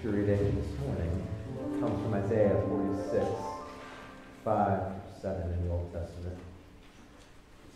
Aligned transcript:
scripture 0.00 0.18
reading 0.18 0.54
this 0.56 0.80
morning 0.80 1.26
comes 1.78 2.02
from 2.02 2.14
Isaiah 2.14 2.62
46, 2.68 3.26
5 4.44 4.92
7 5.20 5.52
in 5.52 5.66
the 5.66 5.72
Old 5.72 5.92
Testament. 5.92 6.38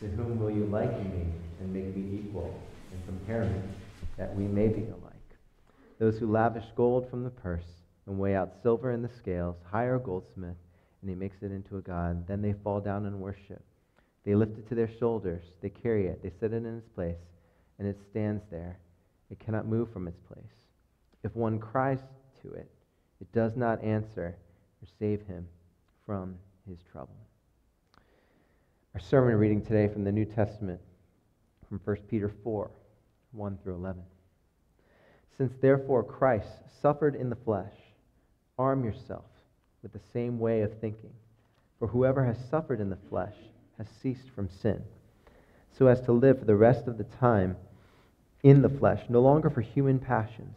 To 0.00 0.06
whom 0.08 0.38
will 0.38 0.50
you 0.50 0.64
liken 0.64 1.04
me 1.10 1.26
and 1.60 1.72
make 1.72 1.94
me 1.94 2.20
equal 2.20 2.58
and 2.92 3.04
compare 3.04 3.44
me, 3.44 3.60
that 4.16 4.34
we 4.34 4.44
may 4.44 4.68
be 4.68 4.84
alike? 4.84 5.36
Those 5.98 6.18
who 6.18 6.30
lavish 6.30 6.64
gold 6.74 7.10
from 7.10 7.24
the 7.24 7.30
purse 7.30 7.82
and 8.06 8.18
weigh 8.18 8.36
out 8.36 8.54
silver 8.62 8.92
in 8.92 9.02
the 9.02 9.10
scales 9.18 9.56
hire 9.70 9.96
a 9.96 10.00
goldsmith, 10.00 10.56
and 11.02 11.10
he 11.10 11.16
makes 11.16 11.42
it 11.42 11.52
into 11.52 11.76
a 11.76 11.82
god. 11.82 12.26
Then 12.26 12.40
they 12.40 12.54
fall 12.54 12.80
down 12.80 13.04
and 13.04 13.20
worship. 13.20 13.62
They 14.24 14.34
lift 14.34 14.56
it 14.56 14.66
to 14.70 14.74
their 14.74 14.90
shoulders, 14.98 15.42
they 15.60 15.68
carry 15.68 16.06
it, 16.06 16.22
they 16.22 16.32
set 16.40 16.54
it 16.54 16.64
in 16.64 16.78
its 16.78 16.88
place, 16.88 17.20
and 17.78 17.86
it 17.86 18.00
stands 18.10 18.42
there. 18.50 18.78
It 19.30 19.40
cannot 19.40 19.66
move 19.66 19.92
from 19.92 20.08
its 20.08 20.20
place. 20.20 20.63
If 21.24 21.34
one 21.34 21.58
cries 21.58 22.00
to 22.42 22.52
it, 22.52 22.70
it 23.18 23.32
does 23.32 23.56
not 23.56 23.82
answer 23.82 24.36
or 24.82 24.86
save 24.98 25.22
him 25.22 25.48
from 26.04 26.36
his 26.68 26.78
trouble. 26.92 27.16
Our 28.92 29.00
sermon 29.00 29.36
reading 29.36 29.62
today 29.62 29.88
from 29.88 30.04
the 30.04 30.12
New 30.12 30.26
Testament, 30.26 30.80
from 31.66 31.80
1 31.82 31.96
Peter 32.08 32.30
4 32.44 32.70
1 33.32 33.58
through 33.62 33.74
11. 33.74 34.02
Since 35.38 35.54
therefore 35.60 36.04
Christ 36.04 36.48
suffered 36.80 37.16
in 37.16 37.30
the 37.30 37.36
flesh, 37.36 37.72
arm 38.58 38.84
yourself 38.84 39.24
with 39.82 39.94
the 39.94 40.00
same 40.12 40.38
way 40.38 40.60
of 40.60 40.78
thinking. 40.78 41.10
For 41.78 41.88
whoever 41.88 42.24
has 42.24 42.36
suffered 42.50 42.80
in 42.80 42.90
the 42.90 42.98
flesh 43.08 43.34
has 43.78 43.88
ceased 44.02 44.28
from 44.34 44.48
sin, 44.50 44.82
so 45.72 45.86
as 45.86 46.02
to 46.02 46.12
live 46.12 46.38
for 46.38 46.44
the 46.44 46.54
rest 46.54 46.86
of 46.86 46.98
the 46.98 47.04
time 47.04 47.56
in 48.42 48.60
the 48.60 48.68
flesh, 48.68 49.02
no 49.08 49.20
longer 49.20 49.48
for 49.48 49.62
human 49.62 49.98
passions, 49.98 50.56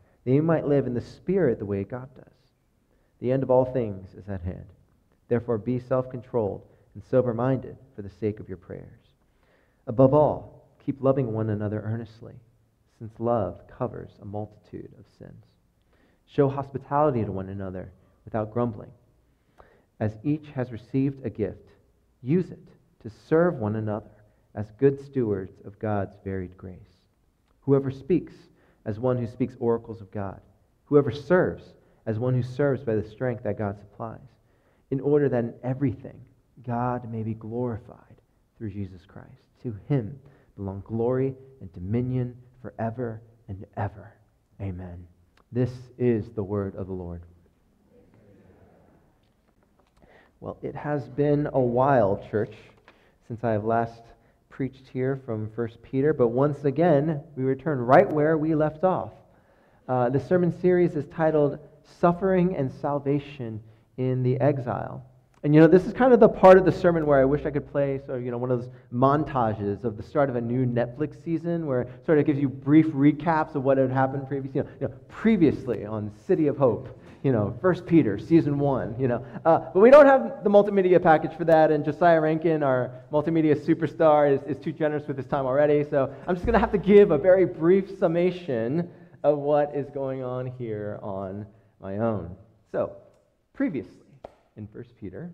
they 0.23 0.39
might 0.39 0.67
live 0.67 0.87
in 0.87 0.93
the 0.93 1.01
spirit 1.01 1.59
the 1.59 1.65
way 1.65 1.83
God 1.83 2.09
does. 2.15 2.25
The 3.19 3.31
end 3.31 3.43
of 3.43 3.51
all 3.51 3.65
things 3.65 4.13
is 4.13 4.27
at 4.29 4.41
hand. 4.41 4.65
Therefore, 5.27 5.57
be 5.57 5.79
self 5.79 6.09
controlled 6.09 6.63
and 6.93 7.03
sober 7.03 7.33
minded 7.33 7.77
for 7.95 8.01
the 8.01 8.09
sake 8.09 8.39
of 8.39 8.47
your 8.47 8.57
prayers. 8.57 8.99
Above 9.87 10.13
all, 10.13 10.67
keep 10.85 11.01
loving 11.01 11.31
one 11.31 11.49
another 11.49 11.81
earnestly, 11.81 12.33
since 12.99 13.19
love 13.19 13.61
covers 13.67 14.11
a 14.21 14.25
multitude 14.25 14.91
of 14.99 15.05
sins. 15.17 15.45
Show 16.27 16.49
hospitality 16.49 17.23
to 17.23 17.31
one 17.31 17.49
another 17.49 17.91
without 18.25 18.53
grumbling. 18.53 18.91
As 19.99 20.17
each 20.23 20.47
has 20.55 20.71
received 20.71 21.25
a 21.25 21.29
gift, 21.29 21.69
use 22.21 22.49
it 22.51 22.67
to 23.03 23.11
serve 23.27 23.55
one 23.55 23.75
another 23.75 24.11
as 24.55 24.71
good 24.79 25.03
stewards 25.05 25.53
of 25.65 25.79
God's 25.79 26.15
varied 26.23 26.57
grace. 26.57 27.05
Whoever 27.61 27.91
speaks, 27.91 28.33
as 28.85 28.99
one 28.99 29.17
who 29.17 29.27
speaks 29.27 29.55
oracles 29.59 30.01
of 30.01 30.11
God. 30.11 30.41
Whoever 30.85 31.11
serves, 31.11 31.63
as 32.05 32.19
one 32.19 32.33
who 32.33 32.43
serves 32.43 32.83
by 32.83 32.95
the 32.95 33.09
strength 33.09 33.43
that 33.43 33.57
God 33.57 33.79
supplies, 33.79 34.19
in 34.89 34.99
order 34.99 35.29
that 35.29 35.43
in 35.43 35.53
everything 35.63 36.19
God 36.65 37.09
may 37.11 37.23
be 37.23 37.33
glorified 37.33 37.97
through 38.57 38.71
Jesus 38.71 39.05
Christ. 39.05 39.29
To 39.63 39.75
him 39.87 40.19
belong 40.55 40.83
glory 40.85 41.35
and 41.61 41.71
dominion 41.73 42.35
forever 42.61 43.21
and 43.47 43.65
ever. 43.77 44.13
Amen. 44.61 45.07
This 45.51 45.71
is 45.97 46.29
the 46.29 46.43
word 46.43 46.75
of 46.75 46.87
the 46.87 46.93
Lord. 46.93 47.21
Well, 50.39 50.57
it 50.61 50.75
has 50.75 51.07
been 51.07 51.47
a 51.53 51.59
while, 51.59 52.25
church, 52.31 52.53
since 53.27 53.43
I 53.43 53.51
have 53.51 53.63
last 53.63 54.01
preached 54.61 54.89
here 54.93 55.19
from 55.25 55.49
1 55.55 55.69
Peter, 55.81 56.13
but 56.13 56.27
once 56.27 56.65
again, 56.65 57.19
we 57.35 57.43
return 57.43 57.79
right 57.79 58.07
where 58.07 58.37
we 58.37 58.53
left 58.53 58.83
off. 58.83 59.09
Uh, 59.87 60.07
the 60.07 60.19
sermon 60.19 60.51
series 60.61 60.95
is 60.95 61.07
titled 61.07 61.57
Suffering 61.99 62.55
and 62.55 62.71
Salvation 62.71 63.59
in 63.97 64.21
the 64.21 64.39
Exile. 64.39 65.03
And 65.41 65.55
you 65.55 65.61
know, 65.61 65.65
this 65.65 65.87
is 65.87 65.93
kind 65.93 66.13
of 66.13 66.19
the 66.19 66.29
part 66.29 66.59
of 66.59 66.65
the 66.65 66.71
sermon 66.71 67.07
where 67.07 67.19
I 67.19 67.25
wish 67.25 67.43
I 67.47 67.49
could 67.49 67.71
play, 67.71 68.01
so 68.05 68.17
you 68.17 68.29
know, 68.29 68.37
one 68.37 68.51
of 68.51 68.61
those 68.61 68.69
montages 68.93 69.83
of 69.83 69.97
the 69.97 70.03
start 70.03 70.29
of 70.29 70.35
a 70.35 70.41
new 70.41 70.67
Netflix 70.67 71.23
season, 71.23 71.65
where 71.65 71.81
it 71.81 72.05
sort 72.05 72.19
of 72.19 72.27
gives 72.27 72.37
you 72.37 72.47
brief 72.47 72.85
recaps 72.89 73.55
of 73.55 73.63
what 73.63 73.79
had 73.79 73.89
happened 73.89 74.27
previously. 74.27 74.59
You 74.59 74.63
know, 74.63 74.69
you 74.79 74.87
know 74.89 74.93
previously 75.07 75.85
on 75.87 76.11
City 76.27 76.45
of 76.45 76.57
Hope, 76.57 76.87
you 77.23 77.31
know, 77.31 77.55
First 77.61 77.85
Peter, 77.85 78.17
season 78.17 78.57
one. 78.57 78.95
You 78.99 79.07
know, 79.07 79.25
uh, 79.45 79.59
but 79.73 79.79
we 79.79 79.91
don't 79.91 80.05
have 80.05 80.43
the 80.43 80.49
multimedia 80.49 81.01
package 81.01 81.35
for 81.37 81.45
that, 81.45 81.71
and 81.71 81.85
Josiah 81.85 82.19
Rankin, 82.19 82.63
our 82.63 82.91
multimedia 83.11 83.55
superstar, 83.55 84.33
is, 84.33 84.41
is 84.57 84.63
too 84.63 84.71
generous 84.71 85.07
with 85.07 85.17
his 85.17 85.27
time 85.27 85.45
already. 85.45 85.85
So 85.89 86.13
I'm 86.27 86.35
just 86.35 86.45
going 86.45 86.53
to 86.53 86.59
have 86.59 86.71
to 86.71 86.77
give 86.77 87.11
a 87.11 87.17
very 87.17 87.45
brief 87.45 87.97
summation 87.99 88.89
of 89.23 89.37
what 89.37 89.75
is 89.75 89.89
going 89.89 90.23
on 90.23 90.47
here 90.57 90.99
on 91.03 91.45
my 91.79 91.97
own. 91.97 92.35
So, 92.71 92.95
previously 93.53 94.07
in 94.57 94.67
1 94.71 94.83
Peter, 94.99 95.31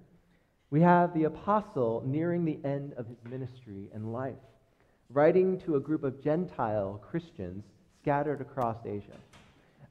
we 0.70 0.82
have 0.82 1.14
the 1.14 1.24
apostle 1.24 2.04
nearing 2.06 2.44
the 2.44 2.60
end 2.66 2.94
of 2.98 3.08
his 3.08 3.18
ministry 3.30 3.90
and 3.94 4.12
life, 4.12 4.36
writing 5.10 5.60
to 5.62 5.78
a 5.78 5.80
group 5.80 6.04
of 6.04 6.22
Gentile 6.22 7.02
Christians 7.10 7.64
scattered 8.02 8.42
across 8.42 8.78
Asia. 8.86 9.16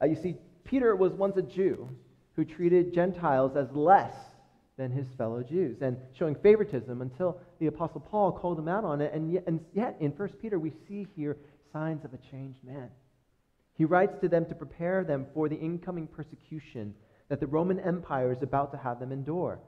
Uh, 0.03 0.07
you 0.07 0.17
see, 0.17 0.37
Peter 0.67 0.95
was 0.97 1.13
once 1.13 1.37
a 1.37 1.43
Jew 1.43 1.89
who 2.35 2.45
treated 2.45 2.93
Gentiles 2.93 3.57
as 3.57 3.71
less 3.73 4.15
than 4.77 4.91
his 4.91 5.07
fellow 5.17 5.43
Jews 5.43 5.81
and 5.81 5.97
showing 6.13 6.35
favoritism 6.35 7.01
until 7.01 7.41
the 7.59 7.67
apostle 7.67 8.01
Paul 8.01 8.33
called 8.33 8.59
him 8.59 8.69
out 8.69 8.85
on 8.85 9.01
it. 9.01 9.13
And 9.15 9.33
yet, 9.33 9.45
and 9.47 9.61
yet 9.73 9.97
in 10.01 10.11
1 10.11 10.29
Peter, 10.41 10.59
we 10.59 10.73
see 10.87 11.07
here 11.17 11.39
signs 11.73 12.05
of 12.05 12.13
a 12.13 12.19
changed 12.19 12.63
man. 12.63 12.91
He 13.75 13.85
writes 13.85 14.19
to 14.21 14.29
them 14.29 14.45
to 14.47 14.55
prepare 14.55 15.05
them 15.05 15.27
for 15.33 15.49
the 15.49 15.57
incoming 15.57 16.07
persecution 16.07 16.95
that 17.29 17.41
the 17.41 17.47
Roman 17.47 17.81
Empire 17.81 18.33
is 18.33 18.43
about 18.43 18.71
to 18.73 18.79
have 18.79 19.01
them 19.01 19.13
endure, 19.13 19.59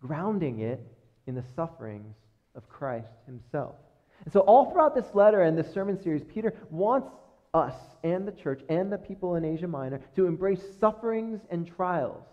grounding 0.00 0.60
it 0.60 0.80
in 1.26 1.34
the 1.34 1.44
sufferings 1.54 2.14
of 2.54 2.68
Christ 2.68 3.12
himself. 3.26 3.76
And 4.24 4.32
so, 4.32 4.40
all 4.40 4.70
throughout 4.70 4.94
this 4.94 5.14
letter 5.14 5.42
and 5.42 5.56
this 5.56 5.72
sermon 5.72 6.00
series, 6.02 6.24
Peter 6.24 6.54
wants 6.70 7.08
us 7.54 7.74
and 8.02 8.26
the 8.26 8.32
church 8.32 8.60
and 8.68 8.92
the 8.92 8.98
people 8.98 9.36
in 9.36 9.44
Asia 9.44 9.68
Minor 9.68 10.00
to 10.16 10.26
embrace 10.26 10.60
sufferings 10.80 11.40
and 11.50 11.66
trials 11.66 12.24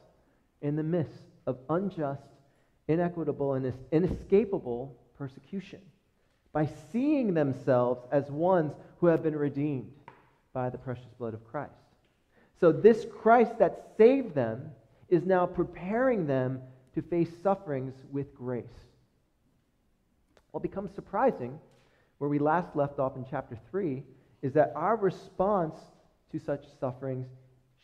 in 0.61 0.75
the 0.75 0.83
midst 0.83 1.23
of 1.47 1.57
unjust, 1.69 2.21
inequitable, 2.87 3.53
and 3.53 3.71
inescapable 3.91 4.97
persecution 5.17 5.79
by 6.51 6.67
seeing 6.91 7.33
themselves 7.33 8.01
as 8.11 8.29
ones 8.29 8.73
who 8.99 9.07
have 9.07 9.23
been 9.23 9.35
redeemed 9.35 9.91
by 10.53 10.69
the 10.69 10.77
precious 10.77 11.05
blood 11.17 11.33
of 11.33 11.45
Christ. 11.47 11.71
So, 12.59 12.71
this 12.71 13.05
Christ 13.05 13.57
that 13.59 13.93
saved 13.97 14.35
them 14.35 14.71
is 15.07 15.25
now 15.25 15.45
preparing 15.45 16.27
them 16.27 16.61
to 16.93 17.01
face 17.01 17.29
sufferings 17.41 17.93
with 18.11 18.35
grace. 18.35 18.65
What 20.51 20.61
becomes 20.61 20.93
surprising, 20.93 21.59
where 22.17 22.29
we 22.29 22.39
last 22.39 22.75
left 22.75 22.99
off 22.99 23.15
in 23.15 23.25
chapter 23.29 23.57
3, 23.71 24.03
is 24.41 24.53
that 24.53 24.73
our 24.75 24.95
response 24.95 25.75
to 26.31 26.39
such 26.39 26.65
sufferings 26.79 27.27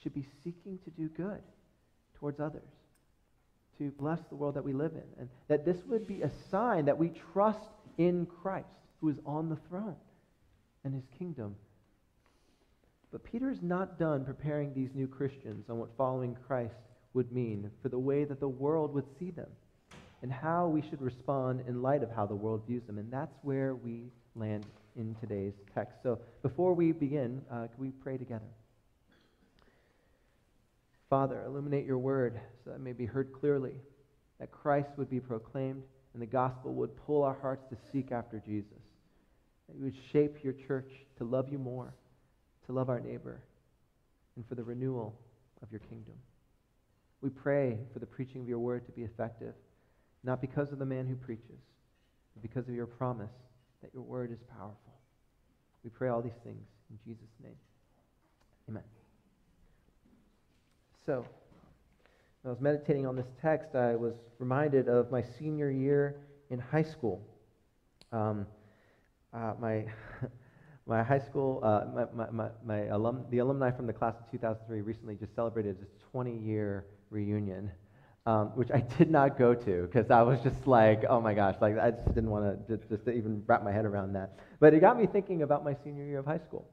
should 0.02 0.14
be 0.14 0.26
seeking 0.44 0.80
to 0.84 0.90
do 0.92 1.10
good 1.10 1.42
towards 2.20 2.40
others, 2.40 2.70
to 3.78 3.92
bless 3.92 4.20
the 4.30 4.36
world 4.36 4.56
that 4.56 4.64
we 4.64 4.74
live 4.74 4.94
in, 4.94 5.20
and 5.20 5.30
that 5.48 5.66
this 5.66 5.78
would 5.88 6.08
be 6.08 6.22
a 6.22 6.32
sign 6.50 6.86
that 6.86 6.98
we 6.98 7.12
trust 7.34 7.70
in 7.98 8.26
Christ, 8.42 8.68
who 9.02 9.10
is 9.10 9.18
on 9.26 9.50
the 9.50 9.58
throne, 9.70 9.96
and 10.84 10.94
his 10.94 11.06
kingdom 11.18 11.56
but 13.12 13.24
Peter 13.24 13.50
is 13.50 13.62
not 13.62 13.98
done 13.98 14.26
preparing 14.26 14.74
these 14.74 14.90
new 14.94 15.08
Christians 15.08 15.70
on 15.70 15.80
what 15.80 15.90
following 15.98 16.36
Christ 16.46 16.76
would 17.14 17.32
mean 17.32 17.72
for 17.82 17.90
the 17.90 17.98
way 17.98 18.26
that 18.26 18.40
the 18.40 18.48
world 18.48 18.94
would 18.94 19.06
see 19.18 19.32
them 19.32 19.50
and 20.22 20.32
how 20.32 20.68
we 20.68 20.82
should 20.82 21.02
respond 21.02 21.64
in 21.68 21.82
light 21.82 22.04
of 22.04 22.12
how 22.12 22.26
the 22.26 22.36
world 22.36 22.64
views 22.68 22.84
them. 22.84 22.98
And 22.98 23.12
that's 23.12 23.36
where 23.44 23.76
we 23.76 24.12
land 24.36 24.66
in 24.98 25.16
today's 25.22 25.54
text. 25.74 25.98
So 26.04 26.20
before 26.42 26.74
we 26.74 26.92
begin, 26.92 27.42
uh, 27.50 27.68
can 27.68 27.78
we 27.78 27.90
pray 27.90 28.18
together? 28.18 28.50
Father, 31.10 31.44
illuminate 31.46 31.86
your 31.86 32.00
word 32.00 32.40
so 32.64 32.72
that 32.72 32.78
it 32.78 32.82
may 32.82 32.94
be 32.94 33.06
heard 33.06 33.32
clearly, 33.32 33.74
that 34.40 34.52
Christ 34.52 34.90
would 34.98 35.10
be 35.10 35.20
proclaimed 35.20 35.84
and 36.14 36.22
the 36.22 36.26
gospel 36.26 36.74
would 36.74 36.98
pull 37.06 37.24
our 37.24 37.38
hearts 37.42 37.66
to 37.70 37.78
seek 37.92 38.12
after 38.12 38.40
Jesus, 38.40 38.82
that 39.70 39.78
you 39.78 39.86
would 39.86 39.98
shape 40.12 40.44
your 40.44 40.54
church 40.54 40.90
to 41.18 41.24
love 41.24 41.48
you 41.50 41.58
more 41.58 41.94
to 42.68 42.74
love 42.74 42.90
our 42.90 43.00
neighbor, 43.00 43.42
and 44.36 44.46
for 44.48 44.56
the 44.56 44.64
renewal 44.64 45.18
of 45.64 45.72
your 45.72 45.80
kingdom. 45.80 46.14
We 47.22 47.30
pray 47.30 47.80
for 47.92 48.00
the 48.00 48.06
preaching 48.06 48.42
of 48.42 48.48
your 48.48 48.60
word 48.60 48.86
to 48.86 48.92
be 48.92 49.04
effective, 49.04 49.56
not 50.24 50.42
because 50.42 50.72
of 50.72 50.78
the 50.78 50.86
man 50.86 51.08
who 51.08 51.16
preaches, 51.16 51.60
but 52.34 52.44
because 52.44 52.68
of 52.68 52.76
your 52.76 52.86
promise 52.86 53.32
that 53.82 53.94
your 53.94 54.04
word 54.04 54.32
is 54.32 54.40
powerful. 54.56 54.87
We 55.84 55.90
pray 55.90 56.10
all 56.10 56.22
these 56.22 56.40
things 56.44 56.66
in 56.90 56.98
Jesus' 57.06 57.30
name. 57.44 57.56
Amen. 58.70 58.84
So, 61.06 61.26
when 62.42 62.50
I 62.50 62.54
was 62.54 62.62
meditating 62.62 63.06
on 63.06 63.16
this 63.16 63.28
text, 63.42 63.76
I 63.76 63.96
was 63.96 64.14
reminded 64.40 64.88
of 64.88 65.12
my 65.12 65.22
senior 65.22 65.70
year 65.70 66.18
in 66.50 66.60
high 66.60 66.84
school. 66.84 67.22
Um, 68.12 68.46
uh, 69.34 69.54
my, 69.60 69.86
my 70.88 71.04
high 71.04 71.20
school, 71.20 71.60
uh, 71.64 71.86
my, 72.14 72.28
my, 72.32 72.50
my, 72.66 72.86
alum, 72.86 73.26
the 73.30 73.40
alumni 73.40 73.72
from 73.72 73.88
the 73.88 73.94
class 73.94 74.16
of 74.20 74.32
2003 74.32 74.82
recently 74.82 75.16
just 75.16 75.36
celebrated 75.36 75.78
its 75.82 75.94
20 76.12 76.38
year 76.38 76.86
reunion, 77.10 77.72
um, 78.28 78.48
which 78.56 78.70
I 78.72 78.82
did 78.98 79.10
not 79.10 79.38
go 79.38 79.56
to 79.56 79.84
because 79.84 80.12
I 80.12 80.22
was 80.22 80.42
just 80.42 80.68
like, 80.68 81.06
oh 81.10 81.22
my 81.22 81.34
gosh, 81.34 81.56
like 81.62 81.80
I 81.80 81.92
just 81.92 82.14
didn't 82.14 82.30
want 82.30 82.68
to 82.68 82.78
just, 82.78 83.08
even 83.08 83.42
wrap 83.48 83.64
my 83.64 83.72
head 83.72 83.86
around 83.86 84.14
that. 84.14 84.38
But 84.60 84.74
it 84.74 84.82
got 84.82 85.00
me 85.00 85.08
thinking 85.08 85.44
about 85.44 85.64
my 85.64 85.76
senior 85.86 86.04
year 86.04 86.20
of 86.20 86.26
high 86.26 86.40
school. 86.40 86.68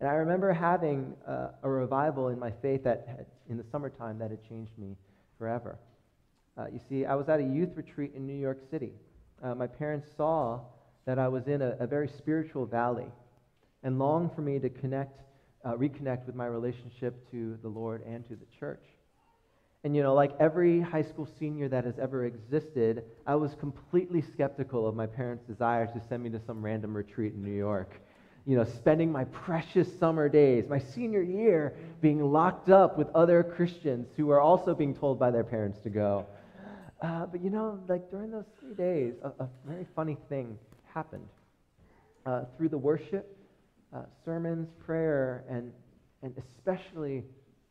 And 0.00 0.08
I 0.08 0.12
remember 0.12 0.52
having 0.52 1.14
uh, 1.26 1.48
a 1.62 1.68
revival 1.70 2.28
in 2.28 2.38
my 2.38 2.50
faith 2.60 2.84
that 2.84 3.06
had, 3.08 3.26
in 3.48 3.56
the 3.56 3.64
summertime 3.72 4.18
that 4.18 4.30
had 4.30 4.46
changed 4.46 4.76
me 4.76 4.96
forever. 5.38 5.78
Uh, 6.58 6.66
you 6.70 6.80
see, 6.90 7.06
I 7.06 7.14
was 7.14 7.30
at 7.30 7.40
a 7.40 7.42
youth 7.42 7.70
retreat 7.74 8.12
in 8.14 8.26
New 8.26 8.38
York 8.38 8.58
City. 8.70 8.92
Uh, 9.42 9.54
my 9.54 9.66
parents 9.66 10.08
saw 10.14 10.60
that 11.06 11.18
I 11.18 11.26
was 11.26 11.46
in 11.46 11.62
a, 11.62 11.76
a, 11.80 11.86
very 11.86 12.08
spiritual 12.08 12.66
valley 12.66 13.06
and 13.82 13.98
longed 13.98 14.32
for 14.34 14.42
me 14.42 14.58
to 14.58 14.68
connect, 14.68 15.20
uh, 15.64 15.72
reconnect 15.72 16.26
with 16.26 16.34
my 16.34 16.46
relationship 16.46 17.30
to 17.30 17.58
the 17.62 17.68
Lord 17.68 18.02
and 18.06 18.24
to 18.28 18.36
the 18.36 18.46
church. 18.58 18.82
And 19.84 19.94
you 19.94 20.02
know, 20.02 20.14
like 20.14 20.32
every 20.40 20.80
high 20.80 21.02
school 21.02 21.28
senior 21.38 21.68
that 21.68 21.84
has 21.84 21.98
ever 21.98 22.24
existed, 22.24 23.04
I 23.26 23.34
was 23.34 23.54
completely 23.54 24.22
skeptical 24.22 24.86
of 24.86 24.96
my 24.96 25.06
parents' 25.06 25.44
desire 25.44 25.86
to 25.86 26.00
send 26.08 26.22
me 26.22 26.30
to 26.30 26.40
some 26.46 26.64
random 26.64 26.96
retreat 26.96 27.34
in 27.34 27.44
New 27.44 27.54
York. 27.54 28.00
You 28.46 28.56
know, 28.56 28.64
spending 28.64 29.12
my 29.12 29.24
precious 29.24 29.88
summer 29.98 30.28
days, 30.28 30.64
my 30.68 30.78
senior 30.78 31.22
year, 31.22 31.76
being 32.00 32.22
locked 32.32 32.70
up 32.70 32.96
with 32.96 33.08
other 33.14 33.42
Christians 33.42 34.08
who 34.16 34.30
are 34.30 34.40
also 34.40 34.74
being 34.74 34.94
told 34.94 35.18
by 35.18 35.30
their 35.30 35.44
parents 35.44 35.78
to 35.80 35.90
go. 35.90 36.26
Uh, 37.02 37.26
but 37.26 37.42
you 37.44 37.50
know, 37.50 37.78
like 37.86 38.10
during 38.10 38.30
those 38.30 38.46
three 38.58 38.74
days, 38.74 39.14
a, 39.22 39.28
a 39.42 39.48
very 39.66 39.86
funny 39.94 40.16
thing 40.30 40.58
happened. 40.94 41.28
Uh, 42.24 42.44
through 42.56 42.70
the 42.70 42.78
worship, 42.78 43.36
uh, 43.94 44.00
sermons, 44.24 44.70
prayer, 44.86 45.44
and, 45.50 45.72
and 46.22 46.34
especially 46.38 47.22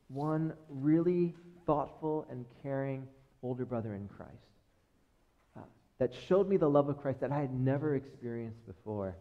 one 0.09 0.53
really 0.69 1.33
thoughtful 1.65 2.25
and 2.29 2.45
caring 2.61 3.07
older 3.41 3.65
brother 3.65 3.93
in 3.93 4.07
Christ 4.07 4.31
uh, 5.57 5.61
that 5.99 6.11
showed 6.27 6.47
me 6.47 6.57
the 6.57 6.69
love 6.69 6.89
of 6.89 7.01
Christ 7.01 7.19
that 7.21 7.31
I 7.31 7.39
had 7.39 7.53
never 7.53 7.95
experienced 7.95 8.65
before. 8.65 9.15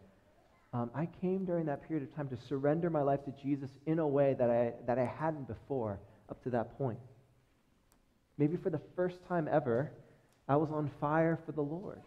Um, 0.72 0.90
I 0.94 1.06
came 1.20 1.44
during 1.44 1.66
that 1.66 1.86
period 1.86 2.08
of 2.08 2.14
time 2.14 2.28
to 2.28 2.36
surrender 2.48 2.88
my 2.88 3.02
life 3.02 3.24
to 3.26 3.32
Jesus 3.42 3.70
in 3.86 3.98
a 3.98 4.06
way 4.06 4.34
that 4.38 4.48
I, 4.48 4.72
that 4.86 4.98
I 4.98 5.04
hadn't 5.04 5.46
before 5.46 5.98
up 6.30 6.42
to 6.44 6.50
that 6.50 6.78
point. 6.78 6.98
Maybe 8.38 8.56
for 8.56 8.70
the 8.70 8.80
first 8.96 9.18
time 9.28 9.48
ever, 9.50 9.92
I 10.48 10.56
was 10.56 10.70
on 10.70 10.90
fire 11.00 11.38
for 11.44 11.52
the 11.52 11.60
Lord. 11.62 12.00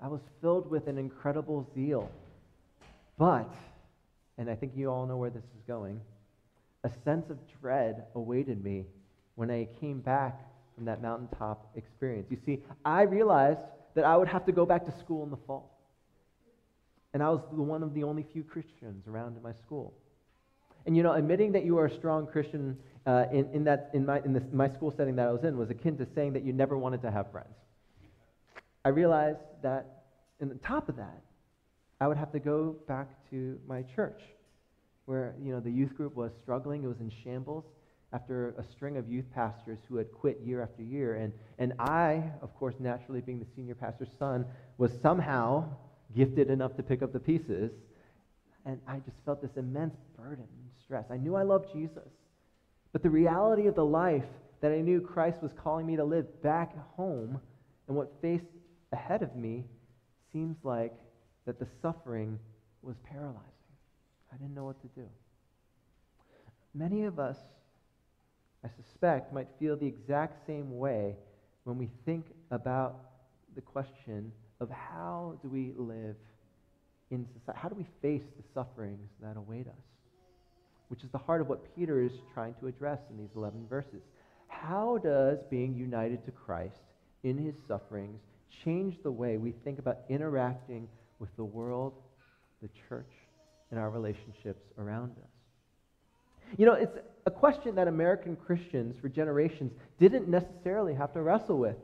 I 0.00 0.08
was 0.08 0.20
filled 0.40 0.70
with 0.70 0.88
an 0.88 0.98
incredible 0.98 1.68
zeal. 1.74 2.10
But, 3.18 3.54
and 4.38 4.50
I 4.50 4.54
think 4.54 4.72
you 4.76 4.90
all 4.90 5.06
know 5.06 5.16
where 5.16 5.30
this 5.30 5.44
is 5.44 5.62
going, 5.66 6.00
a 6.84 6.90
sense 7.04 7.30
of 7.30 7.38
dread 7.60 8.04
awaited 8.14 8.62
me 8.62 8.84
when 9.36 9.50
I 9.50 9.68
came 9.80 10.00
back 10.00 10.40
from 10.74 10.84
that 10.86 11.00
mountaintop 11.00 11.70
experience. 11.76 12.26
You 12.30 12.38
see, 12.44 12.62
I 12.84 13.02
realized 13.02 13.60
that 13.94 14.04
I 14.04 14.16
would 14.16 14.28
have 14.28 14.44
to 14.46 14.52
go 14.52 14.66
back 14.66 14.84
to 14.86 14.98
school 14.98 15.24
in 15.24 15.30
the 15.30 15.38
fall. 15.46 15.72
And 17.14 17.22
I 17.22 17.30
was 17.30 17.40
one 17.50 17.82
of 17.82 17.94
the 17.94 18.02
only 18.02 18.26
few 18.32 18.42
Christians 18.42 19.06
around 19.08 19.36
in 19.36 19.42
my 19.42 19.52
school. 19.64 19.94
And 20.84 20.96
you 20.96 21.02
know, 21.02 21.12
admitting 21.12 21.52
that 21.52 21.64
you 21.64 21.78
are 21.78 21.86
a 21.86 21.94
strong 21.94 22.26
Christian 22.26 22.76
uh, 23.06 23.24
in, 23.32 23.48
in, 23.54 23.64
that, 23.64 23.90
in, 23.94 24.04
my, 24.04 24.20
in 24.20 24.32
this, 24.32 24.42
my 24.52 24.68
school 24.68 24.92
setting 24.96 25.16
that 25.16 25.28
I 25.28 25.32
was 25.32 25.44
in 25.44 25.56
was 25.56 25.70
akin 25.70 25.96
to 25.98 26.06
saying 26.14 26.34
that 26.34 26.44
you 26.44 26.52
never 26.52 26.76
wanted 26.76 27.00
to 27.02 27.10
have 27.10 27.30
friends. 27.30 27.54
I 28.84 28.90
realized 28.90 29.38
that, 29.62 29.92
the 30.38 30.54
top 30.56 30.88
of 30.90 30.96
that, 30.96 31.22
I 32.00 32.06
would 32.06 32.18
have 32.18 32.30
to 32.32 32.38
go 32.38 32.76
back 32.86 33.08
to 33.30 33.58
my 33.66 33.82
church, 33.94 34.20
where 35.06 35.34
you 35.42 35.50
know 35.50 35.60
the 35.60 35.70
youth 35.70 35.96
group 35.96 36.14
was 36.14 36.30
struggling. 36.42 36.84
It 36.84 36.86
was 36.86 37.00
in 37.00 37.10
shambles 37.24 37.64
after 38.16 38.54
a 38.56 38.64
string 38.72 38.96
of 38.96 39.06
youth 39.10 39.26
pastors 39.34 39.78
who 39.88 39.96
had 39.96 40.10
quit 40.10 40.40
year 40.42 40.62
after 40.62 40.82
year. 40.82 41.16
And, 41.16 41.34
and 41.58 41.74
I, 41.78 42.22
of 42.40 42.54
course, 42.54 42.74
naturally 42.78 43.20
being 43.20 43.38
the 43.38 43.46
senior 43.54 43.74
pastor's 43.74 44.08
son, 44.18 44.46
was 44.78 44.90
somehow 45.02 45.68
gifted 46.16 46.48
enough 46.48 46.74
to 46.76 46.82
pick 46.82 47.02
up 47.02 47.12
the 47.12 47.20
pieces. 47.20 47.70
And 48.64 48.80
I 48.88 49.00
just 49.00 49.18
felt 49.26 49.42
this 49.42 49.50
immense 49.56 49.96
burden 50.16 50.44
and 50.44 50.70
stress. 50.82 51.04
I 51.10 51.18
knew 51.18 51.36
I 51.36 51.42
loved 51.42 51.72
Jesus, 51.74 52.08
but 52.92 53.02
the 53.02 53.10
reality 53.10 53.66
of 53.66 53.74
the 53.74 53.84
life 53.84 54.24
that 54.62 54.72
I 54.72 54.80
knew 54.80 55.02
Christ 55.02 55.42
was 55.42 55.52
calling 55.52 55.86
me 55.86 55.96
to 55.96 56.04
live 56.04 56.42
back 56.42 56.74
home 56.96 57.38
and 57.86 57.96
what 57.96 58.10
faced 58.22 58.46
ahead 58.92 59.22
of 59.22 59.36
me 59.36 59.64
seems 60.32 60.56
like 60.62 60.94
that 61.44 61.58
the 61.58 61.66
suffering 61.82 62.38
was 62.80 62.96
paralyzing. 63.04 63.42
I 64.32 64.38
didn't 64.38 64.54
know 64.54 64.64
what 64.64 64.80
to 64.80 64.88
do. 65.00 65.06
Many 66.74 67.04
of 67.04 67.18
us 67.18 67.36
suspect, 68.96 69.32
might 69.32 69.48
feel 69.58 69.76
the 69.76 69.86
exact 69.86 70.46
same 70.46 70.78
way 70.78 71.14
when 71.64 71.76
we 71.78 71.90
think 72.04 72.26
about 72.50 72.96
the 73.54 73.60
question 73.60 74.32
of 74.60 74.70
how 74.70 75.38
do 75.42 75.48
we 75.48 75.72
live 75.76 76.16
in 77.10 77.26
society? 77.34 77.58
How 77.60 77.68
do 77.68 77.74
we 77.74 77.86
face 78.00 78.26
the 78.36 78.44
sufferings 78.54 79.08
that 79.22 79.36
await 79.36 79.66
us? 79.66 79.74
Which 80.88 81.02
is 81.02 81.10
the 81.10 81.18
heart 81.18 81.40
of 81.40 81.48
what 81.48 81.74
Peter 81.76 82.00
is 82.00 82.12
trying 82.32 82.54
to 82.60 82.68
address 82.68 82.98
in 83.10 83.18
these 83.18 83.30
11 83.36 83.66
verses. 83.68 84.02
How 84.48 84.98
does 84.98 85.38
being 85.50 85.74
united 85.74 86.24
to 86.24 86.30
Christ 86.30 86.76
in 87.22 87.36
his 87.36 87.54
sufferings 87.68 88.20
change 88.64 88.96
the 89.02 89.10
way 89.10 89.36
we 89.36 89.52
think 89.64 89.78
about 89.78 89.98
interacting 90.08 90.88
with 91.18 91.34
the 91.36 91.44
world, 91.44 91.92
the 92.62 92.68
church, 92.88 93.10
and 93.70 93.80
our 93.80 93.90
relationships 93.90 94.62
around 94.78 95.10
us? 95.22 95.35
You 96.56 96.66
know, 96.66 96.74
it's 96.74 96.96
a 97.26 97.30
question 97.30 97.74
that 97.74 97.88
American 97.88 98.36
Christians 98.36 98.96
for 99.00 99.08
generations 99.08 99.72
didn't 99.98 100.28
necessarily 100.28 100.94
have 100.94 101.12
to 101.14 101.22
wrestle 101.22 101.58
with, 101.58 101.76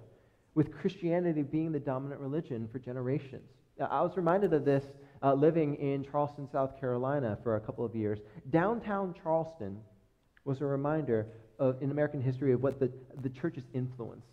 with 0.55 0.73
Christianity 0.73 1.43
being 1.43 1.73
the 1.73 1.81
dominant 1.81 2.21
religion 2.21 2.69
for 2.71 2.79
generations. 2.79 3.49
I 3.81 4.03
was 4.03 4.17
reminded 4.17 4.53
of 4.53 4.65
this 4.65 4.85
uh, 5.23 5.35
living 5.35 5.77
in 5.77 6.05
Charleston, 6.05 6.49
South 6.51 6.79
Carolina 6.79 7.39
for 7.43 7.57
a 7.57 7.61
couple 7.61 7.85
of 7.85 7.95
years. 7.95 8.19
Downtown 8.51 9.15
Charleston 9.23 9.79
was 10.45 10.61
a 10.61 10.67
reminder 10.67 11.27
of, 11.59 11.83
in 11.83 11.91
American 11.91 12.21
history 12.21 12.53
of 12.53 12.63
what 12.63 12.79
the, 12.81 12.91
the 13.23 13.31
church's 13.31 13.65
influence 13.73 14.27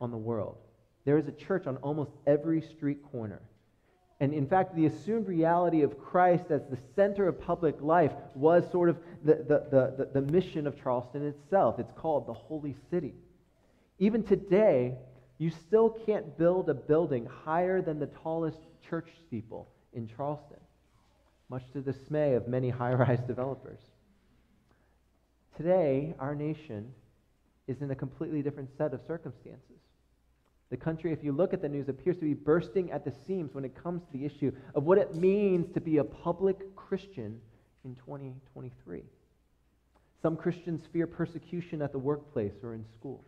on 0.00 0.10
the 0.10 0.16
world. 0.16 0.56
There 1.04 1.18
is 1.18 1.26
a 1.28 1.32
church 1.32 1.66
on 1.66 1.76
almost 1.78 2.10
every 2.26 2.60
street 2.60 3.02
corner. 3.10 3.42
And 4.20 4.34
in 4.34 4.46
fact, 4.48 4.74
the 4.74 4.86
assumed 4.86 5.28
reality 5.28 5.82
of 5.82 5.98
Christ 5.98 6.50
as 6.50 6.62
the 6.68 6.78
center 6.96 7.28
of 7.28 7.40
public 7.40 7.76
life 7.80 8.12
was 8.34 8.68
sort 8.72 8.88
of 8.88 8.98
the, 9.24 9.34
the, 9.34 9.94
the, 9.96 10.10
the, 10.12 10.32
mission 10.32 10.66
of 10.66 10.80
Charleston 10.82 11.24
itself. 11.24 11.78
It's 11.78 11.92
called 11.92 12.26
the 12.26 12.32
Holy 12.32 12.74
City. 12.90 13.14
Even 14.00 14.24
today, 14.24 14.96
you 15.38 15.50
still 15.50 15.90
can't 16.04 16.36
build 16.36 16.68
a 16.68 16.74
building 16.74 17.26
higher 17.26 17.80
than 17.80 18.00
the 18.00 18.06
tallest 18.06 18.58
church 18.88 19.08
steeple 19.26 19.68
in 19.92 20.08
Charleston, 20.08 20.58
much 21.48 21.62
to 21.72 21.80
the 21.80 21.92
dismay 21.92 22.34
of 22.34 22.48
many 22.48 22.70
high 22.70 22.94
rise 22.94 23.20
developers. 23.26 23.78
Today, 25.56 26.14
our 26.18 26.34
nation 26.34 26.92
is 27.68 27.82
in 27.82 27.90
a 27.92 27.94
completely 27.94 28.42
different 28.42 28.70
set 28.76 28.92
of 28.94 29.00
circumstances. 29.06 29.78
The 30.70 30.76
country, 30.76 31.12
if 31.12 31.24
you 31.24 31.32
look 31.32 31.54
at 31.54 31.62
the 31.62 31.68
news, 31.68 31.88
appears 31.88 32.16
to 32.16 32.24
be 32.24 32.34
bursting 32.34 32.90
at 32.90 33.04
the 33.04 33.12
seams 33.26 33.54
when 33.54 33.64
it 33.64 33.74
comes 33.74 34.02
to 34.02 34.12
the 34.12 34.24
issue 34.24 34.52
of 34.74 34.84
what 34.84 34.98
it 34.98 35.14
means 35.14 35.72
to 35.72 35.80
be 35.80 35.96
a 35.96 36.04
public 36.04 36.76
Christian 36.76 37.40
in 37.84 37.94
2023. 37.96 39.02
Some 40.20 40.36
Christians 40.36 40.82
fear 40.92 41.06
persecution 41.06 41.80
at 41.80 41.92
the 41.92 41.98
workplace 41.98 42.52
or 42.62 42.74
in 42.74 42.84
schools. 42.98 43.24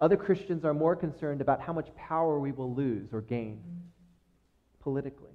Other 0.00 0.16
Christians 0.16 0.64
are 0.64 0.74
more 0.74 0.94
concerned 0.94 1.40
about 1.40 1.60
how 1.60 1.72
much 1.72 1.88
power 1.96 2.38
we 2.38 2.52
will 2.52 2.72
lose 2.72 3.08
or 3.12 3.20
gain 3.20 3.60
politically. 4.80 5.32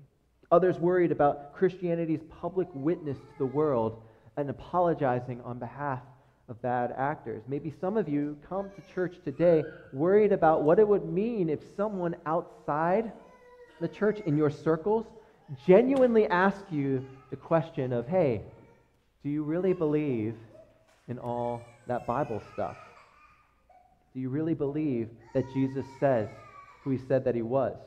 Others 0.51 0.79
worried 0.79 1.11
about 1.11 1.53
Christianity's 1.53 2.21
public 2.29 2.67
witness 2.73 3.17
to 3.17 3.37
the 3.39 3.45
world 3.45 4.03
and 4.37 4.49
apologizing 4.49 5.41
on 5.41 5.59
behalf 5.59 6.01
of 6.49 6.61
bad 6.61 6.93
actors. 6.97 7.43
Maybe 7.47 7.73
some 7.79 7.95
of 7.95 8.09
you 8.09 8.37
come 8.47 8.69
to 8.75 8.93
church 8.93 9.15
today 9.23 9.63
worried 9.93 10.31
about 10.31 10.63
what 10.63 10.79
it 10.79 10.87
would 10.87 11.05
mean 11.05 11.49
if 11.49 11.59
someone 11.77 12.15
outside 12.25 13.11
the 13.79 13.87
church 13.87 14.19
in 14.25 14.35
your 14.35 14.49
circles 14.49 15.05
genuinely 15.67 16.27
asked 16.27 16.71
you 16.71 17.05
the 17.29 17.35
question 17.35 17.93
of, 17.93 18.07
hey, 18.07 18.41
do 19.23 19.29
you 19.29 19.43
really 19.43 19.73
believe 19.73 20.35
in 21.07 21.19
all 21.19 21.61
that 21.87 22.07
Bible 22.07 22.41
stuff? 22.53 22.77
Do 24.13 24.19
you 24.19 24.29
really 24.29 24.53
believe 24.55 25.09
that 25.33 25.45
Jesus 25.53 25.85
says 25.99 26.27
who 26.83 26.89
he 26.89 26.99
said 27.07 27.23
that 27.25 27.35
he 27.35 27.41
was? 27.41 27.77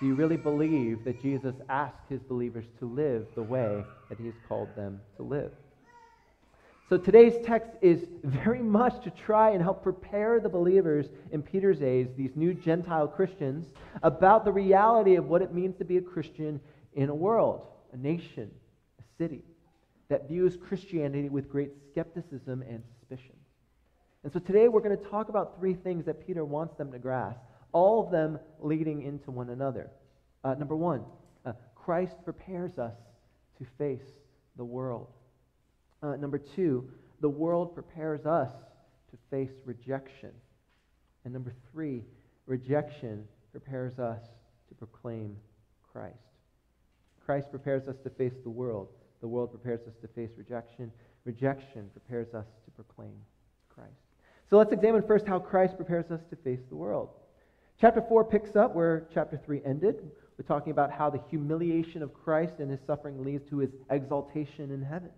Do 0.00 0.06
you 0.06 0.14
really 0.14 0.38
believe 0.38 1.04
that 1.04 1.20
Jesus 1.20 1.54
asked 1.68 2.08
his 2.08 2.22
believers 2.22 2.64
to 2.78 2.86
live 2.86 3.26
the 3.34 3.42
way 3.42 3.84
that 4.08 4.18
he 4.18 4.26
has 4.26 4.34
called 4.48 4.74
them 4.74 5.00
to 5.16 5.22
live? 5.22 5.52
So 6.90 6.98
today's 6.98 7.34
text 7.46 7.70
is 7.82 8.04
very 8.24 8.60
much 8.60 9.04
to 9.04 9.10
try 9.10 9.50
and 9.50 9.62
help 9.62 9.80
prepare 9.80 10.40
the 10.40 10.48
believers 10.48 11.06
in 11.30 11.40
Peter's 11.40 11.82
age, 11.82 12.08
these 12.16 12.32
new 12.34 12.52
Gentile 12.52 13.06
Christians, 13.06 13.68
about 14.02 14.44
the 14.44 14.50
reality 14.50 15.14
of 15.14 15.28
what 15.28 15.40
it 15.40 15.54
means 15.54 15.76
to 15.76 15.84
be 15.84 15.98
a 15.98 16.00
Christian 16.00 16.60
in 16.94 17.08
a 17.08 17.14
world, 17.14 17.64
a 17.92 17.96
nation, 17.96 18.50
a 18.98 19.22
city 19.22 19.44
that 20.08 20.26
views 20.26 20.56
Christianity 20.56 21.28
with 21.28 21.48
great 21.48 21.70
skepticism 21.92 22.64
and 22.68 22.82
suspicion. 22.98 23.36
And 24.24 24.32
so 24.32 24.40
today 24.40 24.66
we're 24.66 24.80
going 24.80 24.98
to 24.98 25.04
talk 25.04 25.28
about 25.28 25.60
three 25.60 25.74
things 25.74 26.06
that 26.06 26.26
Peter 26.26 26.44
wants 26.44 26.74
them 26.74 26.90
to 26.90 26.98
grasp, 26.98 27.38
all 27.70 28.04
of 28.04 28.10
them 28.10 28.36
leading 28.58 29.02
into 29.02 29.30
one 29.30 29.50
another. 29.50 29.90
Uh, 30.42 30.54
number 30.54 30.74
one, 30.74 31.04
uh, 31.46 31.52
Christ 31.76 32.16
prepares 32.24 32.78
us 32.78 32.96
to 33.58 33.66
face 33.78 34.10
the 34.56 34.64
world. 34.64 35.06
Uh, 36.02 36.16
number 36.16 36.38
two, 36.38 36.88
the 37.20 37.28
world 37.28 37.74
prepares 37.74 38.24
us 38.24 38.50
to 39.10 39.18
face 39.30 39.52
rejection. 39.64 40.30
And 41.24 41.32
number 41.32 41.52
three, 41.70 42.04
rejection 42.46 43.24
prepares 43.52 43.98
us 43.98 44.22
to 44.68 44.74
proclaim 44.74 45.36
Christ. 45.92 46.16
Christ 47.24 47.50
prepares 47.50 47.86
us 47.86 47.96
to 48.04 48.10
face 48.10 48.32
the 48.42 48.50
world. 48.50 48.88
The 49.20 49.28
world 49.28 49.50
prepares 49.50 49.86
us 49.86 49.94
to 50.00 50.08
face 50.08 50.30
rejection. 50.38 50.90
Rejection 51.24 51.90
prepares 51.92 52.32
us 52.34 52.46
to 52.64 52.70
proclaim 52.70 53.12
Christ. 53.68 53.90
So 54.48 54.56
let's 54.56 54.72
examine 54.72 55.02
first 55.06 55.26
how 55.26 55.38
Christ 55.38 55.76
prepares 55.76 56.10
us 56.10 56.20
to 56.30 56.36
face 56.36 56.60
the 56.70 56.76
world. 56.76 57.10
Chapter 57.78 58.02
4 58.08 58.24
picks 58.24 58.56
up 58.56 58.74
where 58.74 59.06
chapter 59.12 59.38
3 59.44 59.60
ended. 59.64 60.10
We're 60.38 60.46
talking 60.46 60.72
about 60.72 60.90
how 60.90 61.10
the 61.10 61.20
humiliation 61.28 62.02
of 62.02 62.14
Christ 62.14 62.54
and 62.58 62.70
his 62.70 62.80
suffering 62.86 63.22
leads 63.22 63.48
to 63.50 63.58
his 63.58 63.70
exaltation 63.90 64.70
in 64.70 64.82
heaven 64.82 65.10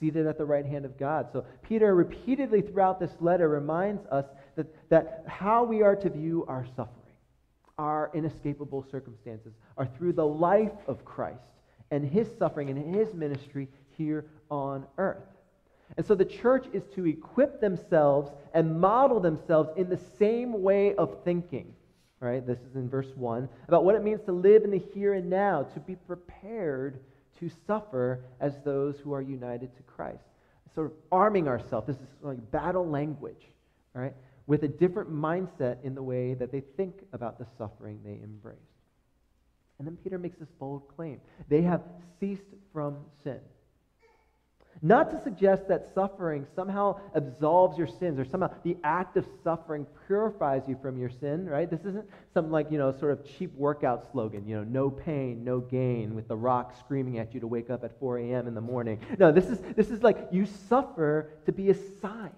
seated 0.00 0.26
at 0.26 0.38
the 0.38 0.44
right 0.44 0.66
hand 0.66 0.84
of 0.84 0.98
God. 0.98 1.28
So 1.32 1.44
Peter 1.62 1.94
repeatedly 1.94 2.62
throughout 2.62 2.98
this 2.98 3.12
letter 3.20 3.48
reminds 3.48 4.04
us 4.06 4.24
that, 4.56 4.66
that 4.88 5.24
how 5.28 5.62
we 5.62 5.82
are 5.82 5.94
to 5.94 6.08
view 6.08 6.44
our 6.48 6.66
suffering, 6.74 7.14
our 7.78 8.10
inescapable 8.14 8.84
circumstances, 8.90 9.52
are 9.76 9.86
through 9.86 10.14
the 10.14 10.26
life 10.26 10.72
of 10.86 11.04
Christ 11.04 11.38
and 11.90 12.04
his 12.04 12.28
suffering 12.38 12.70
and 12.70 12.94
his 12.94 13.12
ministry 13.14 13.68
here 13.96 14.24
on 14.50 14.86
earth. 14.98 15.22
And 15.96 16.06
so 16.06 16.14
the 16.14 16.24
church 16.24 16.66
is 16.72 16.84
to 16.94 17.06
equip 17.06 17.60
themselves 17.60 18.30
and 18.54 18.80
model 18.80 19.20
themselves 19.20 19.70
in 19.76 19.88
the 19.88 20.00
same 20.18 20.62
way 20.62 20.94
of 20.94 21.22
thinking. 21.24 21.74
Right? 22.20 22.46
This 22.46 22.58
is 22.58 22.76
in 22.76 22.88
verse 22.88 23.10
1 23.16 23.48
about 23.66 23.84
what 23.84 23.94
it 23.94 24.04
means 24.04 24.20
to 24.26 24.32
live 24.32 24.64
in 24.64 24.70
the 24.70 24.78
here 24.78 25.14
and 25.14 25.30
now, 25.30 25.62
to 25.62 25.80
be 25.80 25.96
prepared 25.96 27.00
to 27.40 27.50
suffer 27.66 28.20
as 28.40 28.54
those 28.64 28.98
who 28.98 29.12
are 29.12 29.22
united 29.22 29.74
to 29.76 29.82
Christ. 29.82 30.24
Sort 30.74 30.86
of 30.86 30.92
arming 31.10 31.48
ourselves. 31.48 31.86
This 31.86 31.96
is 31.96 32.08
like 32.22 32.50
battle 32.52 32.88
language, 32.88 33.48
right? 33.92 34.14
With 34.46 34.62
a 34.62 34.68
different 34.68 35.12
mindset 35.12 35.82
in 35.82 35.94
the 35.94 36.02
way 36.02 36.34
that 36.34 36.52
they 36.52 36.60
think 36.76 36.94
about 37.12 37.38
the 37.38 37.46
suffering 37.58 38.00
they 38.04 38.20
embrace. 38.22 38.56
And 39.78 39.86
then 39.86 39.96
Peter 39.96 40.18
makes 40.18 40.38
this 40.38 40.50
bold 40.58 40.82
claim 40.94 41.20
they 41.48 41.62
have 41.62 41.82
ceased 42.20 42.42
from 42.72 42.98
sin. 43.24 43.40
Not 44.82 45.10
to 45.10 45.22
suggest 45.22 45.68
that 45.68 45.92
suffering 45.94 46.46
somehow 46.54 47.00
absolves 47.14 47.76
your 47.76 47.86
sins 47.86 48.18
or 48.18 48.24
somehow 48.24 48.50
the 48.62 48.78
act 48.82 49.18
of 49.18 49.26
suffering 49.44 49.86
purifies 50.06 50.62
you 50.66 50.78
from 50.80 50.98
your 50.98 51.10
sin, 51.10 51.46
right? 51.46 51.70
This 51.70 51.80
isn't 51.80 52.08
some 52.32 52.50
like, 52.50 52.70
you 52.70 52.78
know, 52.78 52.90
sort 52.90 53.12
of 53.12 53.24
cheap 53.24 53.54
workout 53.54 54.10
slogan, 54.10 54.46
you 54.46 54.56
know, 54.56 54.64
no 54.64 54.88
pain, 54.88 55.44
no 55.44 55.60
gain, 55.60 56.14
with 56.14 56.28
the 56.28 56.36
rock 56.36 56.74
screaming 56.78 57.18
at 57.18 57.34
you 57.34 57.40
to 57.40 57.46
wake 57.46 57.68
up 57.68 57.84
at 57.84 57.98
4 58.00 58.18
a.m. 58.18 58.48
in 58.48 58.54
the 58.54 58.60
morning. 58.60 58.98
No, 59.18 59.30
this 59.30 59.46
is, 59.46 59.58
this 59.76 59.90
is 59.90 60.02
like 60.02 60.28
you 60.30 60.46
suffer 60.46 61.30
to 61.44 61.52
be 61.52 61.68
a 61.68 61.74
sign 62.00 62.32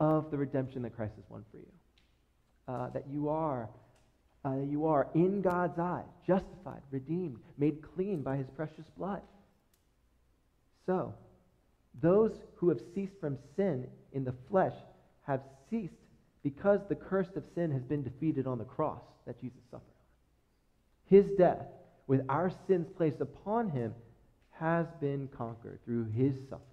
of 0.00 0.30
the 0.30 0.38
redemption 0.38 0.82
that 0.82 0.96
Christ 0.96 1.14
has 1.16 1.24
won 1.28 1.44
for 1.50 1.58
you. 1.58 1.66
Uh, 2.68 2.88
that 2.90 3.04
you 3.10 3.28
are, 3.28 3.68
uh, 4.44 4.54
you 4.66 4.86
are 4.86 5.08
in 5.14 5.42
God's 5.42 5.78
eye, 5.78 6.04
justified, 6.26 6.80
redeemed, 6.90 7.38
made 7.58 7.82
clean 7.82 8.22
by 8.22 8.36
his 8.36 8.46
precious 8.50 8.86
blood. 8.96 9.22
So, 10.88 11.12
those 12.00 12.32
who 12.56 12.70
have 12.70 12.80
ceased 12.94 13.12
from 13.20 13.36
sin 13.56 13.86
in 14.14 14.24
the 14.24 14.34
flesh 14.48 14.72
have 15.26 15.42
ceased 15.68 15.92
because 16.42 16.80
the 16.88 16.94
curse 16.94 17.28
of 17.36 17.44
sin 17.54 17.70
has 17.72 17.82
been 17.82 18.02
defeated 18.02 18.46
on 18.46 18.56
the 18.56 18.64
cross 18.64 19.02
that 19.26 19.38
Jesus 19.38 19.60
suffered. 19.70 19.84
His 21.04 21.26
death, 21.36 21.66
with 22.06 22.22
our 22.30 22.50
sins 22.66 22.88
placed 22.96 23.20
upon 23.20 23.68
him, 23.68 23.94
has 24.52 24.86
been 24.98 25.28
conquered 25.36 25.80
through 25.84 26.06
his 26.06 26.32
sufferings. 26.48 26.64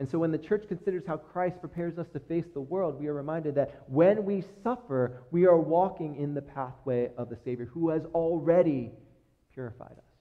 And 0.00 0.10
so 0.10 0.18
when 0.18 0.32
the 0.32 0.38
church 0.38 0.64
considers 0.66 1.04
how 1.06 1.18
Christ 1.18 1.60
prepares 1.60 1.98
us 1.98 2.08
to 2.14 2.18
face 2.18 2.46
the 2.52 2.60
world, 2.60 2.98
we 2.98 3.06
are 3.06 3.14
reminded 3.14 3.54
that 3.54 3.84
when 3.86 4.24
we 4.24 4.42
suffer, 4.64 5.22
we 5.30 5.46
are 5.46 5.58
walking 5.58 6.16
in 6.16 6.34
the 6.34 6.42
pathway 6.42 7.12
of 7.16 7.28
the 7.28 7.38
Savior 7.44 7.66
who 7.66 7.90
has 7.90 8.02
already 8.14 8.90
purified 9.54 9.92
us. 9.92 10.11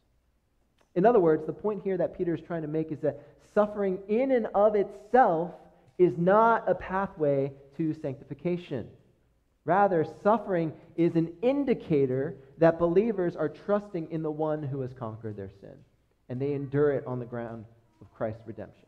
In 0.96 1.06
other 1.06 1.20
words, 1.20 1.46
the 1.46 1.54
point 1.54 1.84
here 1.84 1.98
that 1.98 2.18
Peter 2.18 2.36
is 2.36 2.42
trying 2.42 2.64
to 2.64 2.68
make 2.68 2.92
is 2.92 3.00
that 3.00 3.22
suffering 3.54 4.00
in 4.08 4.32
and 4.32 4.48
of 4.54 4.76
itself 4.76 5.52
is 5.98 6.18
not 6.18 6.68
a 6.68 6.76
pathway 6.76 7.52
to 7.78 7.94
sanctification. 7.94 8.88
Rather, 9.64 10.06
suffering 10.24 10.74
is 10.96 11.16
an 11.16 11.32
indicator 11.42 12.36
that 12.58 12.80
believers 12.80 13.36
are 13.36 13.48
trusting 13.48 14.10
in 14.12 14.24
the 14.24 14.32
one 14.32 14.64
who 14.64 14.82
has 14.82 14.92
conquered 14.94 15.38
their 15.38 15.52
sin, 15.62 15.76
and 16.30 16.42
they 16.42 16.54
endure 16.54 16.92
it 16.92 17.06
on 17.06 17.20
the 17.20 17.26
ground 17.26 17.66
of 18.02 18.12
Christ's 18.12 18.42
redemption. 18.46 18.88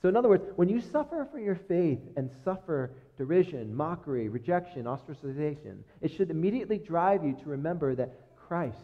So, 0.00 0.08
in 0.08 0.16
other 0.16 0.28
words, 0.28 0.44
when 0.56 0.68
you 0.68 0.80
suffer 0.80 1.26
for 1.30 1.40
your 1.40 1.56
faith 1.56 1.98
and 2.16 2.30
suffer 2.44 2.92
derision, 3.18 3.74
mockery, 3.74 4.28
rejection, 4.28 4.84
ostracization, 4.84 5.78
it 6.00 6.12
should 6.12 6.30
immediately 6.30 6.78
drive 6.78 7.24
you 7.24 7.32
to 7.32 7.48
remember 7.48 7.94
that 7.96 8.14
Christ 8.36 8.76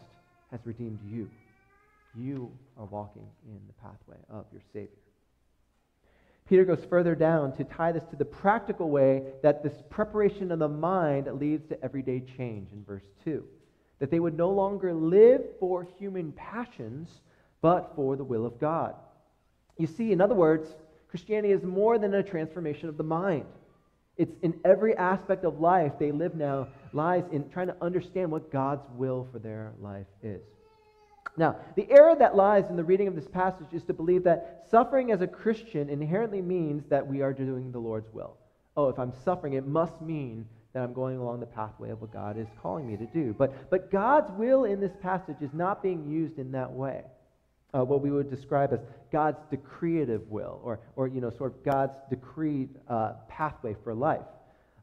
has 0.51 0.59
redeemed 0.65 0.99
you 1.05 1.29
you 2.15 2.51
are 2.77 2.85
walking 2.85 3.27
in 3.45 3.59
the 3.67 3.73
pathway 3.73 4.17
of 4.29 4.45
your 4.51 4.61
Savior. 4.71 4.89
Peter 6.47 6.65
goes 6.65 6.85
further 6.89 7.15
down 7.15 7.55
to 7.55 7.63
tie 7.63 7.91
this 7.91 8.03
to 8.09 8.15
the 8.15 8.25
practical 8.25 8.89
way 8.89 9.23
that 9.41 9.63
this 9.63 9.81
preparation 9.89 10.51
of 10.51 10.59
the 10.59 10.67
mind 10.67 11.27
leads 11.39 11.67
to 11.69 11.83
everyday 11.83 12.21
change 12.37 12.67
in 12.73 12.83
verse 12.83 13.05
2. 13.23 13.43
That 13.99 14.11
they 14.11 14.19
would 14.19 14.37
no 14.37 14.49
longer 14.49 14.93
live 14.93 15.41
for 15.59 15.87
human 15.97 16.33
passions, 16.33 17.09
but 17.61 17.93
for 17.95 18.15
the 18.17 18.23
will 18.23 18.45
of 18.45 18.59
God. 18.59 18.95
You 19.77 19.87
see, 19.87 20.11
in 20.11 20.19
other 20.19 20.35
words, 20.35 20.67
Christianity 21.07 21.53
is 21.53 21.63
more 21.63 21.97
than 21.97 22.13
a 22.13 22.23
transformation 22.23 22.89
of 22.89 22.97
the 22.97 23.03
mind. 23.03 23.45
It's 24.17 24.35
in 24.41 24.59
every 24.65 24.95
aspect 24.95 25.45
of 25.45 25.59
life 25.59 25.93
they 25.97 26.11
live 26.11 26.35
now 26.35 26.67
lies 26.91 27.23
in 27.31 27.49
trying 27.49 27.67
to 27.67 27.75
understand 27.81 28.29
what 28.29 28.51
God's 28.51 28.87
will 28.95 29.27
for 29.31 29.39
their 29.39 29.71
life 29.79 30.07
is. 30.21 30.41
Now, 31.35 31.55
the 31.75 31.89
error 31.89 32.15
that 32.15 32.35
lies 32.35 32.65
in 32.69 32.75
the 32.75 32.83
reading 32.83 33.07
of 33.07 33.15
this 33.15 33.27
passage 33.27 33.73
is 33.73 33.83
to 33.85 33.93
believe 33.93 34.23
that 34.23 34.65
suffering 34.69 35.11
as 35.11 35.21
a 35.21 35.27
Christian 35.27 35.89
inherently 35.89 36.41
means 36.41 36.83
that 36.89 37.05
we 37.05 37.21
are 37.21 37.33
doing 37.33 37.71
the 37.71 37.79
Lord's 37.79 38.13
will. 38.13 38.37
Oh, 38.77 38.89
if 38.89 38.99
I'm 38.99 39.13
suffering, 39.23 39.53
it 39.53 39.65
must 39.65 39.99
mean 40.01 40.45
that 40.73 40.83
I'm 40.83 40.93
going 40.93 41.17
along 41.17 41.39
the 41.39 41.45
pathway 41.45 41.89
of 41.89 42.01
what 42.01 42.13
God 42.13 42.37
is 42.37 42.47
calling 42.61 42.87
me 42.87 42.97
to 42.97 43.05
do. 43.05 43.35
But, 43.37 43.69
but 43.69 43.91
God's 43.91 44.31
will 44.31 44.65
in 44.65 44.79
this 44.79 44.93
passage 45.01 45.37
is 45.41 45.53
not 45.53 45.81
being 45.81 46.07
used 46.07 46.37
in 46.37 46.51
that 46.51 46.71
way. 46.71 47.03
Uh, 47.75 47.83
what 47.83 48.01
we 48.01 48.11
would 48.11 48.29
describe 48.29 48.71
as 48.71 48.81
God's 49.11 49.39
decretive 49.51 50.27
will, 50.27 50.61
or, 50.63 50.79
or 50.95 51.07
you 51.07 51.19
know, 51.19 51.31
sort 51.31 51.55
of 51.55 51.63
God's 51.63 51.95
decreed 52.11 52.69
uh, 52.87 53.13
pathway 53.27 53.75
for 53.83 53.95
life. 53.95 54.21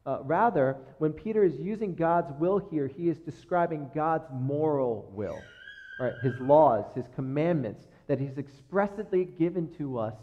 Uh, 0.05 0.19
rather, 0.23 0.75
when 0.97 1.13
Peter 1.13 1.45
is 1.45 1.55
using 1.57 1.95
God's 1.95 2.31
will 2.37 2.57
here, 2.57 2.87
he 2.87 3.07
is 3.07 3.17
describing 3.19 3.89
God's 3.93 4.25
moral 4.33 5.09
will 5.13 5.39
right, 6.01 6.13
his 6.23 6.33
laws, 6.39 6.85
his 6.95 7.05
commandments 7.15 7.85
that 8.07 8.19
he's 8.19 8.37
expressly 8.37 9.25
given 9.25 9.73
to 9.77 9.99
us 9.99 10.15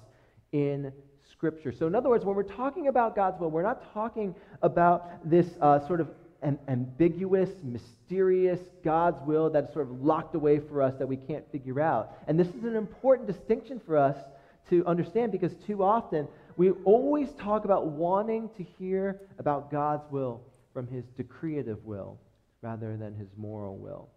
in 0.52 0.92
Scripture. 1.30 1.73
So, 1.73 1.87
in 1.87 1.94
other 1.94 2.08
words, 2.08 2.25
when 2.25 2.37
we're 2.37 2.42
talking 2.42 2.88
about 2.88 3.14
God's 3.14 3.40
will, 3.40 3.50
we're 3.50 3.62
not 3.62 3.92
talking 3.92 4.35
about 4.62 5.28
this 5.28 5.47
uh, 5.61 5.87
sort 5.87 6.00
of 6.00 6.08
an 6.42 6.58
ambiguous, 6.68 7.50
mysterious 7.62 8.61
God's 8.85 9.20
will 9.26 9.50
that's 9.50 9.73
sort 9.73 9.88
of 9.88 10.00
locked 10.02 10.35
away 10.35 10.61
for 10.61 10.82
us 10.82 10.94
that 10.99 11.06
we 11.06 11.16
can't 11.16 11.50
figure 11.50 11.80
out. 11.80 12.16
And 12.28 12.38
this 12.38 12.49
is 12.49 12.64
an 12.64 12.76
important 12.76 13.26
distinction 13.26 13.80
for 13.85 13.97
us 13.97 14.16
to 14.70 14.85
understand 14.87 15.32
because 15.32 15.54
too 15.66 15.82
often 15.82 16.28
we 16.56 16.70
always 16.85 17.30
talk 17.40 17.64
about 17.64 17.87
wanting 17.87 18.50
to 18.56 18.62
hear 18.78 19.20
about 19.38 19.70
God's 19.70 20.04
will 20.11 20.42
from 20.73 20.87
his 20.87 21.04
decretive 21.16 21.82
will 21.85 22.18
rather 22.62 22.97
than 22.97 23.14
his 23.14 23.28
moral 23.37 23.76
will. 23.76 24.08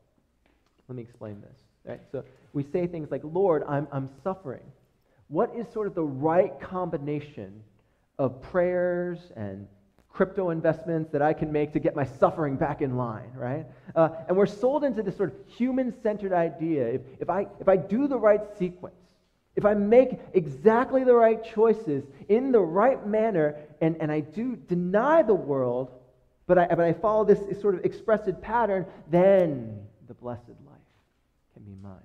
Let 0.91 0.97
me 0.97 1.03
explain 1.03 1.39
this. 1.39 1.57
Right? 1.85 2.01
So 2.11 2.25
we 2.51 2.63
say 2.63 2.85
things 2.85 3.11
like, 3.11 3.21
Lord, 3.23 3.63
I'm, 3.65 3.87
I'm 3.93 4.09
suffering. 4.25 4.63
What 5.29 5.55
is 5.55 5.65
sort 5.71 5.87
of 5.87 5.95
the 5.95 6.03
right 6.03 6.51
combination 6.59 7.63
of 8.19 8.41
prayers 8.41 9.17
and 9.37 9.69
crypto 10.09 10.49
investments 10.49 11.09
that 11.13 11.21
I 11.21 11.31
can 11.31 11.49
make 11.49 11.71
to 11.71 11.79
get 11.79 11.95
my 11.95 12.03
suffering 12.03 12.57
back 12.57 12.81
in 12.81 12.97
line, 12.97 13.31
right? 13.35 13.65
Uh, 13.95 14.09
and 14.27 14.35
we're 14.35 14.45
sold 14.45 14.83
into 14.83 15.01
this 15.01 15.15
sort 15.15 15.29
of 15.29 15.35
human 15.55 15.93
centered 16.03 16.33
idea. 16.33 16.85
If, 16.87 17.01
if, 17.21 17.29
I, 17.29 17.47
if 17.61 17.69
I 17.69 17.77
do 17.77 18.09
the 18.09 18.19
right 18.19 18.41
sequence, 18.59 18.95
if 19.55 19.63
I 19.63 19.73
make 19.73 20.19
exactly 20.33 21.05
the 21.05 21.15
right 21.15 21.41
choices 21.41 22.03
in 22.27 22.51
the 22.51 22.59
right 22.59 23.07
manner, 23.07 23.55
and, 23.79 23.95
and 24.01 24.11
I 24.11 24.19
do 24.19 24.57
deny 24.57 25.21
the 25.21 25.35
world, 25.35 25.89
but 26.47 26.57
I, 26.57 26.67
but 26.67 26.81
I 26.81 26.91
follow 26.91 27.23
this 27.23 27.61
sort 27.61 27.75
of 27.75 27.85
expressed 27.85 28.41
pattern, 28.41 28.85
then 29.09 29.79
the 30.09 30.13
blessed 30.15 30.49
life 30.65 30.70
can 31.61 31.73
be 31.73 31.81
mine. 31.81 31.99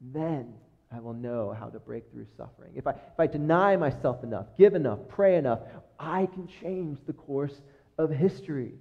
Then 0.00 0.54
I 0.92 1.00
will 1.00 1.14
know 1.14 1.54
how 1.58 1.66
to 1.68 1.78
break 1.78 2.10
through 2.10 2.26
suffering. 2.36 2.72
If 2.74 2.86
I, 2.86 2.92
if 2.92 3.18
I 3.18 3.26
deny 3.26 3.76
myself 3.76 4.24
enough, 4.24 4.46
give 4.58 4.74
enough, 4.74 4.98
pray 5.08 5.36
enough, 5.36 5.60
I 5.98 6.26
can 6.26 6.48
change 6.62 6.98
the 7.06 7.12
course 7.12 7.60
of 7.98 8.10
history. 8.10 8.72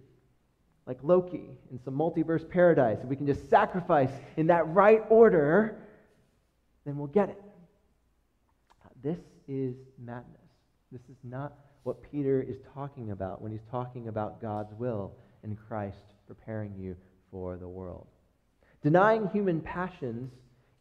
Like 0.88 0.98
Loki 1.04 1.52
in 1.72 1.80
some 1.84 1.94
multiverse 1.94 2.50
paradise, 2.50 2.98
if 3.04 3.06
we 3.06 3.16
can 3.16 3.28
just 3.28 3.48
sacrifice 3.50 4.10
in 4.38 4.48
that 4.48 4.68
right 4.70 5.04
order, 5.10 5.78
then 6.86 6.98
we'll 6.98 7.08
get 7.08 7.30
it. 7.30 7.42
Uh, 8.84 8.90
this 9.04 9.20
is 9.48 9.76
madness. 10.04 10.26
This 10.92 11.02
is 11.02 11.18
not 11.24 11.54
what 11.84 12.02
Peter 12.12 12.42
is 12.42 12.58
talking 12.74 13.12
about 13.12 13.42
when 13.42 13.52
he's 13.52 13.66
talking 13.70 14.08
about 14.08 14.42
God's 14.42 14.74
will 14.74 15.14
and 15.44 15.58
Christ 15.68 15.98
preparing 16.26 16.74
you 16.76 16.96
for 17.30 17.58
the 17.58 17.68
world. 17.68 18.08
Denying 18.82 19.28
human 19.30 19.62
passions 19.62 20.32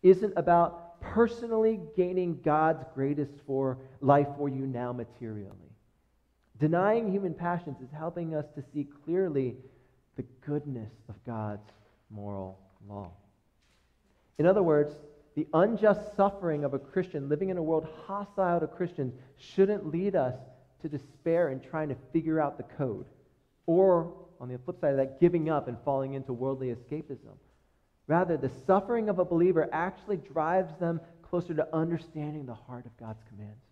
isn't 0.03 0.33
about 0.37 1.01
personally 1.01 1.81
gaining 1.97 2.41
God's 2.45 2.85
greatest 2.95 3.33
for 3.47 3.79
life 4.01 4.29
for 4.37 4.49
you 4.49 4.67
now 4.67 4.93
materially. 4.93 5.73
Denying 6.61 7.11
human 7.11 7.35
passions 7.35 7.81
is 7.81 7.91
helping 7.97 8.35
us 8.35 8.47
to 8.55 8.65
see 8.73 8.87
clearly 9.05 9.57
the 10.17 10.25
goodness 10.45 10.93
of 11.09 11.15
God's 11.25 11.71
moral 12.11 12.59
law. 12.89 13.13
In 14.39 14.47
other 14.47 14.63
words, 14.63 14.95
the 15.35 15.47
unjust 15.55 16.17
suffering 16.17 16.65
of 16.65 16.75
a 16.75 16.79
Christian 16.79 17.29
living 17.29 17.51
in 17.51 17.59
a 17.59 17.63
world 17.63 17.87
hostile 18.07 18.59
to 18.61 18.67
Christians 18.67 19.15
shouldn't 19.37 19.87
lead 19.87 20.17
us 20.17 20.35
to 20.83 20.89
despair 20.89 21.51
in 21.51 21.61
trying 21.61 21.89
to 21.89 21.97
figure 22.13 22.41
out 22.41 22.57
the 22.57 22.65
code. 22.77 23.07
Or, 23.67 24.13
on 24.41 24.49
the 24.49 24.59
flip 24.59 24.81
side 24.81 24.93
of 24.93 24.97
that, 24.97 25.21
giving 25.21 25.51
up 25.51 25.69
and 25.69 25.77
falling 25.85 26.15
into 26.15 26.33
worldly 26.33 26.75
escapism. 26.75 27.37
Rather, 28.09 28.39
the 28.39 28.51
suffering 28.67 29.09
of 29.09 29.19
a 29.19 29.25
believer 29.25 29.69
actually 29.71 30.17
drives 30.17 30.73
them 30.81 31.01
closer 31.23 31.55
to 31.55 31.69
understanding 31.75 32.47
the 32.47 32.55
heart 32.55 32.87
of 32.87 32.97
God's 32.97 33.23
commands 33.29 33.63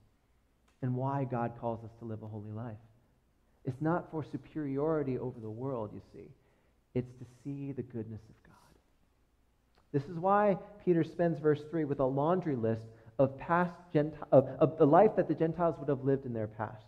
and 0.83 0.95
why 0.95 1.25
God 1.25 1.53
calls 1.59 1.83
us 1.83 1.91
to 1.99 2.05
live 2.05 2.23
a 2.23 2.29
holy 2.29 2.53
life. 2.53 2.77
It's 3.65 3.81
not 3.81 4.11
for 4.11 4.23
superiority 4.23 5.19
over 5.19 5.41
the 5.41 5.51
world, 5.51 5.91
you 5.93 6.03
see. 6.13 6.29
It's 6.95 7.11
to 7.19 7.25
see 7.43 7.73
the 7.73 7.83
goodness 7.83 8.21
of 8.29 8.43
God. 8.45 8.53
This 9.93 10.05
is 10.05 10.19
why 10.19 10.59
Peter 10.85 11.03
spends 11.03 11.39
verse 11.39 11.63
3 11.71 11.85
with 11.85 12.01
a 12.01 12.05
laundry 12.05 12.57
list 12.57 12.83
of 13.19 13.39
past 13.39 13.73
Gentile, 13.93 14.29
of, 14.31 14.49
of 14.61 14.77
the 14.77 14.87
life 14.87 15.17
that 15.17 15.29
the 15.29 15.35
Gentiles 15.35 15.77
would 15.79 15.89
have 15.89 16.05
lived 16.05 16.27
in 16.27 16.35
their 16.35 16.47
past. 16.47 16.85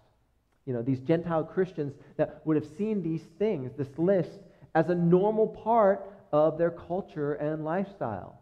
You 0.67 0.75
know, 0.75 0.83
these 0.83 1.01
Gentile 1.01 1.45
Christians 1.45 1.95
that 2.19 2.43
would 2.45 2.57
have 2.57 2.77
seen 2.77 3.03
these 3.03 3.23
things, 3.39 3.73
this 3.79 3.89
list, 3.97 4.39
as 4.75 4.91
a 4.91 4.95
normal 4.95 5.49
part 5.49 6.07
of 6.33 6.59
their 6.59 6.71
culture 6.71 7.35
and 7.35 7.65
lifestyle. 7.65 8.41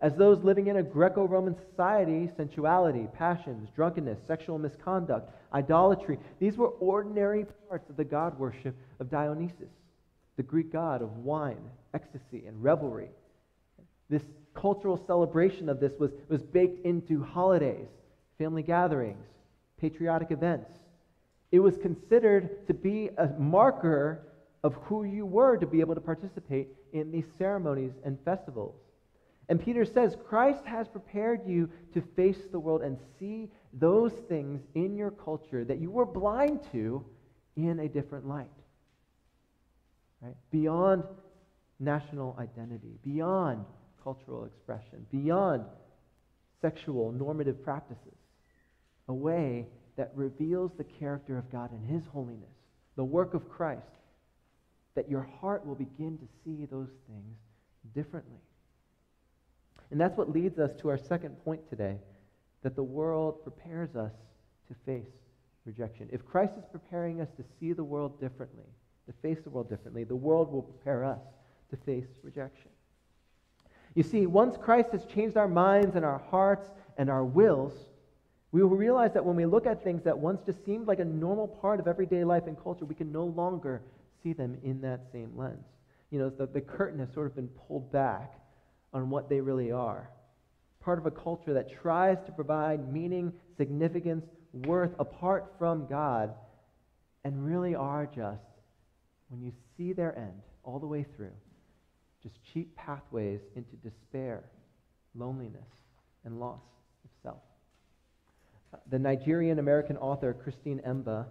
As 0.00 0.14
those 0.14 0.44
living 0.44 0.68
in 0.68 0.76
a 0.76 0.82
Greco 0.82 1.26
Roman 1.26 1.56
society, 1.70 2.30
sensuality, 2.36 3.08
passions, 3.14 3.68
drunkenness, 3.74 4.18
sexual 4.26 4.58
misconduct, 4.58 5.32
idolatry, 5.52 6.18
these 6.38 6.56
were 6.56 6.68
ordinary 6.68 7.46
parts 7.68 7.90
of 7.90 7.96
the 7.96 8.04
god 8.04 8.38
worship 8.38 8.76
of 9.00 9.10
Dionysus, 9.10 9.72
the 10.36 10.42
Greek 10.42 10.70
god 10.70 11.02
of 11.02 11.16
wine, 11.18 11.70
ecstasy, 11.94 12.44
and 12.46 12.62
revelry. 12.62 13.08
This 14.08 14.22
cultural 14.54 15.02
celebration 15.06 15.68
of 15.68 15.80
this 15.80 15.92
was, 15.98 16.12
was 16.28 16.42
baked 16.42 16.84
into 16.86 17.24
holidays, 17.24 17.88
family 18.38 18.62
gatherings, 18.62 19.26
patriotic 19.80 20.30
events. 20.30 20.70
It 21.50 21.60
was 21.60 21.76
considered 21.76 22.66
to 22.68 22.74
be 22.74 23.10
a 23.18 23.28
marker 23.38 24.22
of 24.64 24.74
who 24.74 25.04
you 25.04 25.24
were 25.24 25.56
to 25.56 25.66
be 25.66 25.80
able 25.80 25.94
to 25.94 26.00
participate 26.00 26.68
in 26.92 27.10
these 27.10 27.26
ceremonies 27.38 27.92
and 28.04 28.18
festivals. 28.24 28.74
And 29.48 29.62
Peter 29.62 29.84
says, 29.84 30.16
Christ 30.28 30.64
has 30.66 30.88
prepared 30.88 31.40
you 31.46 31.70
to 31.94 32.02
face 32.16 32.38
the 32.50 32.58
world 32.58 32.82
and 32.82 32.98
see 33.18 33.48
those 33.72 34.12
things 34.28 34.60
in 34.74 34.96
your 34.96 35.10
culture 35.10 35.64
that 35.64 35.80
you 35.80 35.90
were 35.90 36.04
blind 36.04 36.60
to 36.72 37.04
in 37.56 37.80
a 37.80 37.88
different 37.88 38.26
light. 38.26 38.50
Right? 40.20 40.36
Beyond 40.50 41.04
national 41.80 42.36
identity, 42.38 42.98
beyond 43.04 43.64
cultural 44.02 44.44
expression, 44.44 45.06
beyond 45.10 45.64
sexual 46.60 47.12
normative 47.12 47.62
practices, 47.62 48.18
a 49.08 49.14
way 49.14 49.66
that 49.96 50.12
reveals 50.14 50.72
the 50.76 50.84
character 50.84 51.38
of 51.38 51.50
God 51.50 51.70
and 51.72 51.84
His 51.86 52.06
holiness, 52.12 52.48
the 52.96 53.04
work 53.04 53.34
of 53.34 53.48
Christ, 53.48 53.82
that 54.94 55.10
your 55.10 55.28
heart 55.40 55.66
will 55.66 55.74
begin 55.74 56.18
to 56.18 56.24
see 56.44 56.66
those 56.66 56.90
things 57.06 57.36
differently. 57.94 58.40
And 59.90 60.00
that's 60.00 60.16
what 60.16 60.30
leads 60.30 60.58
us 60.58 60.70
to 60.80 60.88
our 60.90 60.98
second 60.98 61.42
point 61.44 61.68
today 61.68 61.98
that 62.62 62.74
the 62.74 62.82
world 62.82 63.42
prepares 63.42 63.94
us 63.96 64.12
to 64.68 64.74
face 64.84 65.06
rejection. 65.64 66.08
If 66.12 66.26
Christ 66.26 66.54
is 66.58 66.64
preparing 66.70 67.20
us 67.20 67.28
to 67.36 67.44
see 67.58 67.72
the 67.72 67.84
world 67.84 68.20
differently, 68.20 68.66
to 69.06 69.12
face 69.22 69.38
the 69.42 69.50
world 69.50 69.70
differently, 69.70 70.04
the 70.04 70.16
world 70.16 70.52
will 70.52 70.62
prepare 70.62 71.04
us 71.04 71.20
to 71.70 71.76
face 71.76 72.06
rejection. 72.22 72.70
You 73.94 74.02
see, 74.02 74.26
once 74.26 74.56
Christ 74.56 74.90
has 74.92 75.04
changed 75.06 75.36
our 75.36 75.48
minds 75.48 75.96
and 75.96 76.04
our 76.04 76.18
hearts 76.30 76.68
and 76.98 77.08
our 77.08 77.24
wills, 77.24 77.72
we 78.52 78.62
will 78.62 78.76
realize 78.76 79.12
that 79.14 79.24
when 79.24 79.36
we 79.36 79.46
look 79.46 79.66
at 79.66 79.82
things 79.84 80.02
that 80.04 80.18
once 80.18 80.40
just 80.44 80.64
seemed 80.64 80.86
like 80.86 81.00
a 81.00 81.04
normal 81.04 81.48
part 81.48 81.80
of 81.80 81.86
everyday 81.86 82.24
life 82.24 82.44
and 82.46 82.62
culture, 82.62 82.84
we 82.84 82.94
can 82.94 83.12
no 83.12 83.24
longer 83.24 83.82
see 84.22 84.32
them 84.32 84.56
in 84.62 84.80
that 84.82 85.00
same 85.12 85.36
lens. 85.36 85.64
You 86.10 86.18
know, 86.18 86.30
the, 86.30 86.46
the 86.46 86.60
curtain 86.60 86.98
has 87.00 87.08
sort 87.12 87.26
of 87.26 87.36
been 87.36 87.48
pulled 87.48 87.92
back 87.92 88.34
on 88.92 89.10
what 89.10 89.28
they 89.28 89.40
really 89.40 89.70
are. 89.70 90.10
Part 90.80 90.98
of 90.98 91.06
a 91.06 91.10
culture 91.10 91.52
that 91.52 91.70
tries 91.82 92.16
to 92.26 92.32
provide 92.32 92.92
meaning, 92.92 93.32
significance, 93.56 94.24
worth 94.52 94.92
apart 94.98 95.52
from 95.58 95.86
God, 95.86 96.32
and 97.24 97.44
really 97.44 97.74
are 97.74 98.06
just, 98.06 98.40
when 99.28 99.42
you 99.42 99.52
see 99.76 99.92
their 99.92 100.16
end 100.16 100.42
all 100.64 100.78
the 100.78 100.86
way 100.86 101.04
through, 101.16 101.32
just 102.22 102.36
cheap 102.52 102.74
pathways 102.76 103.40
into 103.54 103.76
despair, 103.76 104.44
loneliness, 105.14 105.68
and 106.24 106.40
loss 106.40 106.60
of 107.04 107.10
self. 107.22 107.42
Uh, 108.72 108.78
the 108.90 108.98
Nigerian 108.98 109.58
American 109.58 109.96
author 109.98 110.32
Christine 110.32 110.80
Emba 110.86 111.26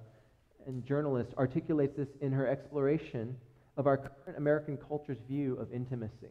and 0.68 0.86
journalist 0.86 1.32
articulates 1.38 1.96
this 1.98 2.10
in 2.22 2.32
her 2.32 2.46
exploration 2.48 3.36
of 3.78 3.88
our 3.88 3.98
current 3.98 4.38
American 4.38 4.78
culture's 4.78 5.18
view 5.28 5.56
of 5.56 5.72
intimacy. 5.72 6.30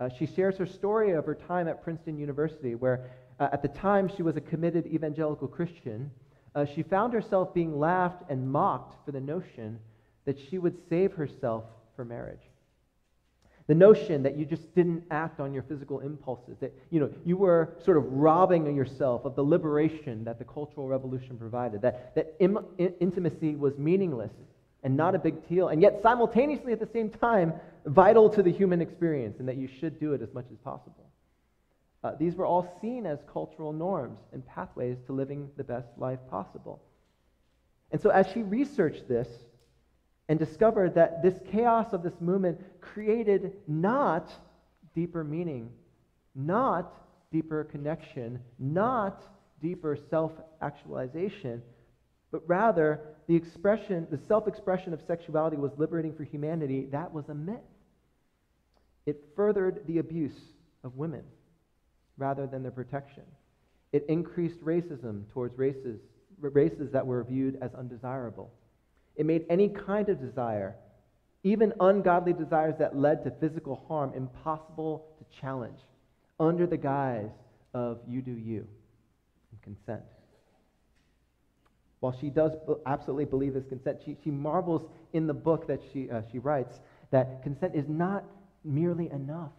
Uh, 0.00 0.08
she 0.18 0.26
shares 0.26 0.56
her 0.56 0.66
story 0.66 1.12
of 1.12 1.24
her 1.24 1.34
time 1.34 1.68
at 1.68 1.82
Princeton 1.82 2.18
University, 2.18 2.74
where 2.74 3.10
uh, 3.40 3.48
at 3.52 3.62
the 3.62 3.68
time 3.68 4.10
she 4.14 4.22
was 4.22 4.36
a 4.36 4.40
committed 4.40 4.86
evangelical 4.86 5.48
Christian. 5.48 6.10
Uh, 6.54 6.64
she 6.64 6.82
found 6.82 7.12
herself 7.12 7.52
being 7.54 7.78
laughed 7.78 8.22
and 8.28 8.50
mocked 8.50 9.04
for 9.04 9.12
the 9.12 9.20
notion 9.20 9.78
that 10.24 10.38
she 10.38 10.58
would 10.58 10.76
save 10.88 11.12
herself 11.12 11.64
for 11.96 12.04
marriage. 12.04 12.47
The 13.68 13.74
notion 13.74 14.22
that 14.22 14.36
you 14.36 14.46
just 14.46 14.74
didn't 14.74 15.04
act 15.10 15.40
on 15.40 15.52
your 15.52 15.62
physical 15.62 16.00
impulses, 16.00 16.56
that 16.60 16.74
you, 16.88 17.00
know, 17.00 17.10
you 17.26 17.36
were 17.36 17.76
sort 17.84 17.98
of 17.98 18.04
robbing 18.10 18.74
yourself 18.74 19.26
of 19.26 19.36
the 19.36 19.44
liberation 19.44 20.24
that 20.24 20.38
the 20.38 20.44
Cultural 20.44 20.88
Revolution 20.88 21.36
provided, 21.36 21.82
that, 21.82 22.14
that 22.14 22.34
Im- 22.40 22.64
intimacy 22.78 23.56
was 23.56 23.76
meaningless 23.76 24.32
and 24.82 24.96
not 24.96 25.14
a 25.14 25.18
big 25.18 25.46
deal, 25.48 25.68
and 25.68 25.82
yet 25.82 26.00
simultaneously 26.02 26.72
at 26.72 26.80
the 26.80 26.88
same 26.94 27.10
time 27.10 27.52
vital 27.84 28.30
to 28.30 28.42
the 28.42 28.50
human 28.50 28.80
experience, 28.80 29.36
and 29.38 29.46
that 29.46 29.56
you 29.56 29.68
should 29.80 30.00
do 30.00 30.14
it 30.14 30.22
as 30.22 30.32
much 30.32 30.46
as 30.50 30.56
possible. 30.58 31.10
Uh, 32.02 32.12
these 32.18 32.36
were 32.36 32.46
all 32.46 32.78
seen 32.80 33.04
as 33.04 33.18
cultural 33.30 33.72
norms 33.72 34.18
and 34.32 34.46
pathways 34.46 34.96
to 35.06 35.12
living 35.12 35.50
the 35.58 35.64
best 35.64 35.88
life 35.98 36.20
possible. 36.30 36.80
And 37.90 38.00
so, 38.00 38.08
as 38.10 38.26
she 38.32 38.42
researched 38.42 39.08
this, 39.08 39.28
and 40.28 40.38
discovered 40.38 40.94
that 40.94 41.22
this 41.22 41.40
chaos 41.50 41.92
of 41.92 42.02
this 42.02 42.20
movement 42.20 42.60
created 42.80 43.52
not 43.66 44.30
deeper 44.94 45.24
meaning, 45.24 45.70
not 46.34 46.92
deeper 47.32 47.64
connection, 47.64 48.38
not 48.58 49.22
deeper 49.60 49.96
self 50.10 50.32
actualization, 50.60 51.62
but 52.30 52.42
rather 52.46 53.00
the 53.26 53.34
expression, 53.34 54.06
the 54.10 54.18
self 54.18 54.46
expression 54.46 54.92
of 54.92 55.00
sexuality 55.06 55.56
was 55.56 55.72
liberating 55.78 56.14
for 56.14 56.24
humanity. 56.24 56.86
That 56.92 57.12
was 57.12 57.28
a 57.28 57.34
myth. 57.34 57.58
It 59.06 59.24
furthered 59.34 59.86
the 59.86 59.98
abuse 59.98 60.38
of 60.84 60.96
women 60.96 61.24
rather 62.18 62.46
than 62.46 62.62
their 62.62 62.72
protection. 62.72 63.22
It 63.92 64.04
increased 64.08 64.60
racism 64.62 65.30
towards 65.32 65.56
races, 65.56 66.00
races 66.40 66.92
that 66.92 67.06
were 67.06 67.24
viewed 67.24 67.58
as 67.62 67.74
undesirable. 67.74 68.52
It 69.18 69.26
made 69.26 69.44
any 69.50 69.68
kind 69.68 70.08
of 70.08 70.20
desire, 70.20 70.76
even 71.42 71.72
ungodly 71.80 72.32
desires 72.32 72.76
that 72.78 72.96
led 72.96 73.24
to 73.24 73.32
physical 73.32 73.84
harm, 73.88 74.12
impossible 74.14 75.04
to 75.18 75.40
challenge 75.40 75.80
under 76.40 76.66
the 76.66 76.76
guise 76.76 77.30
of 77.74 77.98
you 78.06 78.22
do 78.22 78.30
you 78.30 78.66
and 79.50 79.62
consent. 79.62 80.02
While 82.00 82.16
she 82.20 82.30
does 82.30 82.52
absolutely 82.86 83.24
believe 83.24 83.54
this 83.54 83.66
consent, 83.66 83.98
she, 84.04 84.16
she 84.22 84.30
marvels 84.30 84.88
in 85.12 85.26
the 85.26 85.34
book 85.34 85.66
that 85.66 85.80
she, 85.92 86.08
uh, 86.08 86.22
she 86.30 86.38
writes 86.38 86.78
that 87.10 87.42
consent 87.42 87.74
is 87.74 87.88
not 87.88 88.24
merely 88.64 89.10
enough. 89.10 89.50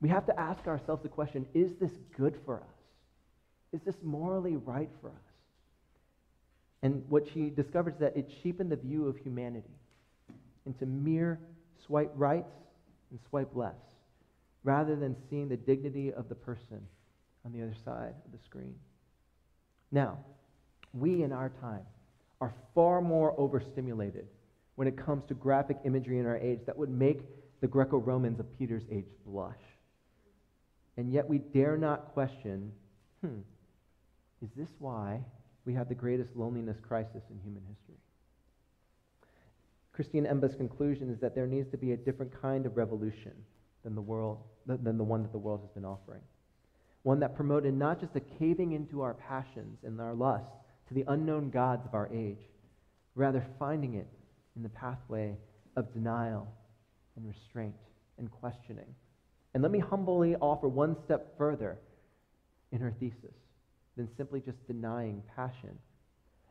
We 0.00 0.08
have 0.08 0.24
to 0.26 0.40
ask 0.40 0.66
ourselves 0.66 1.02
the 1.02 1.10
question 1.10 1.44
is 1.52 1.74
this 1.74 1.92
good 2.16 2.38
for 2.46 2.56
us? 2.56 2.74
Is 3.72 3.82
this 3.82 3.96
morally 4.02 4.56
right 4.56 4.88
for 5.02 5.08
us? 5.08 5.23
And 6.84 7.02
what 7.08 7.24
she 7.32 7.48
discovers 7.48 7.94
is 7.94 8.00
that 8.00 8.14
it 8.14 8.30
cheapened 8.42 8.70
the 8.70 8.76
view 8.76 9.08
of 9.08 9.16
humanity 9.16 9.74
into 10.66 10.84
mere 10.84 11.40
swipe 11.86 12.12
rights 12.14 12.52
and 13.10 13.18
swipe 13.30 13.50
lefts, 13.54 13.94
rather 14.64 14.94
than 14.94 15.16
seeing 15.30 15.48
the 15.48 15.56
dignity 15.56 16.12
of 16.12 16.28
the 16.28 16.34
person 16.34 16.86
on 17.46 17.52
the 17.52 17.62
other 17.62 17.74
side 17.86 18.14
of 18.26 18.32
the 18.32 18.38
screen. 18.44 18.74
Now, 19.92 20.18
we 20.92 21.22
in 21.22 21.32
our 21.32 21.48
time 21.60 21.86
are 22.42 22.52
far 22.74 23.00
more 23.00 23.34
overstimulated 23.40 24.26
when 24.74 24.86
it 24.86 24.96
comes 24.96 25.24
to 25.28 25.34
graphic 25.34 25.78
imagery 25.84 26.18
in 26.18 26.26
our 26.26 26.36
age 26.36 26.60
that 26.66 26.76
would 26.76 26.90
make 26.90 27.20
the 27.62 27.66
Greco 27.66 27.96
Romans 27.96 28.40
of 28.40 28.58
Peter's 28.58 28.84
age 28.92 29.06
blush. 29.26 29.54
And 30.98 31.10
yet 31.10 31.26
we 31.26 31.38
dare 31.38 31.78
not 31.78 32.12
question 32.12 32.72
hmm, 33.22 33.38
is 34.42 34.50
this 34.54 34.68
why 34.78 35.20
we 35.64 35.74
have 35.74 35.88
the 35.88 35.94
greatest 35.94 36.30
loneliness 36.34 36.76
crisis 36.86 37.22
in 37.30 37.38
human 37.42 37.62
history? 37.68 37.98
Christine 39.92 40.26
Emba's 40.26 40.56
conclusion 40.56 41.10
is 41.10 41.20
that 41.20 41.34
there 41.34 41.46
needs 41.46 41.70
to 41.70 41.78
be 41.78 41.92
a 41.92 41.96
different 41.96 42.32
kind 42.40 42.66
of 42.66 42.76
revolution 42.76 43.32
than 43.84 43.94
the 43.94 44.02
world 44.02 44.38
than 44.66 44.98
the 44.98 45.04
one 45.04 45.22
that 45.22 45.32
the 45.32 45.38
world 45.38 45.60
has 45.60 45.70
been 45.70 45.84
offering. 45.84 46.22
One 47.02 47.20
that 47.20 47.36
promoted 47.36 47.74
not 47.74 48.00
just 48.00 48.16
a 48.16 48.20
caving 48.20 48.72
into 48.72 49.02
our 49.02 49.14
passions 49.14 49.78
and 49.84 50.00
our 50.00 50.14
lusts 50.14 50.48
to 50.88 50.94
the 50.94 51.04
unknown 51.08 51.50
gods 51.50 51.84
of 51.86 51.94
our 51.94 52.08
age, 52.12 52.48
rather 53.14 53.46
finding 53.58 53.94
it 53.94 54.08
in 54.56 54.62
the 54.62 54.70
pathway 54.70 55.36
of 55.76 55.92
denial 55.92 56.48
and 57.16 57.28
restraint 57.28 57.74
and 58.18 58.30
questioning. 58.30 58.94
And 59.52 59.62
let 59.62 59.70
me 59.70 59.78
humbly 59.78 60.34
offer 60.36 60.66
one 60.66 60.96
step 61.04 61.36
further 61.36 61.78
in 62.72 62.80
her 62.80 62.94
thesis 62.98 63.36
than 63.96 64.08
simply 64.16 64.40
just 64.40 64.66
denying 64.66 65.22
passion. 65.36 65.78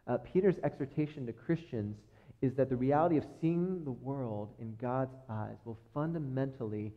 Uh, 0.07 0.17
Peter's 0.17 0.55
exhortation 0.63 1.25
to 1.25 1.33
Christians 1.33 1.97
is 2.41 2.53
that 2.55 2.69
the 2.69 2.75
reality 2.75 3.17
of 3.17 3.25
seeing 3.39 3.83
the 3.85 3.91
world 3.91 4.49
in 4.59 4.75
God's 4.81 5.15
eyes 5.29 5.55
will 5.65 5.79
fundamentally 5.93 6.91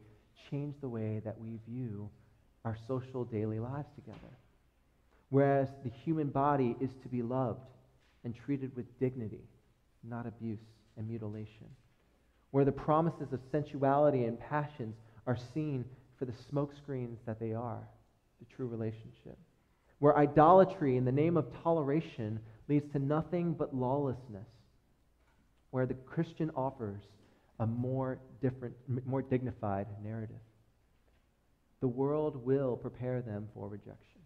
change 0.50 0.74
the 0.80 0.88
way 0.88 1.20
that 1.24 1.40
we 1.40 1.58
view 1.68 2.10
our 2.64 2.76
social 2.88 3.24
daily 3.24 3.60
lives 3.60 3.88
together. 3.94 4.36
Whereas 5.30 5.68
the 5.84 5.90
human 6.04 6.28
body 6.28 6.76
is 6.80 6.90
to 7.02 7.08
be 7.08 7.22
loved 7.22 7.60
and 8.24 8.34
treated 8.34 8.74
with 8.74 8.98
dignity, 8.98 9.44
not 10.02 10.26
abuse 10.26 10.58
and 10.96 11.08
mutilation. 11.08 11.68
Where 12.50 12.64
the 12.64 12.72
promises 12.72 13.32
of 13.32 13.40
sensuality 13.52 14.24
and 14.24 14.38
passions 14.40 14.96
are 15.26 15.38
seen 15.54 15.84
for 16.18 16.24
the 16.24 16.34
smokescreens 16.52 17.18
that 17.26 17.38
they 17.38 17.52
are, 17.52 17.86
the 18.40 18.54
true 18.56 18.66
relationship. 18.66 19.38
Where 19.98 20.16
idolatry 20.16 20.96
in 20.96 21.04
the 21.04 21.12
name 21.12 21.36
of 21.36 21.46
toleration 21.62 22.40
leads 22.68 22.90
to 22.92 22.98
nothing 22.98 23.54
but 23.54 23.74
lawlessness. 23.74 24.46
Where 25.70 25.86
the 25.86 25.94
Christian 25.94 26.50
offers 26.50 27.02
a 27.58 27.66
more 27.66 28.18
different, 28.42 28.74
more 29.06 29.22
dignified 29.22 29.86
narrative. 30.02 30.36
The 31.80 31.88
world 31.88 32.44
will 32.44 32.76
prepare 32.76 33.22
them 33.22 33.48
for 33.54 33.68
rejection. 33.68 34.20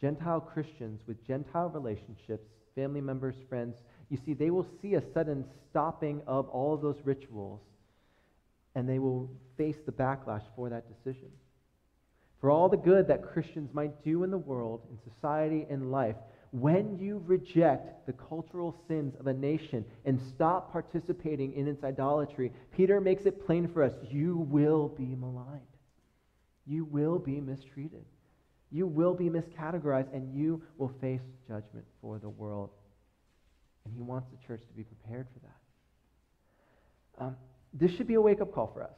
Gentile 0.00 0.40
Christians 0.40 1.00
with 1.06 1.24
Gentile 1.26 1.68
relationships, 1.68 2.48
family 2.74 3.00
members, 3.00 3.34
friends, 3.48 3.76
you 4.08 4.18
see, 4.24 4.34
they 4.34 4.50
will 4.50 4.66
see 4.80 4.94
a 4.94 5.02
sudden 5.12 5.44
stopping 5.68 6.22
of 6.26 6.48
all 6.48 6.74
of 6.74 6.80
those 6.80 6.96
rituals 7.04 7.60
and 8.74 8.88
they 8.88 8.98
will 8.98 9.30
face 9.56 9.76
the 9.84 9.92
backlash 9.92 10.42
for 10.54 10.70
that 10.70 10.84
decision. 10.88 11.30
For 12.40 12.50
all 12.50 12.68
the 12.68 12.76
good 12.76 13.06
that 13.08 13.32
Christians 13.32 13.70
might 13.74 14.02
do 14.02 14.24
in 14.24 14.30
the 14.30 14.38
world, 14.38 14.80
in 14.90 15.12
society, 15.12 15.66
in 15.68 15.90
life, 15.90 16.16
when 16.52 16.98
you 16.98 17.22
reject 17.26 18.06
the 18.06 18.12
cultural 18.12 18.74
sins 18.88 19.14
of 19.20 19.26
a 19.26 19.32
nation 19.32 19.84
and 20.04 20.20
stop 20.34 20.72
participating 20.72 21.52
in 21.52 21.68
its 21.68 21.84
idolatry, 21.84 22.50
Peter 22.74 23.00
makes 23.00 23.24
it 23.24 23.46
plain 23.46 23.68
for 23.68 23.82
us 23.82 23.92
you 24.10 24.38
will 24.50 24.88
be 24.88 25.14
maligned. 25.14 25.60
You 26.66 26.84
will 26.84 27.18
be 27.18 27.40
mistreated. 27.40 28.04
You 28.72 28.86
will 28.86 29.14
be 29.14 29.28
miscategorized, 29.28 30.14
and 30.14 30.32
you 30.32 30.62
will 30.78 30.92
face 31.00 31.20
judgment 31.48 31.84
for 32.00 32.18
the 32.18 32.28
world. 32.28 32.70
And 33.84 33.94
he 33.94 34.00
wants 34.00 34.28
the 34.30 34.46
church 34.46 34.62
to 34.66 34.74
be 34.74 34.84
prepared 34.84 35.26
for 35.32 35.40
that. 35.40 37.24
Um, 37.24 37.36
this 37.72 37.90
should 37.92 38.06
be 38.06 38.14
a 38.14 38.20
wake 38.20 38.40
up 38.40 38.52
call 38.52 38.70
for 38.72 38.82
us. 38.82 38.94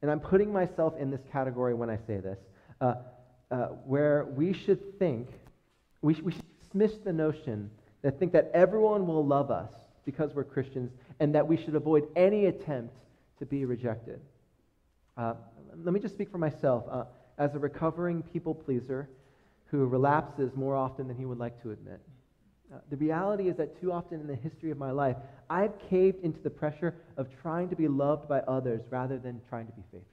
And 0.00 0.10
I'm 0.10 0.20
putting 0.20 0.52
myself 0.52 0.94
in 0.98 1.10
this 1.10 1.20
category 1.32 1.74
when 1.74 1.90
I 1.90 1.96
say 2.06 2.18
this, 2.18 2.38
uh, 2.82 2.94
uh, 3.50 3.66
where 3.86 4.24
we 4.24 4.52
should 4.52 4.98
think, 4.98 5.28
we, 6.02 6.14
sh- 6.14 6.20
we 6.20 6.32
should 6.32 6.60
dismiss 6.60 6.92
the 7.04 7.12
notion 7.12 7.70
that 8.02 8.18
think 8.18 8.32
that 8.32 8.50
everyone 8.52 9.06
will 9.06 9.24
love 9.24 9.50
us 9.50 9.72
because 10.04 10.34
we're 10.34 10.44
Christians 10.44 10.90
and 11.20 11.34
that 11.34 11.46
we 11.46 11.56
should 11.56 11.76
avoid 11.76 12.08
any 12.16 12.46
attempt 12.46 12.96
to 13.38 13.46
be 13.46 13.64
rejected. 13.64 14.20
Uh, 15.16 15.34
let 15.84 15.94
me 15.94 16.00
just 16.00 16.14
speak 16.14 16.30
for 16.30 16.38
myself. 16.38 16.84
Uh, 16.90 17.04
as 17.38 17.54
a 17.54 17.58
recovering 17.58 18.22
people 18.22 18.54
pleaser 18.54 19.08
who 19.66 19.86
relapses 19.86 20.54
more 20.54 20.76
often 20.76 21.06
than 21.06 21.16
he 21.16 21.24
would 21.24 21.38
like 21.38 21.62
to 21.62 21.70
admit, 21.70 22.00
uh, 22.72 22.78
the 22.90 22.96
reality 22.96 23.48
is 23.48 23.56
that 23.56 23.80
too 23.80 23.92
often 23.92 24.20
in 24.20 24.26
the 24.26 24.34
history 24.34 24.70
of 24.70 24.78
my 24.78 24.90
life, 24.90 25.16
I've 25.48 25.72
caved 25.90 26.24
into 26.24 26.40
the 26.40 26.50
pressure 26.50 26.94
of 27.16 27.28
trying 27.42 27.68
to 27.68 27.76
be 27.76 27.86
loved 27.86 28.28
by 28.28 28.40
others 28.40 28.82
rather 28.90 29.18
than 29.18 29.40
trying 29.48 29.66
to 29.66 29.72
be 29.72 29.82
faithful, 29.92 30.11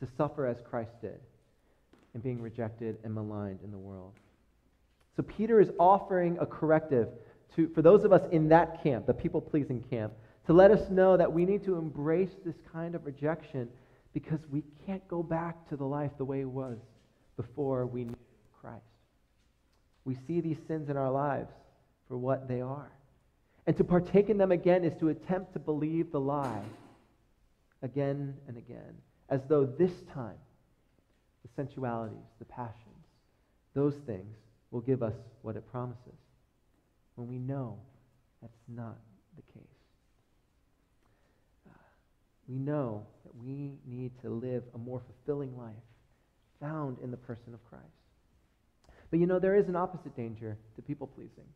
to 0.00 0.08
suffer 0.16 0.46
as 0.46 0.56
Christ 0.68 0.92
did, 1.00 1.18
and 2.14 2.22
being 2.22 2.40
rejected 2.40 2.98
and 3.04 3.14
maligned 3.14 3.60
in 3.64 3.70
the 3.70 3.78
world. 3.78 4.12
So 5.16 5.22
Peter 5.22 5.60
is 5.60 5.70
offering 5.78 6.38
a 6.40 6.46
corrective 6.46 7.08
to, 7.56 7.68
for 7.74 7.82
those 7.82 8.04
of 8.04 8.12
us 8.12 8.22
in 8.30 8.48
that 8.48 8.82
camp, 8.82 9.06
the 9.06 9.14
people 9.14 9.40
pleasing 9.40 9.82
camp, 9.90 10.12
to 10.46 10.52
let 10.52 10.70
us 10.70 10.88
know 10.90 11.16
that 11.16 11.32
we 11.32 11.44
need 11.44 11.64
to 11.64 11.76
embrace 11.76 12.30
this 12.44 12.54
kind 12.72 12.94
of 12.94 13.04
rejection 13.04 13.68
because 14.14 14.40
we 14.50 14.62
can't 14.86 15.06
go 15.08 15.22
back 15.22 15.68
to 15.68 15.76
the 15.76 15.84
life 15.84 16.10
the 16.18 16.24
way 16.24 16.40
it 16.40 16.48
was 16.48 16.78
before 17.36 17.86
we 17.86 18.04
knew 18.04 18.16
Christ. 18.60 18.82
We 20.04 20.16
see 20.26 20.40
these 20.40 20.56
sins 20.66 20.88
in 20.88 20.96
our 20.96 21.10
lives 21.10 21.52
for 22.08 22.16
what 22.16 22.48
they 22.48 22.60
are. 22.60 22.90
And 23.66 23.76
to 23.76 23.84
partake 23.84 24.30
in 24.30 24.38
them 24.38 24.50
again 24.50 24.84
is 24.84 24.98
to 25.00 25.10
attempt 25.10 25.52
to 25.52 25.58
believe 25.58 26.10
the 26.10 26.20
lie 26.20 26.62
again 27.82 28.34
and 28.48 28.56
again, 28.56 28.94
as 29.28 29.40
though 29.48 29.64
this 29.64 29.92
time 30.12 30.38
the 31.42 31.48
sensualities, 31.54 32.16
the 32.38 32.44
passions, 32.44 32.74
those 33.74 33.94
things 34.06 34.36
will 34.70 34.80
give 34.80 35.02
us 35.02 35.14
what 35.42 35.56
it 35.56 35.70
promises, 35.70 36.18
when 37.14 37.28
we 37.28 37.38
know 37.38 37.78
that's 38.42 38.58
not 38.68 38.96
the 39.36 39.42
case. 39.52 39.62
Uh, 41.68 41.72
we 42.48 42.56
know 42.56 43.06
that 43.24 43.34
we 43.36 43.78
need 43.86 44.12
to 44.22 44.30
live 44.30 44.62
a 44.74 44.78
more 44.78 45.00
fulfilling 45.06 45.56
life 45.56 45.74
found 46.60 46.98
in 47.02 47.10
the 47.10 47.16
person 47.16 47.54
of 47.54 47.64
Christ. 47.68 47.84
But 49.10 49.20
you 49.20 49.26
know, 49.26 49.38
there 49.38 49.56
is 49.56 49.68
an 49.68 49.76
opposite 49.76 50.14
danger 50.16 50.56
to 50.76 50.82
people 50.82 51.06
pleasing, 51.06 51.46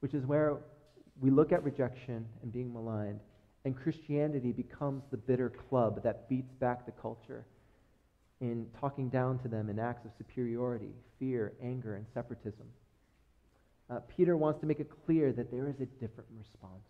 which 0.00 0.14
is 0.14 0.24
where 0.26 0.56
we 1.20 1.30
look 1.30 1.52
at 1.52 1.62
rejection 1.62 2.26
and 2.42 2.52
being 2.52 2.72
maligned, 2.72 3.20
and 3.66 3.76
Christianity 3.76 4.52
becomes 4.52 5.02
the 5.10 5.16
bitter 5.16 5.50
club 5.50 6.00
that 6.04 6.28
beats 6.28 6.52
back 6.60 6.86
the 6.86 6.92
culture 6.92 7.44
in 8.40 8.64
talking 8.80 9.08
down 9.08 9.40
to 9.40 9.48
them 9.48 9.68
in 9.68 9.80
acts 9.80 10.04
of 10.04 10.12
superiority, 10.16 10.92
fear, 11.18 11.52
anger, 11.60 11.96
and 11.96 12.06
separatism. 12.14 12.68
Uh, 13.90 13.98
Peter 14.16 14.36
wants 14.36 14.60
to 14.60 14.66
make 14.66 14.78
it 14.78 14.88
clear 15.04 15.32
that 15.32 15.50
there 15.50 15.68
is 15.68 15.74
a 15.80 15.86
different 16.00 16.30
response, 16.38 16.84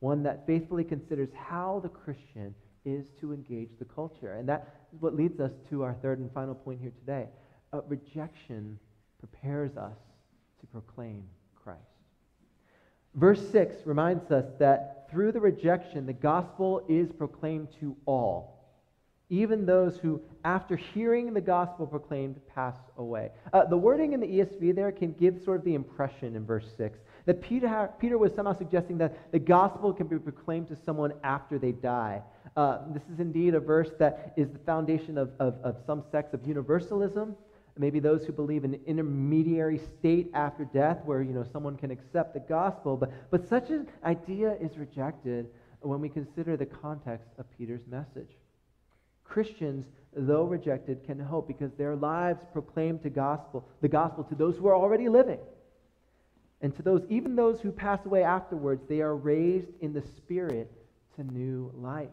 one 0.00 0.22
that 0.22 0.46
faithfully 0.46 0.84
considers 0.84 1.28
how 1.36 1.80
the 1.82 1.90
Christian 1.90 2.54
is 2.86 3.04
to 3.20 3.34
engage 3.34 3.68
the 3.78 3.84
culture. 3.84 4.32
And 4.32 4.48
that 4.48 4.86
is 4.94 5.02
what 5.02 5.14
leads 5.14 5.38
us 5.38 5.52
to 5.68 5.82
our 5.82 5.96
third 6.00 6.18
and 6.18 6.32
final 6.32 6.54
point 6.54 6.80
here 6.80 6.92
today 7.00 7.28
uh, 7.74 7.82
rejection 7.88 8.78
prepares 9.18 9.76
us 9.76 9.98
to 10.60 10.66
proclaim. 10.66 11.24
Verse 13.14 13.48
6 13.50 13.86
reminds 13.86 14.30
us 14.30 14.46
that 14.58 15.08
through 15.10 15.30
the 15.30 15.40
rejection, 15.40 16.06
the 16.06 16.12
gospel 16.12 16.84
is 16.88 17.12
proclaimed 17.12 17.68
to 17.78 17.96
all, 18.06 18.58
even 19.30 19.64
those 19.64 19.96
who, 19.98 20.20
after 20.44 20.74
hearing 20.76 21.32
the 21.32 21.40
gospel 21.40 21.86
proclaimed, 21.86 22.40
pass 22.52 22.74
away. 22.98 23.30
Uh, 23.52 23.64
the 23.66 23.76
wording 23.76 24.12
in 24.12 24.20
the 24.20 24.26
ESV 24.26 24.74
there 24.74 24.90
can 24.90 25.12
give 25.12 25.40
sort 25.44 25.60
of 25.60 25.64
the 25.64 25.74
impression 25.74 26.34
in 26.34 26.44
verse 26.44 26.66
6 26.76 26.98
That 27.26 27.40
Peter, 27.40 27.90
Peter 28.00 28.18
was 28.18 28.34
somehow 28.34 28.58
suggesting 28.58 28.98
that 28.98 29.30
the 29.30 29.38
gospel 29.38 29.92
can 29.92 30.08
be 30.08 30.18
proclaimed 30.18 30.66
to 30.68 30.76
someone 30.84 31.12
after 31.22 31.56
they 31.56 31.72
die. 31.72 32.20
Uh, 32.56 32.78
this 32.92 33.02
is 33.12 33.20
indeed 33.20 33.54
a 33.54 33.60
verse 33.60 33.90
that 34.00 34.32
is 34.36 34.50
the 34.50 34.58
foundation 34.60 35.18
of, 35.18 35.30
of, 35.38 35.54
of 35.62 35.76
some 35.86 36.02
sects 36.10 36.34
of 36.34 36.40
universalism, 36.46 37.36
maybe 37.76 37.98
those 37.98 38.24
who 38.24 38.32
believe 38.32 38.64
in 38.64 38.74
an 38.74 38.80
intermediary 38.86 39.80
state 39.98 40.30
after 40.34 40.64
death 40.64 40.98
where 41.04 41.22
you 41.22 41.32
know 41.32 41.44
someone 41.52 41.76
can 41.76 41.90
accept 41.90 42.34
the 42.34 42.40
gospel. 42.40 42.96
But, 42.96 43.12
but 43.30 43.48
such 43.48 43.70
an 43.70 43.88
idea 44.04 44.56
is 44.60 44.76
rejected 44.76 45.48
when 45.80 46.00
we 46.00 46.08
consider 46.08 46.56
the 46.56 46.66
context 46.66 47.28
of 47.38 47.46
peter's 47.56 47.86
message. 47.88 48.30
Christians 49.24 49.86
though 50.16 50.44
rejected 50.44 51.04
can 51.04 51.18
hope 51.18 51.48
because 51.48 51.72
their 51.72 51.96
lives 51.96 52.40
proclaim 52.52 53.00
to 53.00 53.10
gospel 53.10 53.66
the 53.80 53.88
gospel 53.88 54.22
to 54.24 54.34
those 54.34 54.56
who 54.56 54.68
are 54.68 54.76
already 54.76 55.08
living. 55.08 55.40
And 56.60 56.74
to 56.76 56.82
those 56.82 57.02
even 57.10 57.34
those 57.34 57.60
who 57.60 57.72
pass 57.72 58.04
away 58.06 58.22
afterwards 58.22 58.82
they 58.88 59.00
are 59.00 59.16
raised 59.16 59.70
in 59.80 59.92
the 59.92 60.02
spirit 60.16 60.70
to 61.16 61.24
new 61.24 61.72
life 61.76 62.08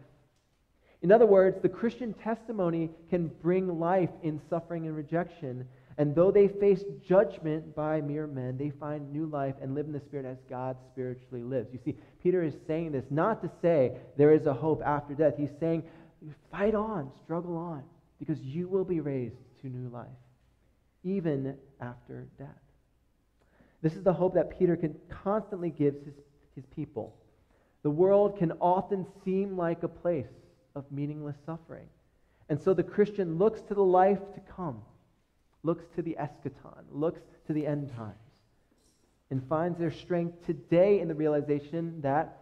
in 1.02 1.12
other 1.12 1.26
words, 1.26 1.60
the 1.62 1.70
Christian 1.70 2.14
testimony 2.14 2.90
can 3.10 3.28
bring 3.42 3.80
life 3.80 4.12
in 4.22 4.40
suffering 4.50 4.86
and 4.86 4.96
rejection. 4.96 5.68
And 5.98 6.14
though 6.14 6.32
they 6.32 6.48
face 6.48 6.84
judgment 7.08 7.76
by 7.76 8.02
mere 8.02 8.28
men, 8.28 8.58
they 8.58 8.70
find 8.70 9.12
new 9.12 9.26
life 9.26 9.56
and 9.62 9.74
live 9.74 9.88
in 9.88 9.92
the 9.92 10.00
Spirit 10.00 10.26
as 10.26 10.38
God 10.50 10.78
spiritually 10.92 11.44
lives. 11.44 11.70
You 11.74 11.80
see, 11.84 11.98
Peter 12.22 12.44
is 12.44 12.54
saying 12.68 12.92
this 12.92 13.06
not 13.10 13.42
to 13.42 13.52
say 13.62 13.98
there 14.16 14.34
is 14.34 14.46
a 14.46 14.54
hope 14.54 14.82
after 14.86 15.16
death. 15.16 15.34
He's 15.38 15.50
saying, 15.60 15.84
fight 16.52 16.76
on, 16.76 17.12
struggle 17.24 17.58
on, 17.58 17.84
because 18.20 18.40
you 18.40 18.68
will 18.68 18.86
be 18.86 19.00
raised 19.00 19.36
to 19.62 19.68
new 19.68 19.90
life, 19.90 20.08
even 21.04 21.56
after 21.80 22.28
death. 22.38 22.48
This 23.82 23.94
is 23.94 24.04
the 24.04 24.14
hope 24.14 24.36
that 24.36 24.60
Peter 24.60 24.76
can 24.76 24.96
constantly 25.24 25.72
gives 25.72 26.06
his, 26.06 26.14
his 26.56 26.66
people. 26.76 27.16
The 27.82 27.90
world 27.90 28.38
can 28.38 28.52
often 28.62 29.08
seem 29.26 29.58
like 29.58 29.82
a 29.82 29.88
place 29.88 30.28
of 30.76 30.92
meaningless 30.92 31.38
suffering. 31.46 31.88
And 32.50 32.60
so 32.60 32.74
the 32.74 32.84
Christian 32.84 33.38
looks 33.38 33.62
to 33.62 33.74
the 33.74 33.84
life 33.84 34.20
to 34.34 34.40
come, 34.56 34.82
looks 35.64 35.86
to 35.96 36.02
the 36.02 36.18
eschaton, 36.20 36.84
looks 36.92 37.22
to 37.48 37.54
the 37.54 37.66
end 37.66 37.90
times, 37.96 38.16
and 39.30 39.42
finds 39.48 39.80
their 39.80 39.92
strength 39.92 40.46
today 40.46 41.00
in 41.00 41.08
the 41.08 41.16
realization 41.16 42.02
that 42.02 42.38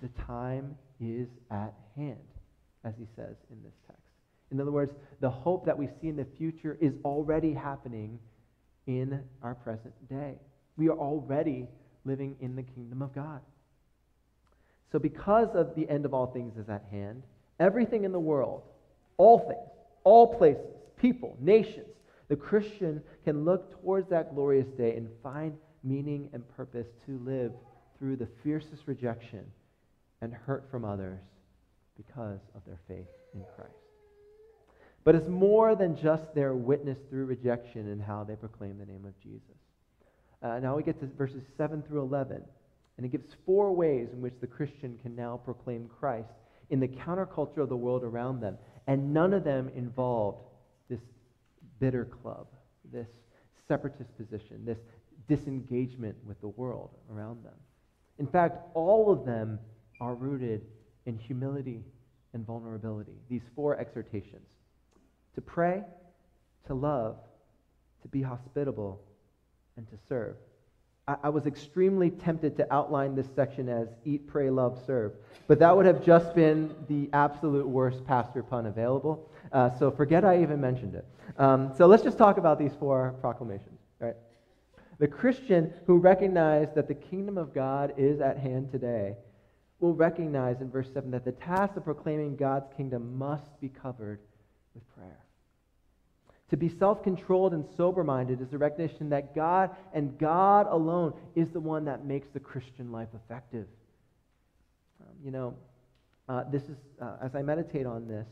the 0.00 0.08
time 0.22 0.76
is 1.00 1.28
at 1.50 1.74
hand, 1.96 2.18
as 2.84 2.94
he 2.96 3.06
says 3.16 3.36
in 3.50 3.62
this 3.64 3.74
text. 3.86 4.00
In 4.52 4.60
other 4.60 4.70
words, 4.70 4.92
the 5.20 5.30
hope 5.30 5.66
that 5.66 5.78
we 5.78 5.88
see 6.00 6.08
in 6.08 6.16
the 6.16 6.26
future 6.36 6.76
is 6.80 6.94
already 7.04 7.52
happening 7.52 8.18
in 8.86 9.22
our 9.42 9.54
present 9.54 9.94
day. 10.08 10.34
We 10.76 10.88
are 10.88 10.98
already 10.98 11.68
living 12.04 12.36
in 12.40 12.56
the 12.56 12.62
kingdom 12.62 13.02
of 13.02 13.14
God. 13.14 13.40
So, 14.90 14.98
because 14.98 15.48
of 15.54 15.74
the 15.76 15.88
end 15.88 16.04
of 16.04 16.14
all 16.14 16.26
things 16.26 16.56
is 16.56 16.68
at 16.68 16.84
hand, 16.90 17.22
everything 17.60 18.04
in 18.04 18.10
the 18.10 18.18
world, 18.18 18.62
all 19.18 19.38
things, 19.38 19.68
all 20.02 20.34
places, 20.34 20.64
people, 20.96 21.36
nations, 21.40 21.86
the 22.28 22.36
Christian 22.36 23.02
can 23.24 23.44
look 23.44 23.70
towards 23.82 24.08
that 24.10 24.34
glorious 24.34 24.68
day 24.78 24.96
and 24.96 25.08
find 25.22 25.52
meaning 25.84 26.28
and 26.32 26.48
purpose 26.56 26.86
to 27.06 27.18
live 27.24 27.52
through 27.98 28.16
the 28.16 28.28
fiercest 28.42 28.82
rejection 28.86 29.44
and 30.22 30.32
hurt 30.32 30.68
from 30.70 30.84
others 30.84 31.20
because 31.96 32.40
of 32.54 32.62
their 32.66 32.78
faith 32.88 33.08
in 33.34 33.42
Christ. 33.56 33.74
But 35.04 35.14
it's 35.14 35.28
more 35.28 35.74
than 35.74 35.96
just 35.96 36.34
their 36.34 36.54
witness 36.54 36.98
through 37.08 37.26
rejection 37.26 37.88
and 37.88 38.02
how 38.02 38.24
they 38.24 38.36
proclaim 38.36 38.78
the 38.78 38.86
name 38.86 39.04
of 39.04 39.18
Jesus. 39.22 39.40
Uh, 40.42 40.58
now 40.60 40.76
we 40.76 40.82
get 40.82 41.00
to 41.00 41.06
verses 41.06 41.42
7 41.56 41.82
through 41.82 42.02
11, 42.02 42.42
and 42.96 43.06
it 43.06 43.10
gives 43.10 43.26
four 43.44 43.72
ways 43.72 44.08
in 44.12 44.20
which 44.20 44.34
the 44.40 44.46
Christian 44.46 44.98
can 45.02 45.16
now 45.16 45.40
proclaim 45.42 45.88
Christ 45.98 46.28
in 46.70 46.80
the 46.80 46.88
counterculture 46.88 47.58
of 47.58 47.68
the 47.68 47.76
world 47.76 48.02
around 48.02 48.40
them. 48.40 48.56
And 48.86 49.12
none 49.12 49.34
of 49.34 49.44
them 49.44 49.70
involved 49.74 50.48
this 50.88 51.00
bitter 51.78 52.04
club, 52.04 52.46
this 52.92 53.08
separatist 53.68 54.16
position, 54.16 54.64
this 54.64 54.78
disengagement 55.28 56.16
with 56.24 56.40
the 56.40 56.48
world 56.48 56.90
around 57.12 57.44
them. 57.44 57.54
In 58.18 58.26
fact, 58.26 58.58
all 58.74 59.12
of 59.12 59.24
them 59.24 59.58
are 60.00 60.14
rooted 60.14 60.62
in 61.06 61.18
humility 61.18 61.84
and 62.32 62.46
vulnerability. 62.46 63.14
These 63.28 63.42
four 63.54 63.78
exhortations 63.78 64.46
to 65.34 65.40
pray, 65.40 65.82
to 66.66 66.74
love, 66.74 67.16
to 68.02 68.08
be 68.08 68.22
hospitable, 68.22 69.00
and 69.76 69.88
to 69.88 69.96
serve. 70.08 70.36
I, 71.22 71.28
was 71.28 71.46
extremely 71.46 72.10
tempted 72.10 72.56
to 72.58 72.72
outline 72.72 73.14
this 73.14 73.26
section 73.34 73.68
as 73.68 73.88
eat, 74.04 74.26
pray, 74.26 74.50
love, 74.50 74.80
serve. 74.86 75.12
But 75.46 75.58
that 75.58 75.76
would 75.76 75.86
have 75.86 76.04
just 76.04 76.34
been 76.34 76.74
the 76.88 77.08
absolute 77.12 77.66
worst 77.66 78.04
pastor 78.06 78.42
pun 78.42 78.66
available. 78.66 79.30
Uh, 79.52 79.70
so 79.78 79.90
forget 79.90 80.24
I 80.24 80.42
even 80.42 80.60
mentioned 80.60 80.94
it. 80.94 81.06
Um, 81.38 81.72
so 81.76 81.86
let's 81.86 82.02
just 82.02 82.18
talk 82.18 82.38
about 82.38 82.58
these 82.58 82.72
four 82.78 83.14
proclamations. 83.20 83.78
Right? 83.98 84.16
The 84.98 85.08
Christian 85.08 85.72
who 85.86 85.98
recognized 85.98 86.74
that 86.74 86.86
the 86.86 86.94
kingdom 86.94 87.38
of 87.38 87.54
God 87.54 87.94
is 87.96 88.20
at 88.20 88.38
hand 88.38 88.70
today 88.70 89.16
will 89.80 89.94
recognize 89.94 90.60
in 90.60 90.70
verse 90.70 90.92
7 90.92 91.10
that 91.12 91.24
the 91.24 91.32
task 91.32 91.76
of 91.76 91.84
proclaiming 91.84 92.36
God's 92.36 92.66
kingdom 92.76 93.16
must 93.16 93.60
be 93.60 93.68
covered 93.68 94.20
with 94.74 94.86
prayer. 94.94 95.24
To 96.50 96.56
be 96.56 96.68
self 96.68 97.02
controlled 97.04 97.54
and 97.54 97.64
sober 97.76 98.02
minded 98.02 98.40
is 98.40 98.48
the 98.48 98.58
recognition 98.58 99.08
that 99.10 99.34
God 99.34 99.70
and 99.94 100.18
God 100.18 100.66
alone 100.68 101.14
is 101.36 101.48
the 101.50 101.60
one 101.60 101.84
that 101.84 102.04
makes 102.04 102.26
the 102.32 102.40
Christian 102.40 102.90
life 102.90 103.08
effective. 103.14 103.66
Um, 105.00 105.14
you 105.24 105.30
know, 105.30 105.54
uh, 106.28 106.44
this 106.50 106.62
is, 106.64 106.76
uh, 107.00 107.16
as 107.22 107.36
I 107.36 107.42
meditate 107.42 107.86
on 107.86 108.08
this, 108.08 108.26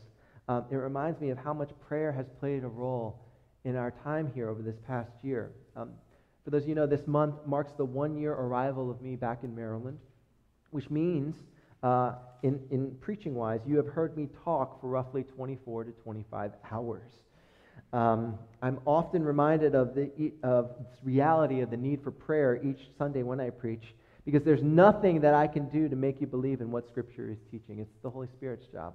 um, 0.49 0.65
it 0.69 0.75
reminds 0.75 1.21
me 1.21 1.29
of 1.29 1.37
how 1.37 1.53
much 1.53 1.69
prayer 1.87 2.11
has 2.11 2.25
played 2.39 2.63
a 2.63 2.67
role 2.67 3.21
in 3.63 3.77
our 3.77 3.91
time 4.03 4.29
here 4.33 4.49
over 4.49 4.61
this 4.61 4.77
past 4.85 5.11
year. 5.21 5.51
Um, 5.77 5.91
for 6.43 6.49
those 6.49 6.63
of 6.63 6.69
you 6.69 6.75
know, 6.75 6.87
this 6.87 7.07
month 7.07 7.35
marks 7.45 7.71
the 7.77 7.85
one 7.85 8.17
year 8.17 8.33
arrival 8.33 8.91
of 8.91 9.01
me 9.01 9.15
back 9.15 9.43
in 9.43 9.55
Maryland, 9.55 9.97
which 10.71 10.89
means, 10.89 11.35
uh, 11.83 12.15
in, 12.43 12.59
in 12.71 12.95
preaching 12.99 13.35
wise, 13.35 13.61
you 13.65 13.77
have 13.77 13.87
heard 13.87 14.17
me 14.17 14.27
talk 14.43 14.81
for 14.81 14.87
roughly 14.87 15.23
24 15.23 15.85
to 15.85 15.91
25 15.91 16.51
hours. 16.71 17.11
Um, 17.93 18.37
I'm 18.61 18.79
often 18.85 19.23
reminded 19.23 19.73
of 19.73 19.95
the 19.95 20.33
of 20.43 20.71
reality 21.03 21.61
of 21.61 21.71
the 21.71 21.77
need 21.77 22.03
for 22.03 22.11
prayer 22.11 22.61
each 22.63 22.79
Sunday 22.97 23.23
when 23.23 23.39
I 23.39 23.49
preach, 23.49 23.93
because 24.25 24.43
there's 24.43 24.61
nothing 24.61 25.21
that 25.21 25.33
I 25.33 25.47
can 25.47 25.69
do 25.69 25.87
to 25.87 25.95
make 25.95 26.21
you 26.21 26.27
believe 26.27 26.61
in 26.61 26.71
what 26.71 26.87
Scripture 26.87 27.29
is 27.29 27.37
teaching. 27.49 27.79
It's 27.79 27.91
the 28.03 28.09
Holy 28.09 28.27
Spirit's 28.27 28.67
job. 28.67 28.93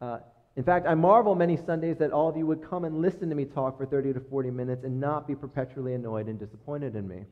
Uh, 0.00 0.18
in 0.56 0.64
fact, 0.64 0.86
I 0.86 0.94
marvel 0.94 1.34
many 1.34 1.56
Sundays 1.56 1.96
that 1.98 2.10
all 2.10 2.28
of 2.28 2.36
you 2.36 2.46
would 2.46 2.68
come 2.68 2.84
and 2.84 3.00
listen 3.00 3.28
to 3.28 3.34
me 3.34 3.44
talk 3.44 3.78
for 3.78 3.86
30 3.86 4.14
to 4.14 4.20
40 4.20 4.50
minutes 4.50 4.84
and 4.84 5.00
not 5.00 5.26
be 5.26 5.34
perpetually 5.34 5.94
annoyed 5.94 6.26
and 6.26 6.38
disappointed 6.38 6.96
in 6.96 7.08
me. 7.08 7.24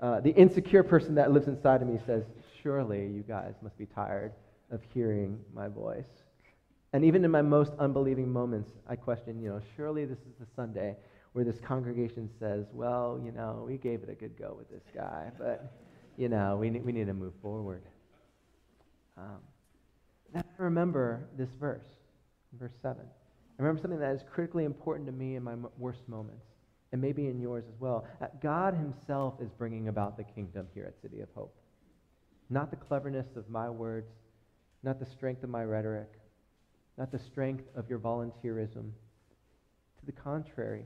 Uh, 0.00 0.20
the 0.20 0.30
insecure 0.30 0.82
person 0.82 1.14
that 1.16 1.32
lives 1.32 1.48
inside 1.48 1.82
of 1.82 1.88
me 1.88 1.98
says, 2.06 2.24
Surely 2.62 3.06
you 3.06 3.24
guys 3.26 3.54
must 3.62 3.76
be 3.78 3.86
tired 3.86 4.32
of 4.70 4.80
hearing 4.92 5.38
my 5.54 5.68
voice. 5.68 6.04
And 6.92 7.04
even 7.04 7.24
in 7.24 7.30
my 7.30 7.42
most 7.42 7.72
unbelieving 7.78 8.32
moments, 8.32 8.70
I 8.88 8.96
question, 8.96 9.40
you 9.40 9.48
know, 9.48 9.60
surely 9.76 10.04
this 10.04 10.18
is 10.18 10.34
the 10.38 10.46
Sunday 10.54 10.96
where 11.32 11.44
this 11.44 11.60
congregation 11.60 12.30
says, 12.38 12.64
well, 12.72 13.20
you 13.22 13.32
know, 13.32 13.64
we 13.66 13.76
gave 13.76 14.02
it 14.02 14.08
a 14.08 14.14
good 14.14 14.38
go 14.38 14.54
with 14.56 14.70
this 14.70 14.84
guy, 14.94 15.30
but, 15.36 15.72
you 16.16 16.28
know, 16.28 16.56
we, 16.56 16.70
we 16.70 16.92
need 16.92 17.06
to 17.06 17.12
move 17.12 17.34
forward. 17.42 17.82
Um, 19.18 19.40
I 20.34 20.42
remember 20.58 21.28
this 21.36 21.50
verse, 21.60 21.84
verse 22.58 22.72
7. 22.80 22.96
I 23.02 23.62
remember 23.62 23.80
something 23.80 24.00
that 24.00 24.14
is 24.14 24.22
critically 24.32 24.64
important 24.64 25.06
to 25.06 25.12
me 25.12 25.36
in 25.36 25.42
my 25.42 25.54
worst 25.78 26.08
moments, 26.08 26.46
and 26.92 27.00
maybe 27.00 27.26
in 27.28 27.40
yours 27.40 27.64
as 27.68 27.80
well. 27.80 28.06
God 28.42 28.74
Himself 28.74 29.34
is 29.40 29.50
bringing 29.58 29.88
about 29.88 30.16
the 30.16 30.24
kingdom 30.24 30.66
here 30.74 30.84
at 30.84 31.00
City 31.02 31.20
of 31.20 31.28
Hope. 31.34 31.54
Not 32.48 32.70
the 32.70 32.76
cleverness 32.76 33.26
of 33.36 33.48
my 33.50 33.68
words, 33.68 34.10
not 34.82 35.00
the 35.00 35.06
strength 35.06 35.42
of 35.42 35.50
my 35.50 35.64
rhetoric, 35.64 36.12
not 36.98 37.12
the 37.12 37.18
strength 37.18 37.64
of 37.74 37.88
your 37.88 37.98
volunteerism. 37.98 38.90
To 39.98 40.06
the 40.06 40.12
contrary, 40.12 40.84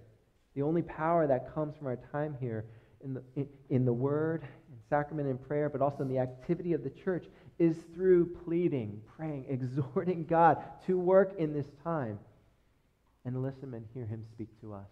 the 0.54 0.62
only 0.62 0.82
power 0.82 1.26
that 1.26 1.54
comes 1.54 1.76
from 1.76 1.86
our 1.86 1.98
time 2.12 2.36
here 2.40 2.64
in 3.02 3.14
the, 3.14 3.22
in, 3.36 3.48
in 3.70 3.84
the 3.84 3.92
word, 3.92 4.42
in 4.42 4.78
sacrament 4.88 5.28
and 5.28 5.40
prayer, 5.40 5.68
but 5.68 5.80
also 5.80 6.02
in 6.02 6.08
the 6.08 6.18
activity 6.18 6.72
of 6.72 6.84
the 6.84 6.90
church 6.90 7.26
is 7.58 7.76
through 7.94 8.26
pleading, 8.44 9.00
praying, 9.16 9.46
exhorting 9.48 10.24
God 10.24 10.58
to 10.86 10.98
work 10.98 11.34
in 11.38 11.52
this 11.52 11.66
time 11.84 12.18
and 13.24 13.42
listen 13.42 13.74
and 13.74 13.84
hear 13.94 14.06
him 14.06 14.24
speak 14.32 14.48
to 14.60 14.74
us. 14.74 14.88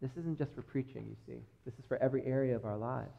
This 0.00 0.10
isn't 0.16 0.36
just 0.36 0.52
for 0.54 0.62
preaching, 0.62 1.06
you 1.08 1.16
see. 1.26 1.40
This 1.64 1.74
is 1.74 1.84
for 1.86 1.96
every 1.98 2.24
area 2.26 2.56
of 2.56 2.64
our 2.64 2.76
lives. 2.76 3.12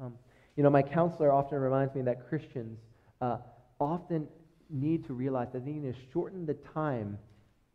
Um, 0.00 0.14
you 0.56 0.62
know, 0.64 0.70
my 0.70 0.82
counselor 0.82 1.30
often 1.30 1.58
reminds 1.58 1.94
me 1.94 2.02
that 2.02 2.28
Christians 2.28 2.80
uh, 3.20 3.38
often 3.78 4.26
need 4.70 5.06
to 5.06 5.14
realize 5.14 5.48
that 5.52 5.64
they 5.64 5.72
need 5.72 5.92
to 5.92 5.98
shorten 6.12 6.46
the 6.46 6.54
time 6.54 7.18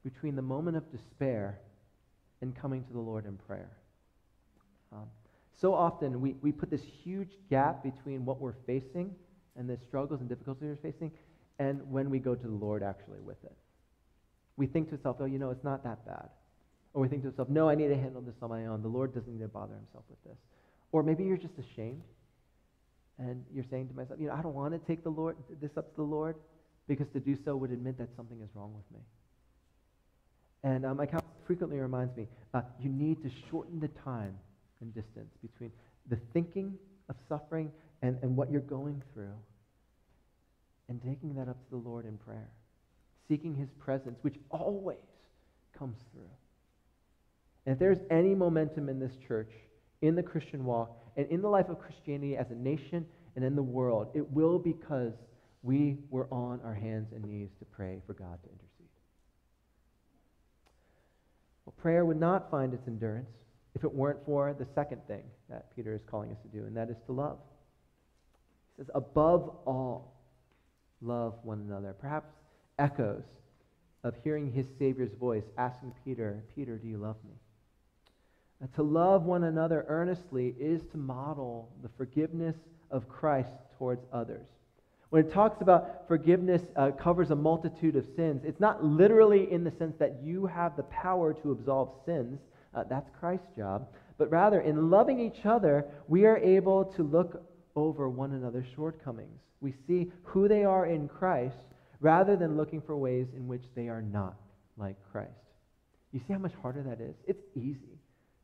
between 0.04 0.36
the 0.36 0.42
moment 0.42 0.78
of 0.78 0.92
despair 0.92 1.60
and 2.42 2.56
coming 2.56 2.84
to 2.84 2.94
the 2.94 3.00
Lord 3.00 3.26
in 3.26 3.38
prayer. 3.38 3.72
Um, 4.92 5.08
So 5.56 5.76
often 5.76 6.20
we, 6.22 6.36
we 6.42 6.52
put 6.52 6.70
this 6.70 6.82
huge 7.04 7.38
gap 7.50 7.84
between 7.84 8.26
what 8.26 8.42
we're 8.42 8.56
facing 8.66 9.16
and 9.56 9.70
the 9.70 9.78
struggles 9.88 10.20
and 10.20 10.28
difficulties 10.28 10.64
we're 10.70 10.92
facing 10.92 11.12
and 11.60 11.80
when 11.92 12.10
we 12.10 12.18
go 12.18 12.34
to 12.34 12.48
the 12.48 12.54
Lord 12.54 12.82
actually 12.82 13.20
with 13.20 13.44
it. 13.44 13.56
We 14.58 14.66
think 14.66 14.90
to 14.90 14.96
ourselves, 14.96 15.20
oh, 15.22 15.26
you 15.26 15.38
know, 15.38 15.52
it's 15.52 15.64
not 15.64 15.84
that 15.84 16.06
bad. 16.06 16.30
Or 16.94 17.02
we 17.04 17.08
think 17.08 17.22
to 17.22 17.30
ourselves, 17.30 17.52
no, 17.52 17.70
I 17.70 17.76
need 17.76 17.90
to 17.90 17.96
handle 17.96 18.22
this 18.22 18.36
on 18.42 18.50
my 18.50 18.66
own. 18.66 18.82
The 18.82 18.88
Lord 18.88 19.14
doesn't 19.14 19.32
need 19.32 19.42
to 19.42 19.48
bother 19.48 19.76
himself 19.76 20.04
with 20.10 20.22
this. 20.24 20.38
Or 20.92 21.04
maybe 21.04 21.24
you're 21.24 21.38
just 21.38 21.58
ashamed 21.60 22.02
and 23.20 23.46
you're 23.54 23.66
saying 23.70 23.88
to 23.90 23.94
myself, 23.94 24.20
you 24.20 24.28
know, 24.28 24.34
I 24.34 24.42
don't 24.42 24.56
want 24.56 24.74
to 24.74 24.80
take 24.80 25.04
the 25.04 25.12
Lord, 25.12 25.38
this 25.62 25.78
up 25.78 25.92
to 25.92 25.96
the 25.96 26.10
Lord 26.18 26.36
because 26.88 27.08
to 27.14 27.20
do 27.20 27.38
so 27.46 27.56
would 27.56 27.72
admit 27.72 27.98
that 27.98 28.10
something 28.16 28.40
is 28.42 28.50
wrong 28.54 28.74
with 28.74 28.90
me. 28.92 29.04
And 30.64 30.86
um, 30.86 30.98
my 30.98 31.06
counselor 31.06 31.32
frequently 31.46 31.80
reminds 31.80 32.16
me, 32.16 32.28
uh, 32.54 32.62
you 32.80 32.90
need 32.90 33.22
to 33.24 33.32
shorten 33.50 33.80
the 33.80 33.88
time 33.90 34.38
and 34.82 34.94
distance 34.94 35.34
between 35.42 35.72
the 36.10 36.18
thinking 36.34 36.78
of 37.10 37.16
suffering 37.28 37.72
and, 38.02 38.18
and 38.22 38.36
what 38.36 38.52
you're 38.52 38.62
going 38.62 39.02
through 39.14 39.34
and 40.90 41.02
taking 41.02 41.34
that 41.36 41.48
up 41.48 41.58
to 41.64 41.70
the 41.72 41.90
Lord 41.90 42.06
in 42.06 42.18
prayer, 42.18 42.50
seeking 43.28 43.56
his 43.56 43.70
presence, 43.80 44.18
which 44.24 44.36
always 44.50 44.98
comes 45.78 45.98
through. 46.12 46.30
And 47.66 47.74
if 47.74 47.80
there's 47.80 48.00
any 48.10 48.36
momentum 48.36 48.90
in 48.90 49.00
this 49.00 49.14
church, 49.28 49.52
in 50.02 50.16
the 50.16 50.24
Christian 50.24 50.66
walk, 50.66 50.98
and 51.16 51.28
in 51.28 51.42
the 51.42 51.48
life 51.48 51.70
of 51.70 51.80
Christianity 51.80 52.36
as 52.36 52.48
a 52.50 52.56
nation 52.56 53.06
and 53.36 53.46
in 53.46 53.56
the 53.56 53.64
world, 53.64 54.08
it 54.14 54.30
will 54.32 54.60
because 54.60 55.14
we 55.64 55.98
were 56.10 56.28
on 56.32 56.60
our 56.64 56.74
hands 56.74 57.12
and 57.14 57.24
knees 57.24 57.50
to 57.60 57.66
pray 57.66 58.02
for 58.08 58.14
God 58.14 58.42
to 58.44 58.50
intercede. 58.50 58.90
Well, 61.66 61.74
prayer 61.78 62.04
would 62.04 62.20
not 62.20 62.50
find 62.50 62.74
its 62.74 62.88
endurance 62.88 63.30
if 63.76 63.84
it 63.84 63.94
weren't 63.94 64.26
for 64.26 64.54
the 64.54 64.66
second 64.74 65.02
thing 65.08 65.24
that 65.50 65.76
Peter 65.76 65.94
is 65.94 66.02
calling 66.10 66.32
us 66.32 66.38
to 66.42 66.48
do, 66.48 66.66
and 66.66 66.76
that 66.76 66.90
is 66.90 66.98
to 67.06 67.12
love. 67.12 67.38
He 68.76 68.84
says, 68.84 68.90
above 68.96 69.56
all, 69.66 70.20
love 71.02 71.36
one 71.44 71.60
another. 71.60 71.94
Perhaps 71.94 72.32
echoes 72.80 73.24
of 74.04 74.16
hearing 74.24 74.52
his 74.52 74.66
Savior's 74.80 75.14
voice 75.14 75.44
asking 75.58 75.94
Peter, 76.04 76.44
Peter, 76.56 76.78
do 76.78 76.88
you 76.88 76.98
love 76.98 77.18
me? 77.24 77.36
Uh, 78.64 78.68
to 78.76 78.84
love 78.84 79.24
one 79.24 79.44
another 79.44 79.86
earnestly 79.88 80.56
is 80.60 80.82
to 80.92 80.98
model 80.98 81.72
the 81.84 81.90
forgiveness 81.98 82.56
of 82.90 83.08
Christ 83.08 83.54
towards 83.78 84.04
others. 84.12 84.48
When 85.12 85.26
it 85.26 85.34
talks 85.34 85.62
about 85.62 86.08
forgiveness 86.08 86.62
uh, 86.78 86.92
covers 86.92 87.32
a 87.32 87.36
multitude 87.36 87.98
of 87.98 88.06
sins, 88.16 88.44
it's 88.46 88.62
not 88.62 88.82
literally 88.82 89.52
in 89.52 89.66
the 89.66 89.72
sense 89.78 89.94
that 90.00 90.22
you 90.24 90.46
have 90.46 90.78
the 90.78 90.84
power 90.84 91.34
to 91.34 91.52
absolve 91.52 91.90
sins. 92.06 92.40
Uh, 92.74 92.86
that's 92.90 93.10
Christ's 93.20 93.50
job. 93.58 93.90
But 94.18 94.32
rather, 94.32 94.62
in 94.62 94.90
loving 94.90 95.20
each 95.20 95.46
other, 95.46 95.86
we 96.08 96.26
are 96.26 96.38
able 96.38 96.86
to 96.96 97.04
look 97.04 97.44
over 97.76 98.08
one 98.08 98.32
another's 98.32 98.68
shortcomings. 98.74 99.38
We 99.60 99.74
see 99.86 100.14
who 100.24 100.48
they 100.48 100.64
are 100.64 100.86
in 100.86 101.10
Christ 101.10 101.58
rather 102.00 102.38
than 102.38 102.56
looking 102.56 102.82
for 102.82 102.96
ways 102.96 103.28
in 103.36 103.50
which 103.50 103.64
they 103.76 103.90
are 103.90 104.02
not 104.02 104.38
like 104.78 104.96
Christ. 105.12 105.32
You 106.14 106.22
see 106.26 106.32
how 106.32 106.40
much 106.40 106.54
harder 106.62 106.84
that 106.84 107.02
is? 107.02 107.16
It's 107.28 107.44
easy 107.54 108.00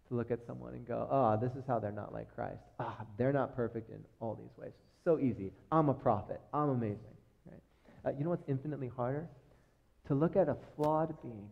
to 0.10 0.16
look 0.16 0.32
at 0.32 0.46
someone 0.46 0.74
and 0.74 0.86
go, 0.86 1.08
ah, 1.10 1.34
oh, 1.34 1.40
this 1.42 1.56
is 1.56 1.64
how 1.66 1.80
they're 1.80 1.92
not 1.94 2.12
like 2.12 2.34
Christ. 2.36 2.60
Ah, 2.78 3.06
they're 3.18 3.32
not 3.32 3.56
perfect 3.56 3.90
in 3.90 4.00
all 4.20 4.36
these 4.36 4.58
ways. 4.58 4.74
So 5.08 5.18
easy. 5.20 5.54
I'm 5.72 5.88
a 5.88 5.94
prophet. 5.94 6.42
I'm 6.54 6.68
amazing. 6.68 6.98
Right? 7.50 7.62
Uh, 8.06 8.18
you 8.18 8.26
know 8.26 8.32
what's 8.32 8.44
infinitely 8.50 8.92
harder? 8.94 9.26
To 10.10 10.14
look 10.14 10.36
at 10.36 10.50
a 10.50 10.58
flawed 10.76 11.16
being 11.22 11.48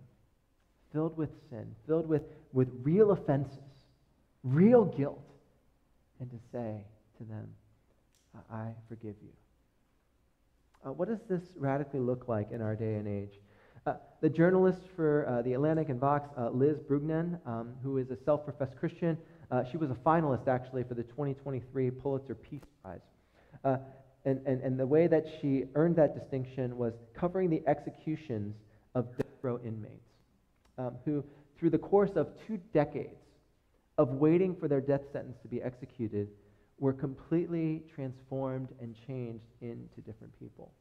filled 0.92 1.16
with 1.16 1.30
sin, 1.50 1.66
filled 1.88 2.06
with, 2.06 2.24
with 2.52 2.68
real 2.84 3.12
offenses, 3.12 3.64
real 4.44 4.84
guilt, 4.84 5.24
and 6.20 6.30
to 6.32 6.36
say 6.52 6.84
to 7.18 7.24
them, 7.24 7.48
I 8.52 8.72
forgive 8.90 9.16
you. 9.24 9.32
Uh, 10.86 10.92
what 10.92 11.08
does 11.08 11.22
this 11.30 11.44
radically 11.56 12.02
look 12.02 12.28
like 12.28 12.52
in 12.52 12.62
our 12.62 12.76
day 12.76 12.96
and 12.96 13.08
age? 13.08 13.40
Uh, 13.88 13.94
the 14.20 14.28
journalist 14.30 14.82
for 14.98 15.26
uh, 15.30 15.42
The 15.44 15.54
Atlantic 15.54 15.88
and 15.88 15.98
Vox, 15.98 16.28
uh, 16.38 16.50
Liz 16.50 16.80
Bruggeman, 16.80 17.40
um, 17.48 17.72
who 17.84 18.00
is 18.00 18.12
a 18.12 18.18
self 18.26 18.44
professed 18.44 18.76
Christian, 18.78 19.18
uh, 19.50 19.64
she 19.64 19.78
was 19.78 19.92
a 19.92 19.96
finalist 20.06 20.50
actually 20.50 20.84
for 20.84 20.96
the 20.96 21.04
2023 21.04 21.90
Pulitzer 21.92 22.36
Peace 22.36 22.60
Prize. 22.84 23.00
Uh, 23.66 23.78
and, 24.26 24.40
and, 24.46 24.62
and 24.62 24.80
the 24.80 24.88
way 24.88 25.08
that 25.08 25.26
she 25.42 25.66
earned 25.76 25.96
that 25.98 26.18
distinction 26.18 26.78
was 26.78 26.94
covering 27.14 27.50
the 27.50 27.62
executions 27.68 28.56
of 28.94 29.06
death 29.18 29.28
row 29.42 29.60
inmates 29.66 30.10
um, 30.78 30.96
who, 31.04 31.24
through 31.58 31.70
the 31.70 31.78
course 31.78 32.12
of 32.16 32.30
two 32.48 32.58
decades 32.74 33.22
of 33.98 34.10
waiting 34.14 34.56
for 34.56 34.68
their 34.68 34.82
death 34.82 35.02
sentence 35.12 35.38
to 35.42 35.48
be 35.48 35.62
executed, 35.62 36.28
were 36.80 36.94
completely 36.94 37.84
transformed 37.94 38.70
and 38.82 38.96
changed 39.08 39.46
into 39.62 40.02
different 40.06 40.38
people. 40.40 40.72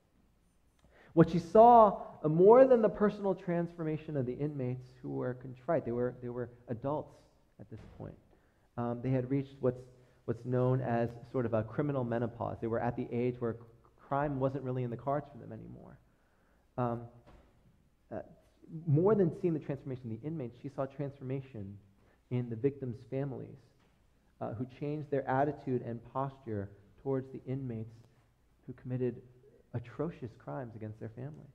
What 1.13 1.31
she 1.31 1.39
saw, 1.39 2.03
uh, 2.25 2.29
more 2.29 2.65
than 2.65 2.83
the 2.83 2.89
personal 2.89 3.35
transformation 3.35 4.17
of 4.17 4.27
the 4.27 4.33
inmates 4.33 4.89
who 5.01 5.11
were 5.11 5.35
contrite, 5.35 5.85
they 5.85 5.93
were, 5.93 6.15
they 6.21 6.29
were 6.29 6.51
adults 6.69 7.15
at 7.61 7.71
this 7.71 7.81
point. 7.97 8.15
Um, 8.77 9.01
they 9.03 9.11
had 9.11 9.31
reached 9.31 9.55
what's, 9.61 9.81
what's 10.25 10.45
known 10.45 10.81
as 10.81 11.11
sort 11.33 11.47
of 11.47 11.55
a 11.55 11.63
criminal 11.63 12.05
menopause. 12.05 12.57
They 12.61 12.67
were 12.67 12.81
at 12.81 12.97
the 12.97 13.07
age 13.13 13.37
where 13.39 13.57
crime 14.09 14.41
wasn't 14.41 14.65
really 14.65 14.83
in 14.83 14.91
the 14.91 14.97
cards 14.97 15.27
for 15.33 15.39
them 15.39 15.53
anymore. 15.53 15.99
Um, 16.79 17.03
uh, 18.13 18.21
more 18.87 19.15
than 19.15 19.31
seeing 19.41 19.55
the 19.55 19.61
transformation 19.61 20.11
in 20.11 20.19
the 20.21 20.27
inmates, 20.27 20.57
she 20.63 20.71
saw 20.75 20.87
transformation 20.87 21.77
in 22.31 22.49
the 22.49 22.57
victims' 22.57 22.97
families 23.11 23.59
uh, 24.41 24.55
who 24.55 24.67
changed 24.81 25.11
their 25.11 25.29
attitude 25.29 25.83
and 25.83 26.01
posture 26.13 26.71
towards 27.03 27.31
the 27.33 27.41
inmates 27.47 27.95
who 28.67 28.73
committed 28.73 29.21
atrocious 29.75 30.31
crimes 30.39 30.73
against 30.75 30.99
their 31.01 31.11
family. 31.11 31.49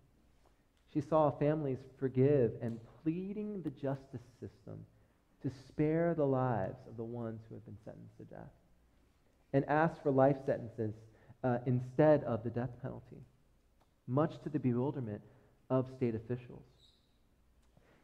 She 0.93 1.01
saw 1.01 1.31
families 1.31 1.77
forgive 1.99 2.51
and 2.61 2.79
pleading 3.03 3.61
the 3.63 3.69
justice 3.71 4.25
system 4.39 4.85
to 5.41 5.51
spare 5.67 6.13
the 6.13 6.25
lives 6.25 6.79
of 6.87 6.97
the 6.97 7.03
ones 7.03 7.41
who 7.47 7.55
have 7.55 7.65
been 7.65 7.77
sentenced 7.85 8.17
to 8.17 8.23
death 8.25 8.58
and 9.53 9.65
ask 9.65 10.01
for 10.03 10.11
life 10.11 10.37
sentences 10.45 10.93
uh, 11.43 11.57
instead 11.65 12.23
of 12.23 12.43
the 12.43 12.49
death 12.49 12.69
penalty, 12.81 13.17
much 14.07 14.33
to 14.43 14.49
the 14.49 14.59
bewilderment 14.59 15.21
of 15.69 15.85
state 15.97 16.15
officials. 16.15 16.63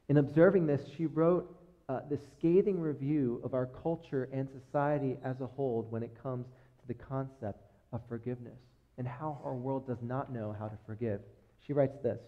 In 0.08 0.18
observing 0.18 0.68
this, 0.68 0.82
she 0.96 1.06
wrote 1.06 1.56
uh, 1.90 2.00
the 2.10 2.20
scathing 2.38 2.80
review 2.80 3.42
of 3.44 3.54
our 3.54 3.68
culture 3.68 4.30
and 4.32 4.48
society 4.66 5.18
as 5.24 5.42
a 5.42 5.48
whole 5.48 5.86
when 5.90 6.04
it 6.04 6.12
comes 6.22 6.46
to 6.80 6.88
the 6.88 6.94
concept 6.94 7.64
of 7.92 8.02
forgiveness 8.08 8.58
and 8.98 9.08
how 9.08 9.40
our 9.44 9.54
world 9.54 9.88
does 9.88 10.02
not 10.02 10.32
know 10.32 10.56
how 10.58 10.68
to 10.68 10.78
forgive. 10.86 11.22
She 11.66 11.74
writes 11.74 11.98
this. 12.04 12.20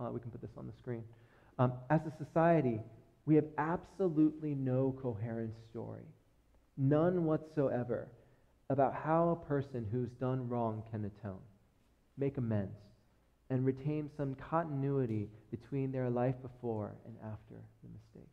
Uh, 0.00 0.10
we 0.10 0.20
can 0.20 0.30
put 0.30 0.40
this 0.40 0.50
on 0.56 0.66
the 0.66 0.72
screen. 0.78 1.02
Um, 1.58 1.72
as 1.90 2.00
a 2.06 2.24
society, 2.24 2.80
we 3.24 3.34
have 3.34 3.44
absolutely 3.58 4.54
no 4.54 4.94
coherent 5.02 5.52
story, 5.70 6.04
none 6.76 7.24
whatsoever, 7.24 8.08
about 8.68 8.94
how 8.94 9.30
a 9.30 9.46
person 9.46 9.86
who's 9.90 10.10
done 10.20 10.48
wrong 10.48 10.82
can 10.90 11.04
atone, 11.04 11.40
make 12.18 12.36
amends, 12.36 12.76
and 13.50 13.64
retain 13.64 14.10
some 14.16 14.34
continuity 14.34 15.28
between 15.50 15.92
their 15.92 16.10
life 16.10 16.34
before 16.42 16.92
and 17.04 17.14
after 17.24 17.54
the 17.82 17.88
mistake. 17.88 18.32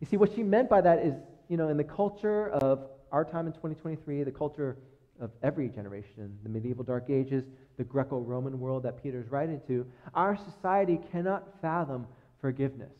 You 0.00 0.06
see, 0.06 0.16
what 0.16 0.34
she 0.34 0.42
meant 0.42 0.68
by 0.68 0.80
that 0.82 0.98
is, 0.98 1.14
you 1.48 1.56
know, 1.56 1.68
in 1.68 1.76
the 1.76 1.84
culture 1.84 2.48
of 2.48 2.86
our 3.12 3.24
time 3.24 3.46
in 3.46 3.52
2023, 3.52 4.24
the 4.24 4.30
culture 4.30 4.76
of 5.20 5.30
every 5.42 5.68
generation, 5.68 6.36
the 6.42 6.48
medieval 6.48 6.84
Dark 6.84 7.08
Ages, 7.08 7.44
the 7.76 7.84
Greco 7.84 8.18
Roman 8.18 8.58
world 8.58 8.82
that 8.82 9.02
Peter's 9.02 9.30
writing 9.30 9.60
to, 9.68 9.86
our 10.14 10.36
society 10.36 10.98
cannot 11.12 11.44
fathom 11.62 12.06
forgiveness 12.40 12.92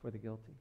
for 0.00 0.10
the 0.10 0.18
guilty. 0.18 0.52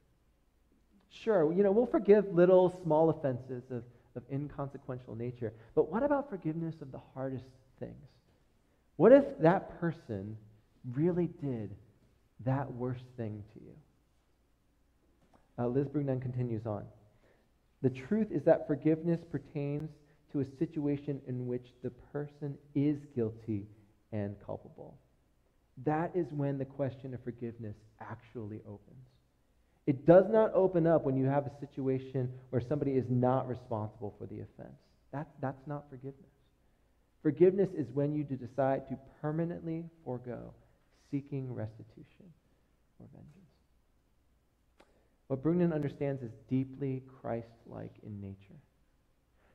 Sure, 1.09 1.51
you 1.53 1.61
know, 1.61 1.71
we'll 1.71 1.86
forgive 1.86 2.34
little, 2.34 2.80
small 2.84 3.09
offenses 3.09 3.63
of, 3.69 3.84
of 4.16 4.24
inconsequential 4.32 5.16
nature, 5.16 5.53
but 5.76 5.91
what 5.91 6.03
about 6.03 6.30
forgiveness 6.30 6.76
of 6.82 6.91
the 6.91 7.01
hardest 7.14 7.45
things? 7.80 8.07
What 8.97 9.11
if 9.11 9.26
that 9.39 9.80
person 9.80 10.38
really 10.93 11.30
did 11.41 11.76
that 12.45 12.72
worst 12.74 13.05
thing 13.18 13.43
to 13.53 13.59
you? 13.64 13.74
Uh, 15.57 15.68
Liz 15.68 15.88
Bruggeman 15.88 16.22
continues 16.22 16.66
on. 16.66 16.86
The 17.82 17.89
truth 17.89 18.28
is 18.32 18.43
that 18.43 18.68
forgiveness 18.68 19.20
pertains 19.30 19.89
to 20.32 20.39
a 20.39 20.45
situation 20.57 21.22
in 21.28 21.47
which 21.47 21.68
the 21.84 21.89
person 22.11 22.57
is 22.74 22.97
guilty 23.16 23.68
and 24.11 24.36
culpable. 24.45 24.97
That 25.86 26.11
is 26.16 26.28
when 26.32 26.57
the 26.57 26.66
question 26.66 27.14
of 27.14 27.24
forgiveness 27.24 27.76
actually 27.99 28.61
opens. 28.68 29.05
It 29.86 30.05
does 30.05 30.25
not 30.29 30.51
open 30.53 30.88
up 30.88 31.03
when 31.03 31.17
you 31.17 31.25
have 31.25 31.45
a 31.45 31.51
situation 31.59 32.31
where 32.51 32.61
somebody 32.61 32.91
is 32.91 33.05
not 33.09 33.47
responsible 33.47 34.15
for 34.17 34.25
the 34.25 34.41
offense. 34.41 34.77
That, 35.11 35.27
that's 35.41 35.67
not 35.67 35.89
forgiveness. 35.89 36.31
Forgiveness 37.21 37.69
is 37.75 37.88
when 37.93 38.13
you 38.13 38.23
decide 38.23 38.88
to 38.89 38.97
permanently 39.21 39.86
forego 40.03 40.53
seeking 41.11 41.53
restitution 41.53 42.25
or 42.99 43.07
vengeance. 43.13 43.29
what 45.27 45.43
Brugman 45.43 45.73
understands 45.73 46.21
is 46.21 46.31
deeply 46.49 47.03
Christ 47.21 47.47
like 47.65 47.93
in 48.03 48.19
nature. 48.19 48.59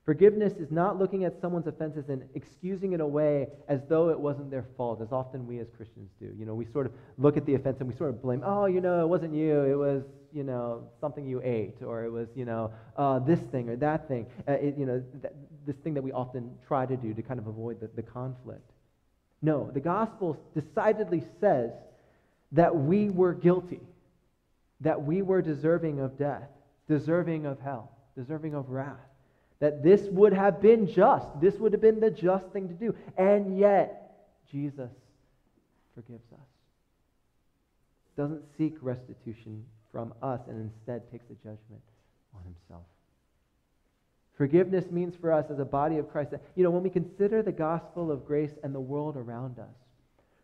Forgiveness 0.08 0.54
is 0.54 0.70
not 0.70 0.98
looking 0.98 1.24
at 1.24 1.38
someone's 1.38 1.66
offenses 1.66 2.08
and 2.08 2.22
excusing 2.32 2.94
it 2.94 3.00
away 3.00 3.48
as 3.68 3.80
though 3.90 4.08
it 4.08 4.18
wasn't 4.18 4.50
their 4.50 4.64
fault, 4.74 5.02
as 5.02 5.12
often 5.12 5.46
we 5.46 5.58
as 5.58 5.66
Christians 5.76 6.08
do. 6.18 6.32
You 6.34 6.46
know, 6.46 6.54
we 6.54 6.64
sort 6.64 6.86
of 6.86 6.92
look 7.18 7.36
at 7.36 7.44
the 7.44 7.54
offense 7.54 7.76
and 7.80 7.90
we 7.90 7.94
sort 7.94 8.08
of 8.08 8.22
blame, 8.22 8.42
oh, 8.42 8.64
you 8.64 8.80
know, 8.80 9.02
it 9.02 9.06
wasn't 9.06 9.34
you, 9.34 9.60
it 9.64 9.74
was, 9.74 10.04
you 10.32 10.44
know, 10.44 10.88
something 10.98 11.26
you 11.26 11.42
ate, 11.44 11.82
or 11.82 12.04
it 12.04 12.10
was, 12.10 12.26
you 12.34 12.46
know, 12.46 12.72
uh, 12.96 13.18
this 13.18 13.38
thing 13.52 13.68
or 13.68 13.76
that 13.76 14.08
thing. 14.08 14.24
Uh, 14.48 14.52
it, 14.52 14.78
you 14.78 14.86
know, 14.86 15.04
th- 15.20 15.34
this 15.66 15.76
thing 15.76 15.92
that 15.92 16.02
we 16.02 16.10
often 16.10 16.52
try 16.66 16.86
to 16.86 16.96
do 16.96 17.12
to 17.12 17.20
kind 17.20 17.38
of 17.38 17.46
avoid 17.46 17.78
the, 17.78 17.90
the 17.94 18.02
conflict. 18.02 18.70
No, 19.42 19.70
the 19.74 19.80
gospel 19.80 20.38
decidedly 20.54 21.22
says 21.38 21.70
that 22.52 22.74
we 22.74 23.10
were 23.10 23.34
guilty, 23.34 23.82
that 24.80 25.02
we 25.02 25.20
were 25.20 25.42
deserving 25.42 26.00
of 26.00 26.16
death, 26.16 26.48
deserving 26.88 27.44
of 27.44 27.60
hell, 27.60 27.92
deserving 28.16 28.54
of 28.54 28.70
wrath 28.70 29.07
that 29.60 29.82
this 29.82 30.02
would 30.10 30.32
have 30.32 30.60
been 30.60 30.86
just. 30.86 31.26
This 31.40 31.54
would 31.56 31.72
have 31.72 31.80
been 31.80 32.00
the 32.00 32.10
just 32.10 32.46
thing 32.48 32.68
to 32.68 32.74
do. 32.74 32.94
And 33.16 33.58
yet, 33.58 34.28
Jesus 34.50 34.90
forgives 35.94 36.32
us. 36.32 36.46
Doesn't 38.16 38.42
seek 38.56 38.76
restitution 38.80 39.64
from 39.90 40.14
us 40.22 40.40
and 40.48 40.60
instead 40.60 41.10
takes 41.10 41.26
the 41.28 41.34
judgment 41.34 41.82
on 42.34 42.42
himself. 42.44 42.84
Forgiveness 44.36 44.84
means 44.92 45.16
for 45.20 45.32
us 45.32 45.46
as 45.50 45.58
a 45.58 45.64
body 45.64 45.98
of 45.98 46.08
Christ 46.08 46.30
that, 46.30 46.42
you 46.54 46.62
know, 46.62 46.70
when 46.70 46.84
we 46.84 46.90
consider 46.90 47.42
the 47.42 47.50
gospel 47.50 48.12
of 48.12 48.24
grace 48.24 48.52
and 48.62 48.72
the 48.72 48.80
world 48.80 49.16
around 49.16 49.58
us, 49.58 49.74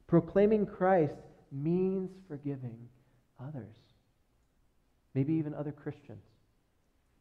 proclaiming 0.08 0.66
Christ 0.66 1.14
means 1.52 2.10
forgiving 2.26 2.76
others, 3.40 3.76
maybe 5.14 5.34
even 5.34 5.54
other 5.54 5.70
Christians 5.70 6.24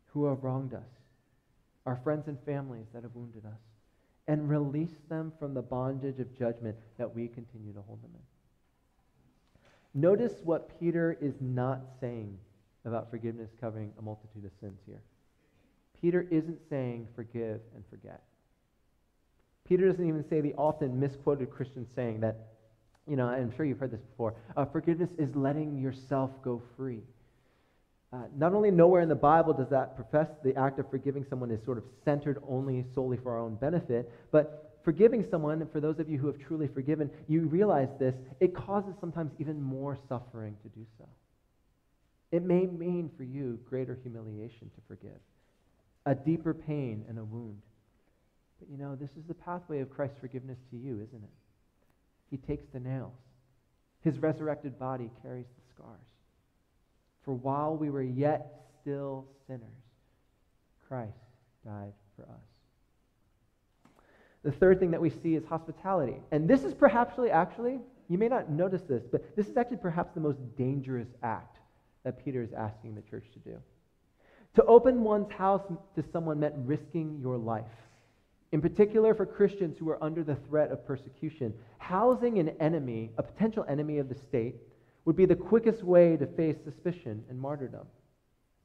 who 0.08 0.26
have 0.26 0.44
wronged 0.44 0.74
us 0.74 0.82
our 1.86 2.00
friends 2.04 2.28
and 2.28 2.38
families 2.46 2.86
that 2.94 3.04
have 3.04 3.16
wounded 3.16 3.46
us, 3.46 3.60
and 4.28 4.50
release 4.50 4.96
them 5.10 5.34
from 5.38 5.54
the 5.54 5.62
bondage 5.62 6.20
of 6.20 6.38
judgment 6.38 6.76
that 6.98 7.14
we 7.14 7.28
continue 7.28 7.74
to 7.74 7.82
hold 7.82 8.02
them 8.02 8.12
in. 8.14 10.02
Notice 10.02 10.34
what 10.44 10.80
Peter 10.80 11.18
is 11.22 11.36
not 11.42 11.82
saying 12.00 12.38
about 12.86 13.10
forgiveness 13.10 13.50
covering 13.60 13.92
a 14.00 14.02
multitude 14.02 14.46
of 14.46 14.52
sins 14.60 14.80
here. 14.86 15.02
Peter 16.02 16.28
isn't 16.32 16.60
saying 16.70 17.08
forgive 17.16 17.62
and 17.76 17.84
forget. 17.90 18.24
Peter 19.68 19.88
doesn't 19.88 20.08
even 20.08 20.28
say 20.30 20.42
the 20.42 20.54
often 20.56 21.00
misquoted 21.00 21.50
Christian 21.50 21.86
saying 21.96 22.20
that, 22.22 22.36
you 23.08 23.16
know, 23.16 23.28
I'm 23.28 23.56
sure 23.56 23.66
you've 23.66 23.80
heard 23.80 23.92
this 23.92 24.02
before 24.02 24.36
uh, 24.58 24.66
forgiveness 24.66 25.10
is 25.18 25.34
letting 25.36 25.78
yourself 25.78 26.32
go 26.44 26.62
free. 26.76 27.04
Uh, 28.14 28.18
not 28.38 28.54
only 28.54 28.70
nowhere 28.70 29.02
in 29.02 29.10
the 29.10 29.16
Bible 29.16 29.54
does 29.54 29.70
that 29.70 29.96
profess 29.96 30.28
the 30.44 30.56
act 30.56 30.78
of 30.78 30.88
forgiving 30.92 31.26
someone 31.28 31.50
is 31.50 31.64
sort 31.66 31.80
of 31.80 31.84
centered 32.06 32.38
only 32.48 32.86
solely 32.94 33.18
for 33.18 33.32
our 33.32 33.40
own 33.40 33.56
benefit, 33.56 34.12
but 34.32 34.78
forgiving 34.84 35.26
someone, 35.32 35.68
for 35.72 35.80
those 35.80 35.98
of 35.98 36.08
you 36.08 36.20
who 36.20 36.28
have 36.28 36.38
truly 36.38 36.68
forgiven, 36.68 37.10
you 37.28 37.42
realize 37.48 37.88
this, 38.00 38.14
it 38.40 38.56
causes 38.56 38.94
sometimes 39.00 39.32
even 39.40 39.60
more 39.60 39.98
suffering 40.08 40.56
to 40.62 40.70
do 40.70 40.86
so. 41.00 41.06
It 42.32 42.44
may 42.44 42.68
mean 42.68 43.10
for 43.18 43.24
you 43.24 43.60
greater 43.68 43.98
humiliation 44.04 44.70
to 44.76 44.82
forgive, 44.88 45.20
a 46.06 46.14
deeper 46.14 46.54
pain 46.54 47.06
and 47.10 47.18
a 47.18 47.24
wound. 47.24 47.62
But 48.60 48.70
you 48.70 48.78
know, 48.78 48.96
this 48.96 49.10
is 49.18 49.24
the 49.28 49.34
pathway 49.34 49.80
of 49.80 49.90
Christ's 49.90 50.20
forgiveness 50.20 50.60
to 50.70 50.78
you, 50.78 50.96
isn't 50.96 51.24
it? 51.24 51.30
He 52.30 52.38
takes 52.38 52.66
the 52.74 52.80
nails. 52.80 53.14
His 54.02 54.20
resurrected 54.20 54.78
body 54.78 55.10
carries 55.24 55.46
the 55.46 55.74
scars. 55.74 56.13
For 57.24 57.34
while 57.34 57.76
we 57.76 57.90
were 57.90 58.04
yet 58.04 58.66
still 58.82 59.26
sinners, 59.48 59.64
Christ 60.88 61.12
died 61.66 61.94
for 62.16 62.24
us. 62.24 62.44
The 64.44 64.52
third 64.52 64.80
thing 64.80 64.92
that 64.92 65.02
we 65.02 65.10
see 65.10 65.36
is 65.36 65.46
hospitality. 65.46 66.18
And 66.32 66.50
this 66.50 66.64
is 66.64 66.74
perhaps 66.74 67.14
actually, 67.32 67.80
you 68.10 68.18
may 68.18 68.28
not 68.28 68.50
notice 68.50 68.82
this, 68.82 69.04
but 69.10 69.36
this 69.38 69.48
is 69.48 69.56
actually 69.56 69.78
perhaps 69.78 70.14
the 70.14 70.20
most 70.20 70.40
dangerous 70.58 71.08
act 71.24 71.60
that 72.04 72.24
Peter 72.24 72.44
is 72.44 72.52
asking 72.52 72.96
the 72.96 73.02
church 73.02 73.26
to 73.34 73.40
do. 73.40 73.58
To 74.56 74.66
open 74.66 75.02
one's 75.02 75.32
house 75.32 75.64
to 75.96 76.04
someone 76.12 76.40
meant 76.40 76.54
risking 76.58 77.20
your 77.22 77.38
life. 77.38 77.66
In 78.52 78.62
particular, 78.62 79.16
for 79.16 79.26
Christians 79.26 79.78
who 79.80 79.90
are 79.90 80.04
under 80.04 80.24
the 80.24 80.36
threat 80.36 80.72
of 80.72 80.86
persecution, 80.86 81.54
housing 81.80 82.38
an 82.38 82.50
enemy, 82.60 83.12
a 83.18 83.24
potential 83.24 83.66
enemy 83.68 83.98
of 83.98 84.10
the 84.10 84.16
state, 84.16 84.56
would 85.06 85.16
be 85.16 85.26
the 85.26 85.36
quickest 85.36 85.84
way 85.84 86.18
to 86.18 86.26
face 86.26 86.56
suspicion 86.64 87.24
and 87.30 87.40
martyrdom. 87.40 87.86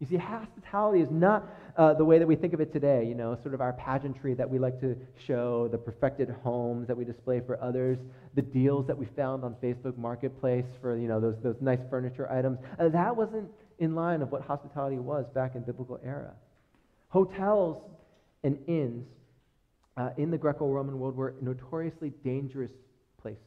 You 0.01 0.07
see, 0.07 0.17
hospitality 0.17 1.01
is 1.01 1.11
not 1.11 1.45
uh, 1.77 1.93
the 1.95 2.05
way 2.05 2.21
that 2.21 2.27
we 2.27 2.37
think 2.37 2.55
of 2.55 2.61
it 2.61 2.73
today, 2.73 3.05
you 3.05 3.17
know, 3.17 3.37
sort 3.43 3.53
of 3.53 3.61
our 3.61 3.73
pageantry 3.73 4.33
that 4.35 4.49
we 4.49 4.61
like 4.61 4.81
to 4.81 4.97
show, 5.27 5.67
the 5.67 5.79
perfected 5.79 6.31
homes 6.45 6.87
that 6.87 6.97
we 6.97 7.05
display 7.05 7.41
for 7.41 7.61
others, 7.61 7.99
the 8.37 8.43
deals 8.43 8.87
that 8.87 8.97
we 8.97 9.07
found 9.17 9.43
on 9.43 9.57
Facebook 9.61 9.99
Marketplace 9.99 10.67
for, 10.81 10.97
you 10.97 11.09
know, 11.09 11.19
those, 11.19 11.35
those 11.43 11.57
nice 11.61 11.81
furniture 11.91 12.31
items. 12.31 12.59
Uh, 12.79 12.89
that 12.89 13.17
wasn't 13.17 13.51
in 13.81 13.97
line 13.97 14.23
of 14.23 14.31
what 14.31 14.43
hospitality 14.43 14.99
was 14.99 15.27
back 15.35 15.57
in 15.57 15.63
biblical 15.63 15.99
era. 16.05 16.33
Hotels 17.09 17.83
and 18.45 18.57
inns 18.69 19.05
uh, 19.97 20.11
in 20.17 20.31
the 20.31 20.39
Greco-Roman 20.39 21.01
world 21.01 21.17
were 21.17 21.35
notoriously 21.41 22.13
dangerous 22.23 22.71
places. 23.21 23.41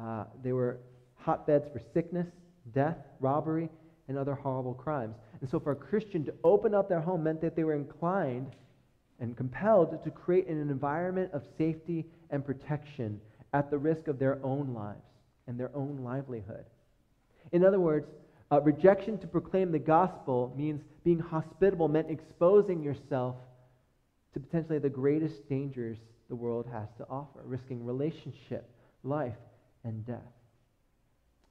Uh, 0.00 0.24
they 0.42 0.52
were 0.52 0.78
hotbeds 1.24 1.68
for 1.72 1.80
sickness, 1.92 2.26
death, 2.74 2.98
robbery, 3.20 3.68
and 4.08 4.18
other 4.18 4.34
horrible 4.34 4.74
crimes. 4.74 5.14
And 5.40 5.48
so 5.48 5.58
for 5.58 5.72
a 5.72 5.76
Christian 5.76 6.24
to 6.26 6.34
open 6.44 6.74
up 6.74 6.88
their 6.88 7.00
home 7.00 7.24
meant 7.24 7.40
that 7.40 7.56
they 7.56 7.64
were 7.64 7.74
inclined 7.74 8.52
and 9.20 9.36
compelled 9.36 10.02
to 10.04 10.10
create 10.10 10.48
an 10.48 10.60
environment 10.60 11.30
of 11.32 11.42
safety 11.56 12.04
and 12.30 12.44
protection 12.44 13.20
at 13.52 13.70
the 13.70 13.78
risk 13.78 14.08
of 14.08 14.18
their 14.18 14.38
own 14.44 14.74
lives 14.74 14.98
and 15.46 15.58
their 15.58 15.70
own 15.74 16.00
livelihood. 16.02 16.64
In 17.52 17.64
other 17.64 17.80
words, 17.80 18.06
uh, 18.50 18.60
rejection 18.60 19.18
to 19.18 19.26
proclaim 19.26 19.72
the 19.72 19.78
gospel 19.78 20.52
means 20.56 20.82
being 21.04 21.18
hospitable, 21.18 21.88
meant 21.88 22.10
exposing 22.10 22.82
yourself 22.82 23.36
to 24.34 24.40
potentially 24.40 24.78
the 24.78 24.88
greatest 24.88 25.48
dangers 25.48 25.98
the 26.28 26.34
world 26.34 26.66
has 26.72 26.88
to 26.98 27.06
offer, 27.08 27.40
risking 27.44 27.84
relationship, 27.84 28.68
life, 29.02 29.34
and 29.84 30.04
death. 30.06 30.18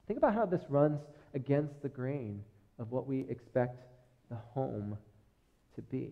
Think 0.06 0.18
about 0.18 0.34
how 0.34 0.46
this 0.46 0.62
runs 0.68 1.00
against 1.34 1.80
the 1.82 1.88
grain 1.88 2.42
of 2.78 2.90
what 2.90 3.06
we 3.06 3.20
expect 3.28 3.80
the 4.30 4.36
home 4.52 4.98
to 5.76 5.82
be 5.82 6.10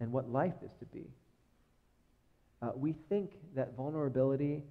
and 0.00 0.12
what 0.12 0.30
life 0.30 0.54
is 0.64 0.70
to 0.78 0.86
be. 0.86 1.06
Uh, 2.62 2.70
we 2.74 2.94
think 3.08 3.32
that 3.54 3.76
vulnerability 3.76 4.62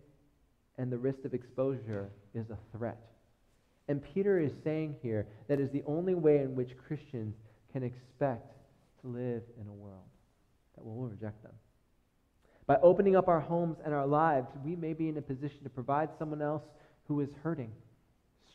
and 0.77 0.91
the 0.91 0.97
risk 0.97 1.19
of 1.25 1.33
exposure 1.33 2.09
is 2.33 2.45
a 2.49 2.57
threat. 2.77 2.99
And 3.87 4.01
Peter 4.13 4.39
is 4.39 4.51
saying 4.63 4.95
here 5.01 5.27
that 5.47 5.59
is 5.59 5.69
the 5.71 5.83
only 5.85 6.13
way 6.13 6.37
in 6.39 6.55
which 6.55 6.71
Christians 6.87 7.35
can 7.71 7.83
expect 7.83 8.53
to 9.01 9.07
live 9.07 9.43
in 9.59 9.67
a 9.67 9.73
world 9.73 10.03
that 10.75 10.85
will 10.85 11.07
reject 11.07 11.41
them. 11.43 11.53
By 12.65 12.77
opening 12.83 13.15
up 13.15 13.29
our 13.29 13.39
homes 13.39 13.77
and 13.85 13.93
our 13.93 14.05
lives, 14.05 14.47
we 14.63 14.75
may 14.75 14.93
be 14.93 15.07
in 15.07 15.17
a 15.17 15.21
position 15.21 15.63
to 15.63 15.69
provide 15.69 16.09
someone 16.19 16.41
else 16.41 16.63
who 17.07 17.21
is 17.21 17.29
hurting 17.41 17.71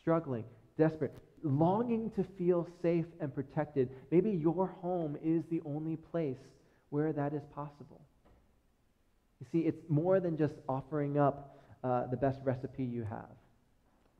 struggling, 0.03 0.43
desperate, 0.77 1.15
longing 1.43 2.11
to 2.11 2.23
feel 2.37 2.67
safe 2.81 3.05
and 3.21 3.33
protected, 3.33 3.89
maybe 4.11 4.31
your 4.31 4.67
home 4.81 5.17
is 5.23 5.43
the 5.49 5.61
only 5.65 5.95
place 5.95 6.37
where 6.89 7.13
that 7.13 7.33
is 7.33 7.41
possible. 7.55 8.01
You 9.39 9.47
see, 9.51 9.65
it's 9.65 9.81
more 9.89 10.19
than 10.19 10.37
just 10.37 10.55
offering 10.67 11.17
up 11.17 11.57
uh, 11.83 12.07
the 12.07 12.17
best 12.17 12.39
recipe 12.43 12.83
you 12.83 13.03
have 13.03 13.35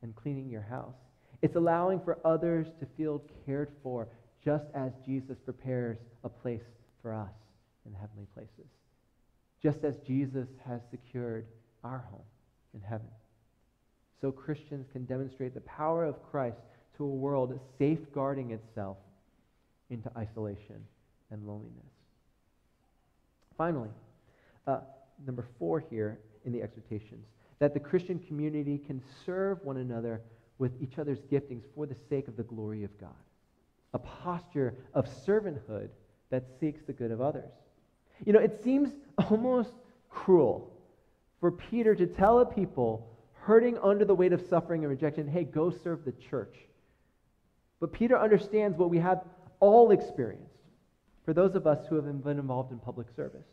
and 0.02 0.16
cleaning 0.16 0.50
your 0.50 0.62
house. 0.62 0.96
It's 1.42 1.56
allowing 1.56 2.00
for 2.00 2.18
others 2.26 2.68
to 2.80 2.86
feel 2.98 3.22
cared 3.46 3.72
for 3.84 4.08
just 4.44 4.66
as 4.74 4.92
Jesus 5.06 5.38
prepares 5.44 5.98
a 6.24 6.30
place 6.30 6.64
for 7.02 7.14
us 7.14 7.32
in 7.86 7.94
heavenly 7.94 8.28
places. 8.34 8.72
Just 9.62 9.84
as 9.84 9.98
Jesus 10.00 10.48
has 10.66 10.82
secured 10.92 11.46
our 11.84 12.06
home 12.10 12.26
in 12.74 12.82
heaven 12.82 13.08
so 14.24 14.32
Christians 14.32 14.88
can 14.94 15.04
demonstrate 15.04 15.54
the 15.54 15.60
power 15.62 16.06
of 16.06 16.24
Christ 16.32 16.56
to 16.96 17.04
a 17.04 17.08
world 17.08 17.60
safeguarding 17.78 18.52
itself 18.52 18.96
into 19.90 20.10
isolation 20.18 20.78
and 21.30 21.46
loneliness. 21.46 21.92
Finally, 23.58 23.90
uh, 24.66 24.80
number 25.26 25.46
four 25.60 25.84
here 25.90 26.20
in 26.46 26.54
the 26.54 26.62
exhortations, 26.62 27.26
that 27.60 27.74
the 27.74 27.82
Christian 27.82 28.18
community 28.18 28.78
can 28.78 29.02
serve 29.26 29.62
one 29.62 29.76
another 29.76 30.22
with 30.58 30.72
each 30.82 30.98
other's 30.98 31.20
giftings 31.30 31.64
for 31.76 31.86
the 31.86 31.96
sake 32.10 32.30
of 32.30 32.38
the 32.38 32.44
glory 32.44 32.86
of 32.86 32.98
God. 33.02 33.10
A 33.94 34.00
posture 34.00 34.74
of 34.94 35.06
servanthood 35.06 35.90
that 36.30 36.46
seeks 36.62 36.82
the 36.88 36.94
good 36.94 37.12
of 37.12 37.20
others. 37.20 37.52
You 38.26 38.32
know, 38.32 38.40
it 38.40 38.64
seems 38.64 38.94
almost 39.30 39.74
cruel 40.10 40.72
for 41.42 41.52
Peter 41.52 41.94
to 41.94 42.08
tell 42.08 42.40
a 42.40 42.46
people 42.46 43.10
hurting 43.46 43.78
under 43.80 44.06
the 44.06 44.16
weight 44.16 44.34
of 44.34 44.42
suffering 44.50 44.84
and 44.84 44.90
rejection, 44.90 45.28
hey, 45.28 45.44
go 45.44 45.70
serve 45.70 46.06
the 46.06 46.14
church. 46.14 46.56
But 47.80 47.92
Peter 47.92 48.18
understands 48.18 48.78
what 48.78 48.90
we 48.90 49.00
have 49.00 49.24
all 49.60 49.92
experienced 49.92 50.50
for 51.26 51.34
those 51.34 51.56
of 51.56 51.68
us 51.68 51.86
who 51.88 51.96
have 51.96 52.24
been 52.24 52.40
involved 52.40 52.72
in 52.72 52.80
public 52.80 53.08
service 53.16 53.46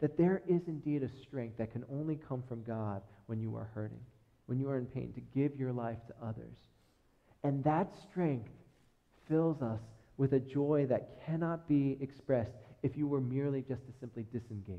that 0.00 0.16
there 0.18 0.42
is 0.48 0.62
indeed 0.66 1.02
a 1.02 1.08
strength 1.22 1.56
that 1.58 1.72
can 1.72 1.84
only 1.90 2.18
come 2.28 2.42
from 2.48 2.62
God 2.64 3.00
when 3.26 3.40
you 3.40 3.56
are 3.56 3.70
hurting, 3.74 4.00
when 4.46 4.58
you 4.58 4.68
are 4.68 4.76
in 4.76 4.86
pain, 4.86 5.12
to 5.14 5.20
give 5.34 5.58
your 5.58 5.72
life 5.72 5.98
to 6.08 6.26
others. 6.26 6.56
And 7.42 7.62
that 7.64 7.90
strength 8.10 8.50
fills 9.28 9.62
us 9.62 9.80
with 10.16 10.32
a 10.32 10.40
joy 10.40 10.86
that 10.88 11.24
cannot 11.24 11.68
be 11.68 11.96
expressed 12.00 12.52
if 12.82 12.96
you 12.96 13.06
were 13.06 13.20
merely 13.20 13.62
just 13.62 13.86
to 13.86 13.92
simply 13.98 14.26
disengage. 14.32 14.78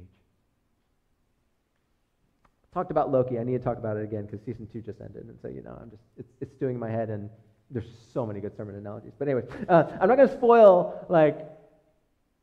Talked 2.76 2.92
about 2.92 3.10
Loki. 3.10 3.40
I 3.40 3.44
need 3.46 3.58
to 3.58 3.64
talk 3.64 3.78
about 3.78 3.96
it 3.96 4.04
again 4.04 4.26
because 4.26 4.42
season 4.46 4.68
two 4.74 4.82
just 4.82 5.00
ended, 5.00 5.28
and 5.28 5.38
so 5.42 5.48
you 5.48 5.64
know 5.64 5.80
I'm 5.82 5.90
just 5.90 6.04
it's 6.18 6.34
it's 6.42 6.54
doing 6.56 6.74
in 6.74 6.80
my 6.82 6.90
head, 6.90 7.10
and 7.10 7.30
there's 7.72 7.88
so 8.14 8.26
many 8.26 8.42
good 8.42 8.56
sermon 8.58 8.76
analogies. 8.76 9.14
But 9.18 9.30
anyway, 9.30 9.44
uh, 9.70 9.86
I'm 10.02 10.10
not 10.10 10.18
going 10.18 10.28
to 10.28 10.36
spoil 10.36 11.06
like 11.08 11.38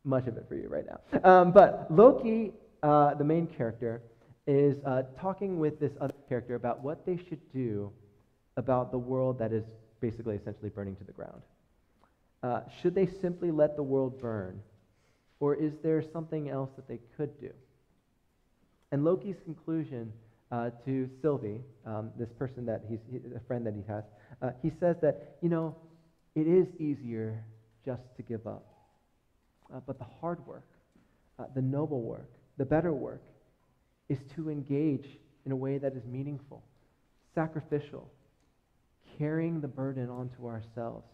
much 0.04 0.26
of 0.28 0.38
it 0.38 0.46
for 0.48 0.54
you 0.54 0.68
right 0.68 0.86
now. 0.86 1.30
Um, 1.30 1.52
but 1.52 1.86
Loki, 1.90 2.54
uh, 2.82 3.12
the 3.12 3.24
main 3.24 3.46
character, 3.46 4.00
is 4.46 4.82
uh, 4.86 5.02
talking 5.20 5.58
with 5.58 5.78
this 5.78 5.92
other 6.00 6.14
character 6.30 6.54
about 6.54 6.82
what 6.82 7.04
they 7.04 7.18
should 7.28 7.52
do 7.52 7.92
about 8.56 8.90
the 8.90 8.98
world 8.98 9.38
that 9.38 9.52
is 9.52 9.64
basically 10.00 10.36
essentially 10.36 10.70
burning 10.70 10.96
to 10.96 11.04
the 11.04 11.12
ground. 11.12 11.42
Uh, 12.42 12.60
should 12.80 12.94
they 12.94 13.06
simply 13.06 13.50
let 13.50 13.76
the 13.76 13.82
world 13.82 14.18
burn? 14.18 14.62
Or 15.40 15.54
is 15.54 15.74
there 15.82 16.02
something 16.02 16.48
else 16.48 16.70
that 16.76 16.88
they 16.88 17.00
could 17.18 17.38
do? 17.38 17.50
And 18.92 19.04
Loki's 19.04 19.40
conclusion 19.44 20.12
uh, 20.52 20.70
to 20.84 21.08
Sylvie, 21.22 21.62
um, 21.86 22.10
this 22.18 22.28
person 22.38 22.66
that 22.66 22.82
he's, 22.88 22.98
he, 23.10 23.16
a 23.34 23.40
friend 23.48 23.66
that 23.66 23.74
he 23.74 23.82
has, 23.88 24.04
uh, 24.42 24.50
he 24.62 24.70
says 24.78 24.96
that, 25.00 25.38
you 25.40 25.48
know, 25.48 25.74
it 26.34 26.46
is 26.46 26.66
easier 26.78 27.42
just 27.84 28.02
to 28.16 28.22
give 28.22 28.46
up. 28.46 28.66
Uh, 29.74 29.80
but 29.86 29.98
the 29.98 30.04
hard 30.20 30.46
work, 30.46 30.66
uh, 31.38 31.44
the 31.54 31.62
noble 31.62 32.02
work, 32.02 32.30
the 32.58 32.64
better 32.64 32.92
work 32.92 33.22
is 34.10 34.18
to 34.36 34.50
engage 34.50 35.06
in 35.46 35.52
a 35.52 35.56
way 35.56 35.78
that 35.78 35.94
is 35.94 36.04
meaningful, 36.04 36.62
sacrificial, 37.34 38.10
carrying 39.18 39.60
the 39.62 39.68
burden 39.68 40.10
onto 40.10 40.46
ourselves. 40.46 41.06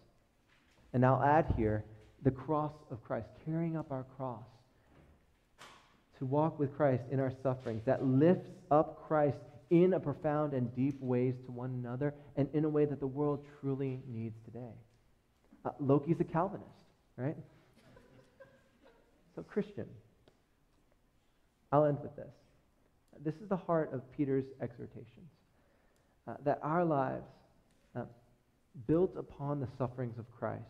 And 0.92 1.06
I'll 1.06 1.22
add 1.22 1.54
here 1.56 1.84
the 2.24 2.30
cross 2.32 2.72
of 2.90 3.02
Christ, 3.04 3.28
carrying 3.44 3.76
up 3.76 3.92
our 3.92 4.04
cross. 4.16 4.42
To 6.18 6.26
walk 6.26 6.58
with 6.58 6.76
Christ 6.76 7.04
in 7.10 7.20
our 7.20 7.32
sufferings, 7.42 7.82
that 7.86 8.04
lifts 8.04 8.50
up 8.70 9.06
Christ 9.06 9.38
in 9.70 9.92
a 9.92 10.00
profound 10.00 10.52
and 10.52 10.74
deep 10.74 11.00
ways 11.00 11.34
to 11.44 11.52
one 11.52 11.70
another 11.70 12.14
and 12.36 12.48
in 12.54 12.64
a 12.64 12.68
way 12.68 12.84
that 12.86 13.00
the 13.00 13.06
world 13.06 13.44
truly 13.60 14.00
needs 14.08 14.34
today. 14.44 14.72
Uh, 15.64 15.70
Loki's 15.80 16.16
a 16.20 16.24
Calvinist, 16.24 16.68
right? 17.16 17.36
So, 19.36 19.42
Christian, 19.42 19.86
I'll 21.70 21.84
end 21.84 21.98
with 22.02 22.16
this. 22.16 22.32
This 23.24 23.34
is 23.42 23.48
the 23.48 23.56
heart 23.56 23.92
of 23.92 24.00
Peter's 24.16 24.46
exhortations 24.60 25.30
uh, 26.26 26.34
that 26.44 26.58
our 26.62 26.84
lives, 26.84 27.26
uh, 27.96 28.02
built 28.86 29.16
upon 29.16 29.60
the 29.60 29.68
sufferings 29.76 30.18
of 30.18 30.24
Christ 30.38 30.62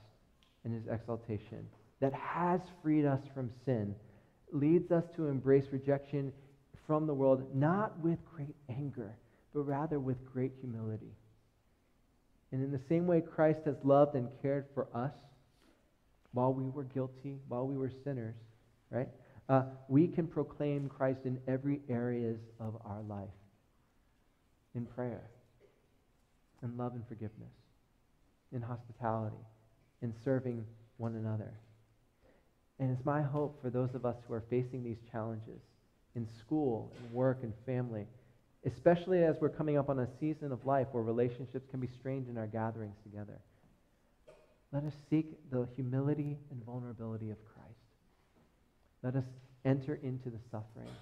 and 0.64 0.72
his 0.74 0.84
exaltation, 0.90 1.66
that 2.00 2.12
has 2.14 2.60
freed 2.82 3.04
us 3.04 3.20
from 3.34 3.50
sin, 3.64 3.94
leads 4.52 4.90
us 4.90 5.04
to 5.16 5.26
embrace 5.26 5.64
rejection 5.72 6.32
from 6.86 7.06
the 7.06 7.14
world, 7.14 7.54
not 7.54 7.98
with 8.00 8.18
great 8.34 8.54
anger, 8.68 9.16
but 9.54 9.60
rather 9.60 9.98
with 9.98 10.16
great 10.32 10.52
humility. 10.60 11.12
And 12.50 12.62
in 12.62 12.72
the 12.72 12.80
same 12.88 13.06
way 13.06 13.20
Christ 13.20 13.60
has 13.66 13.76
loved 13.84 14.14
and 14.14 14.28
cared 14.40 14.66
for 14.74 14.88
us 14.94 15.12
while 16.32 16.52
we 16.52 16.70
were 16.70 16.84
guilty, 16.84 17.36
while 17.48 17.66
we 17.66 17.76
were 17.76 17.92
sinners, 18.04 18.36
right? 18.90 19.08
Uh, 19.48 19.62
we 19.88 20.08
can 20.08 20.26
proclaim 20.26 20.88
Christ 20.88 21.20
in 21.24 21.38
every 21.46 21.80
areas 21.88 22.38
of 22.60 22.76
our 22.84 23.02
life. 23.02 23.28
In 24.74 24.84
prayer, 24.86 25.30
in 26.62 26.76
love 26.76 26.94
and 26.94 27.06
forgiveness, 27.06 27.52
in 28.52 28.62
hospitality, 28.62 29.36
in 30.02 30.14
serving 30.24 30.64
one 30.98 31.16
another. 31.16 31.54
And 32.78 32.90
it's 32.90 33.04
my 33.04 33.22
hope 33.22 33.60
for 33.60 33.70
those 33.70 33.94
of 33.94 34.06
us 34.06 34.16
who 34.26 34.34
are 34.34 34.44
facing 34.48 34.84
these 34.84 34.98
challenges 35.10 35.60
in 36.14 36.28
school, 36.40 36.92
in 36.98 37.12
work, 37.12 37.40
and 37.42 37.52
family, 37.66 38.06
especially 38.64 39.22
as 39.24 39.36
we're 39.40 39.48
coming 39.48 39.76
up 39.76 39.88
on 39.88 39.98
a 40.00 40.08
season 40.20 40.52
of 40.52 40.64
life 40.64 40.86
where 40.92 41.02
relationships 41.02 41.66
can 41.70 41.80
be 41.80 41.88
strained 41.88 42.28
in 42.28 42.38
our 42.38 42.46
gatherings 42.46 42.96
together. 43.02 43.40
Let 44.72 44.84
us 44.84 44.94
seek 45.08 45.26
the 45.50 45.66
humility 45.76 46.36
and 46.50 46.64
vulnerability 46.64 47.30
of 47.30 47.38
Christ. 47.44 47.68
Let 49.02 49.16
us 49.16 49.24
enter 49.64 49.98
into 50.02 50.30
the 50.30 50.38
suffering, 50.50 50.94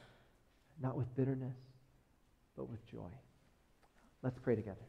not 0.81 0.97
with 0.97 1.15
bitterness, 1.17 1.57
but 2.57 2.71
with 2.71 2.85
joy. 2.91 3.11
Let's 4.23 4.39
pray 4.39 4.55
together. 4.55 4.85